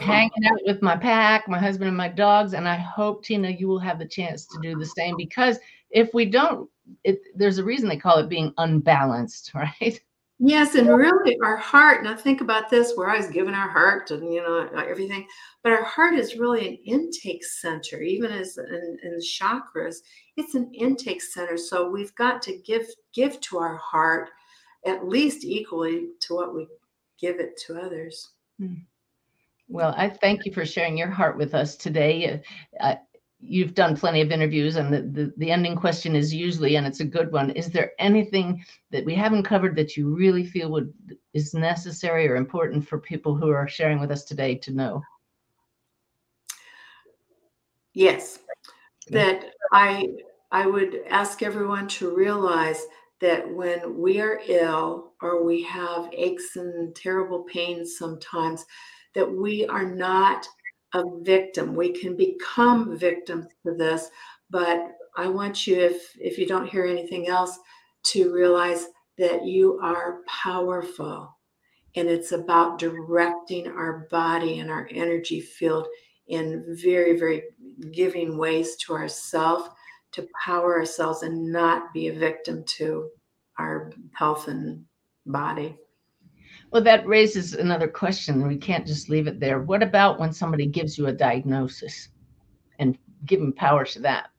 hanging 0.00 0.44
out 0.46 0.58
with 0.66 0.82
my 0.82 0.96
pack, 0.96 1.48
my 1.48 1.58
husband 1.58 1.88
and 1.88 1.96
my 1.96 2.08
dogs. 2.08 2.54
And 2.54 2.68
I 2.68 2.76
hope, 2.76 3.24
Tina, 3.24 3.50
you 3.50 3.68
will 3.68 3.78
have 3.78 3.98
the 3.98 4.06
chance 4.06 4.46
to 4.46 4.58
do 4.60 4.74
the 4.74 4.86
same 4.86 5.14
because 5.16 5.58
if 5.90 6.12
we 6.12 6.24
don't, 6.24 6.68
it, 7.04 7.20
there's 7.36 7.58
a 7.58 7.64
reason 7.64 7.88
they 7.88 7.96
call 7.96 8.18
it 8.18 8.28
being 8.28 8.52
unbalanced, 8.58 9.52
right? 9.54 10.00
Yes, 10.44 10.74
and 10.74 10.88
really 10.88 11.38
our 11.44 11.56
heart, 11.56 12.02
now 12.02 12.16
think 12.16 12.40
about 12.40 12.68
this, 12.68 12.94
we're 12.96 13.08
always 13.08 13.28
giving 13.28 13.54
our 13.54 13.68
heart 13.68 14.10
and 14.10 14.34
you 14.34 14.42
know, 14.42 14.68
everything, 14.76 15.24
but 15.62 15.70
our 15.70 15.84
heart 15.84 16.14
is 16.14 16.36
really 16.36 16.66
an 16.66 16.78
intake 16.84 17.44
center, 17.44 18.02
even 18.02 18.32
as 18.32 18.58
in, 18.58 18.98
in 19.04 19.12
the 19.12 19.24
chakras, 19.24 19.98
it's 20.36 20.56
an 20.56 20.68
intake 20.74 21.22
center. 21.22 21.56
So 21.56 21.88
we've 21.88 22.12
got 22.16 22.42
to 22.42 22.58
give 22.58 22.86
give 23.14 23.40
to 23.42 23.58
our 23.58 23.76
heart 23.76 24.30
at 24.84 25.06
least 25.06 25.44
equally 25.44 26.08
to 26.22 26.34
what 26.34 26.52
we 26.52 26.66
give 27.20 27.38
it 27.38 27.56
to 27.66 27.80
others. 27.80 28.30
Well, 29.68 29.94
I 29.96 30.08
thank 30.08 30.44
you 30.44 30.52
for 30.52 30.66
sharing 30.66 30.98
your 30.98 31.10
heart 31.10 31.38
with 31.38 31.54
us 31.54 31.76
today. 31.76 32.42
Uh, 32.80 32.84
uh, 32.84 32.94
you've 33.42 33.74
done 33.74 33.96
plenty 33.96 34.20
of 34.20 34.30
interviews, 34.30 34.76
and 34.76 34.92
the, 34.92 35.02
the, 35.02 35.32
the 35.36 35.50
ending 35.50 35.76
question 35.76 36.14
is 36.14 36.32
usually, 36.32 36.76
and 36.76 36.86
it's 36.86 37.00
a 37.00 37.04
good 37.04 37.32
one: 37.32 37.50
Is 37.50 37.70
there 37.70 37.92
anything 37.98 38.64
that 38.90 39.04
we 39.04 39.14
haven't 39.14 39.42
covered 39.42 39.76
that 39.76 39.96
you 39.96 40.14
really 40.14 40.46
feel 40.46 40.70
would 40.70 40.92
is 41.34 41.52
necessary 41.52 42.28
or 42.28 42.36
important 42.36 42.86
for 42.86 42.98
people 42.98 43.34
who 43.34 43.50
are 43.50 43.68
sharing 43.68 44.00
with 44.00 44.10
us 44.10 44.24
today 44.24 44.54
to 44.56 44.70
know? 44.70 45.02
Yes, 47.94 48.38
that 49.10 49.50
I 49.72 50.08
I 50.50 50.66
would 50.66 51.00
ask 51.08 51.42
everyone 51.42 51.88
to 51.88 52.14
realize 52.14 52.86
that 53.20 53.48
when 53.52 53.98
we 53.98 54.20
are 54.20 54.40
ill 54.46 55.12
or 55.20 55.44
we 55.44 55.62
have 55.62 56.08
aches 56.12 56.56
and 56.56 56.94
terrible 56.94 57.44
pains 57.44 57.96
sometimes, 57.96 58.66
that 59.14 59.30
we 59.30 59.66
are 59.66 59.84
not 59.84 60.46
a 60.94 61.02
victim. 61.20 61.74
We 61.74 61.90
can 61.92 62.16
become 62.16 62.96
victims 62.96 63.46
to 63.64 63.74
this, 63.74 64.10
but 64.50 64.92
I 65.16 65.26
want 65.28 65.66
you, 65.66 65.78
if 65.78 66.14
if 66.18 66.38
you 66.38 66.46
don't 66.46 66.68
hear 66.68 66.84
anything 66.84 67.28
else, 67.28 67.58
to 68.04 68.32
realize 68.32 68.86
that 69.18 69.44
you 69.44 69.78
are 69.82 70.20
powerful. 70.26 71.36
And 71.94 72.08
it's 72.08 72.32
about 72.32 72.78
directing 72.78 73.68
our 73.68 74.08
body 74.10 74.60
and 74.60 74.70
our 74.70 74.88
energy 74.90 75.40
field 75.40 75.86
in 76.28 76.64
very, 76.82 77.18
very 77.18 77.42
giving 77.92 78.38
ways 78.38 78.76
to 78.76 78.94
ourselves 78.94 79.68
to 80.12 80.28
power 80.44 80.78
ourselves 80.78 81.22
and 81.22 81.50
not 81.50 81.92
be 81.92 82.08
a 82.08 82.12
victim 82.12 82.62
to 82.64 83.08
our 83.58 83.92
health 84.14 84.48
and 84.48 84.84
body. 85.26 85.76
Well, 86.72 86.82
that 86.84 87.06
raises 87.06 87.52
another 87.52 87.86
question. 87.86 88.48
We 88.48 88.56
can't 88.56 88.86
just 88.86 89.10
leave 89.10 89.26
it 89.26 89.38
there. 89.38 89.60
What 89.60 89.82
about 89.82 90.18
when 90.18 90.32
somebody 90.32 90.64
gives 90.64 90.96
you 90.96 91.06
a 91.06 91.12
diagnosis 91.12 92.08
and 92.78 92.96
giving 93.26 93.52
power 93.52 93.84
to 93.84 94.00
that? 94.00 94.30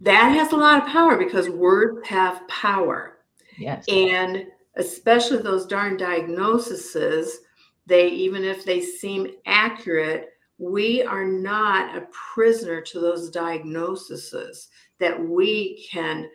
That 0.00 0.28
has 0.28 0.52
a 0.52 0.56
lot 0.56 0.80
of 0.80 0.88
power 0.88 1.16
because 1.16 1.48
words 1.48 2.06
have 2.06 2.46
power. 2.46 3.18
Yes. 3.58 3.84
And 3.88 4.46
especially 4.76 5.38
those 5.38 5.66
darn 5.66 5.96
diagnoses, 5.96 7.38
they 7.86 8.06
even 8.08 8.44
if 8.44 8.64
they 8.64 8.80
seem 8.80 9.32
accurate, 9.46 10.28
we 10.58 11.02
are 11.02 11.24
not 11.24 11.96
a 11.96 12.06
prisoner 12.12 12.80
to 12.82 13.00
those 13.00 13.30
diagnoses 13.30 14.68
that 15.00 15.20
we 15.20 15.88
can 15.90 16.28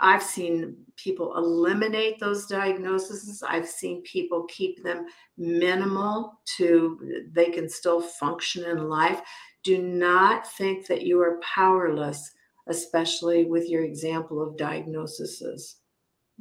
I've 0.00 0.22
seen 0.22 0.76
people 0.98 1.36
eliminate 1.36 2.18
those 2.18 2.46
diagnoses. 2.46 3.42
I've 3.46 3.68
seen 3.68 4.02
people 4.02 4.44
keep 4.44 4.82
them 4.82 5.06
minimal 5.36 6.40
to 6.56 7.24
they 7.32 7.50
can 7.50 7.68
still 7.68 8.00
function 8.00 8.64
in 8.64 8.88
life. 8.88 9.20
Do 9.62 9.78
not 9.82 10.50
think 10.52 10.86
that 10.86 11.02
you 11.02 11.20
are 11.20 11.40
powerless, 11.42 12.32
especially 12.66 13.44
with 13.46 13.68
your 13.68 13.84
example 13.84 14.42
of 14.42 14.56
diagnoses. 14.56 15.76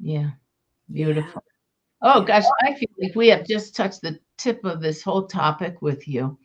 Yeah. 0.01 0.31
Beautiful. 0.91 1.43
Oh 2.01 2.21
gosh, 2.21 2.43
I 2.61 2.75
feel 2.75 2.89
like 3.01 3.15
we 3.15 3.27
have 3.29 3.45
just 3.45 3.75
touched 3.75 4.01
the 4.01 4.19
tip 4.37 4.63
of 4.63 4.81
this 4.81 5.01
whole 5.01 5.27
topic 5.27 5.81
with 5.81 6.07
you. 6.07 6.37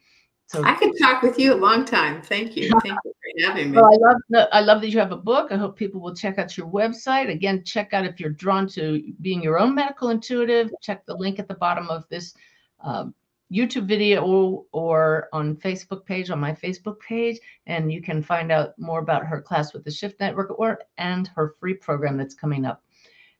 So 0.46 0.64
I 0.64 0.74
could 0.74 0.92
talk 1.00 1.22
with 1.22 1.38
you 1.38 1.54
a 1.54 1.56
long 1.56 1.84
time. 1.84 2.22
Thank 2.22 2.56
you. 2.56 2.70
Thank 2.82 2.98
you 3.04 3.12
having 3.40 3.70
me. 3.70 3.76
Well, 3.76 3.86
I 3.86 3.96
love 3.96 4.16
the, 4.28 4.54
I 4.54 4.60
love 4.60 4.80
that 4.80 4.90
you 4.90 4.98
have 4.98 5.12
a 5.12 5.16
book. 5.16 5.52
I 5.52 5.56
hope 5.56 5.76
people 5.76 6.00
will 6.00 6.14
check 6.14 6.38
out 6.38 6.56
your 6.56 6.68
website. 6.68 7.30
Again, 7.30 7.64
check 7.64 7.92
out 7.92 8.04
if 8.04 8.20
you're 8.20 8.30
drawn 8.30 8.66
to 8.68 9.02
being 9.20 9.42
your 9.42 9.58
own 9.58 9.74
medical 9.74 10.10
intuitive. 10.10 10.70
Check 10.82 11.06
the 11.06 11.16
link 11.16 11.38
at 11.38 11.48
the 11.48 11.54
bottom 11.54 11.88
of 11.88 12.08
this 12.08 12.34
um, 12.80 13.14
YouTube 13.52 13.86
video 13.86 14.24
or, 14.24 14.64
or 14.72 15.28
on 15.32 15.56
Facebook 15.56 16.06
page 16.06 16.30
on 16.30 16.40
my 16.40 16.52
Facebook 16.52 16.98
page, 17.00 17.38
and 17.66 17.92
you 17.92 18.00
can 18.00 18.22
find 18.22 18.50
out 18.50 18.78
more 18.78 19.00
about 19.00 19.26
her 19.26 19.40
class 19.42 19.72
with 19.72 19.84
the 19.84 19.90
Shift 19.90 20.18
Network 20.20 20.58
or 20.58 20.80
and 20.98 21.28
her 21.28 21.54
free 21.60 21.74
program 21.74 22.16
that's 22.16 22.34
coming 22.34 22.64
up. 22.64 22.82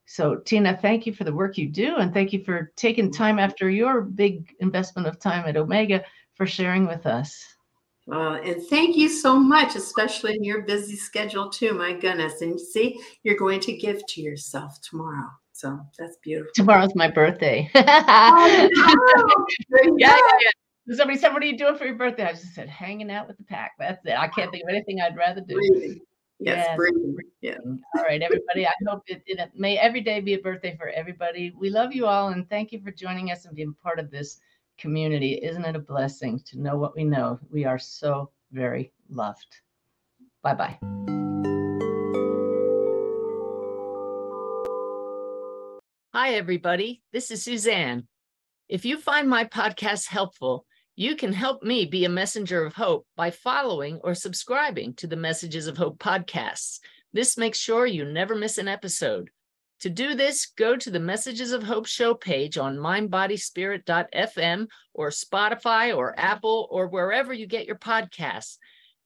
So, 0.05 0.37
Tina, 0.37 0.77
thank 0.77 1.07
you 1.07 1.15
for 1.15 1.25
the 1.25 1.35
work 1.35 1.57
you 1.57 1.69
do, 1.69 1.97
and 1.97 2.13
thank 2.13 2.33
you 2.33 2.45
for 2.45 2.73
taking 2.77 3.11
time 3.11 3.39
after 3.39 3.71
your 3.71 4.03
big 4.03 4.55
investment 4.61 5.09
of 5.09 5.19
time 5.19 5.49
at 5.49 5.57
Omega 5.57 6.05
for 6.35 6.47
sharing 6.47 6.87
with 6.87 7.07
us. 7.07 7.55
Well, 8.07 8.35
and 8.35 8.63
thank 8.67 8.97
you 8.97 9.09
so 9.09 9.39
much, 9.39 9.77
especially 9.77 10.35
in 10.35 10.43
your 10.45 10.63
busy 10.63 10.97
schedule 10.97 11.49
too. 11.51 11.73
My 11.75 11.93
goodness. 11.93 12.41
And 12.41 12.61
see, 12.61 13.01
you're 13.23 13.37
going 13.37 13.61
to 13.61 13.73
give 13.77 14.05
to 14.07 14.21
yourself 14.21 14.81
tomorrow. 14.81 15.29
So 15.53 15.79
that's 15.99 16.17
beautiful. 16.17 16.51
Tomorrow's 16.55 16.95
my 16.95 17.09
birthday. 17.09 17.71
Oh, 18.25 19.47
yeah, 19.99 20.09
yeah, 20.09 20.17
yeah. 20.41 20.95
Somebody 20.97 21.19
said, 21.19 21.33
What 21.33 21.43
are 21.43 21.47
you 21.47 21.57
doing 21.57 21.77
for 21.77 21.85
your 21.85 21.95
birthday? 21.95 22.25
I 22.25 22.33
just 22.33 22.55
said, 22.55 22.69
Hanging 22.69 23.11
out 23.11 23.29
with 23.29 23.37
the 23.39 23.45
pack. 23.45 23.73
That's 23.79 24.05
it. 24.05 24.19
I 24.19 24.27
can't 24.29 24.51
think 24.51 24.65
of 24.65 24.71
anything 24.71 25.01
I'd 25.01 25.17
rather 25.17 25.41
do. 25.41 25.55
Breathing. 25.55 26.01
Yes, 26.41 26.67
Yes. 26.67 26.77
breathing. 26.77 27.17
Yeah. 27.41 27.59
All 27.97 28.03
right, 28.03 28.21
everybody. 28.21 28.67
I 28.67 28.73
hope 28.89 29.03
it, 29.07 29.23
it 29.27 29.39
may 29.55 29.79
every 29.79 30.01
day 30.01 30.21
be 30.21 30.35
a 30.35 30.39
birthday 30.39 30.77
for 30.77 30.89
everybody. 30.89 31.53
We 31.57 31.71
love 31.71 31.93
you 31.93 32.07
all 32.07 32.29
and 32.29 32.49
thank 32.49 32.73
you 32.73 32.81
for 32.81 32.91
joining 32.91 33.31
us 33.31 33.45
and 33.45 33.55
being 33.55 33.75
part 33.83 34.01
of 34.01 34.11
this 34.11 34.41
community. 34.83 35.35
Isn't 35.35 35.65
it 35.65 35.77
a 35.77 35.79
blessing 35.79 36.43
to 36.47 36.61
know 36.61 36.77
what 36.77 36.97
we 36.97 37.05
know? 37.05 37.39
We 37.51 37.65
are 37.65 37.79
so 37.79 38.31
very 38.51 38.93
loved. 39.09 39.61
Bye 40.43 40.55
bye. 40.55 40.79
Hi, 46.13 46.35
everybody. 46.35 47.01
This 47.13 47.31
is 47.31 47.45
Suzanne. 47.45 48.09
If 48.69 48.85
you 48.85 48.99
find 48.99 49.29
my 49.29 49.45
podcast 49.45 50.09
helpful, 50.09 50.67
you 50.97 51.15
can 51.15 51.33
help 51.33 51.63
me 51.63 51.87
be 51.87 52.05
a 52.05 52.11
messenger 52.11 52.67
of 52.67 52.75
hope 52.75 53.07
by 53.17 53.31
following 53.31 54.01
or 54.03 54.15
subscribing 54.15 54.95
to 54.95 55.07
the 55.07 55.17
Messages 55.17 55.69
of 55.69 55.79
Hope 55.79 55.99
podcasts. 55.99 56.81
This 57.13 57.39
makes 57.39 57.59
sure 57.59 57.87
you 57.87 58.05
never 58.05 58.35
miss 58.35 58.59
an 58.59 58.69
episode. 58.69 59.31
To 59.83 59.91
do 59.91 60.15
this, 60.15 60.47
go 60.47 60.77
to 60.77 60.91
the 60.93 61.01
Messages 61.01 61.51
of 61.51 61.65
Hope 61.65 61.87
show 61.87 62.15
page 62.15 62.57
on 62.57 62.77
mindbodyspirit.fm 62.77 64.69
or 64.95 65.09
Spotify 65.09 65.97
or 65.97 66.15
Apple 66.17 66.69
or 66.71 66.87
wherever 66.87 67.33
you 67.33 67.49
get 67.49 67.67
your 67.67 67.79
podcasts. 67.79 68.59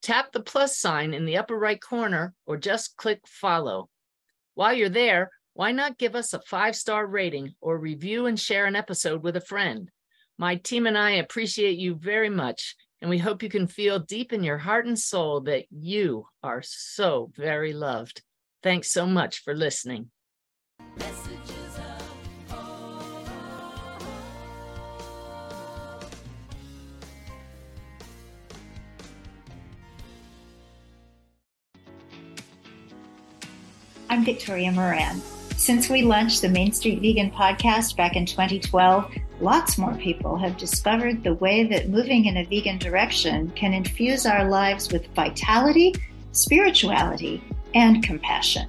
Tap 0.02 0.32
the 0.32 0.42
plus 0.42 0.76
sign 0.76 1.14
in 1.14 1.24
the 1.24 1.38
upper 1.38 1.58
right 1.58 1.80
corner 1.80 2.34
or 2.44 2.58
just 2.58 2.94
click 2.98 3.22
follow. 3.26 3.88
While 4.52 4.74
you're 4.74 4.90
there, 4.90 5.30
why 5.54 5.72
not 5.72 5.96
give 5.96 6.14
us 6.14 6.34
a 6.34 6.42
five 6.42 6.76
star 6.76 7.06
rating 7.06 7.54
or 7.62 7.78
review 7.78 8.26
and 8.26 8.38
share 8.38 8.66
an 8.66 8.76
episode 8.76 9.22
with 9.22 9.36
a 9.36 9.40
friend? 9.40 9.90
My 10.36 10.56
team 10.56 10.86
and 10.86 10.98
I 10.98 11.12
appreciate 11.12 11.78
you 11.78 11.94
very 11.94 12.28
much, 12.28 12.76
and 13.00 13.08
we 13.08 13.16
hope 13.16 13.42
you 13.42 13.48
can 13.48 13.66
feel 13.66 13.98
deep 13.98 14.30
in 14.30 14.44
your 14.44 14.58
heart 14.58 14.84
and 14.84 14.98
soul 14.98 15.40
that 15.44 15.64
you 15.70 16.26
are 16.42 16.60
so 16.62 17.32
very 17.34 17.72
loved. 17.72 18.20
Thanks 18.62 18.92
so 18.92 19.06
much 19.06 19.42
for 19.42 19.54
listening. 19.54 20.10
I'm 34.08 34.24
Victoria 34.24 34.70
Moran. 34.72 35.20
Since 35.56 35.90
we 35.90 36.02
launched 36.02 36.40
the 36.40 36.48
Main 36.48 36.72
Street 36.72 37.00
Vegan 37.02 37.30
podcast 37.30 37.96
back 37.96 38.14
in 38.14 38.24
2012, 38.24 39.12
lots 39.40 39.76
more 39.76 39.94
people 39.94 40.38
have 40.38 40.56
discovered 40.56 41.24
the 41.24 41.34
way 41.34 41.64
that 41.64 41.88
moving 41.88 42.26
in 42.26 42.36
a 42.36 42.44
vegan 42.44 42.78
direction 42.78 43.50
can 43.56 43.74
infuse 43.74 44.24
our 44.24 44.48
lives 44.48 44.92
with 44.92 45.08
vitality, 45.08 45.92
spirituality, 46.30 47.42
and 47.74 48.02
compassion. 48.02 48.68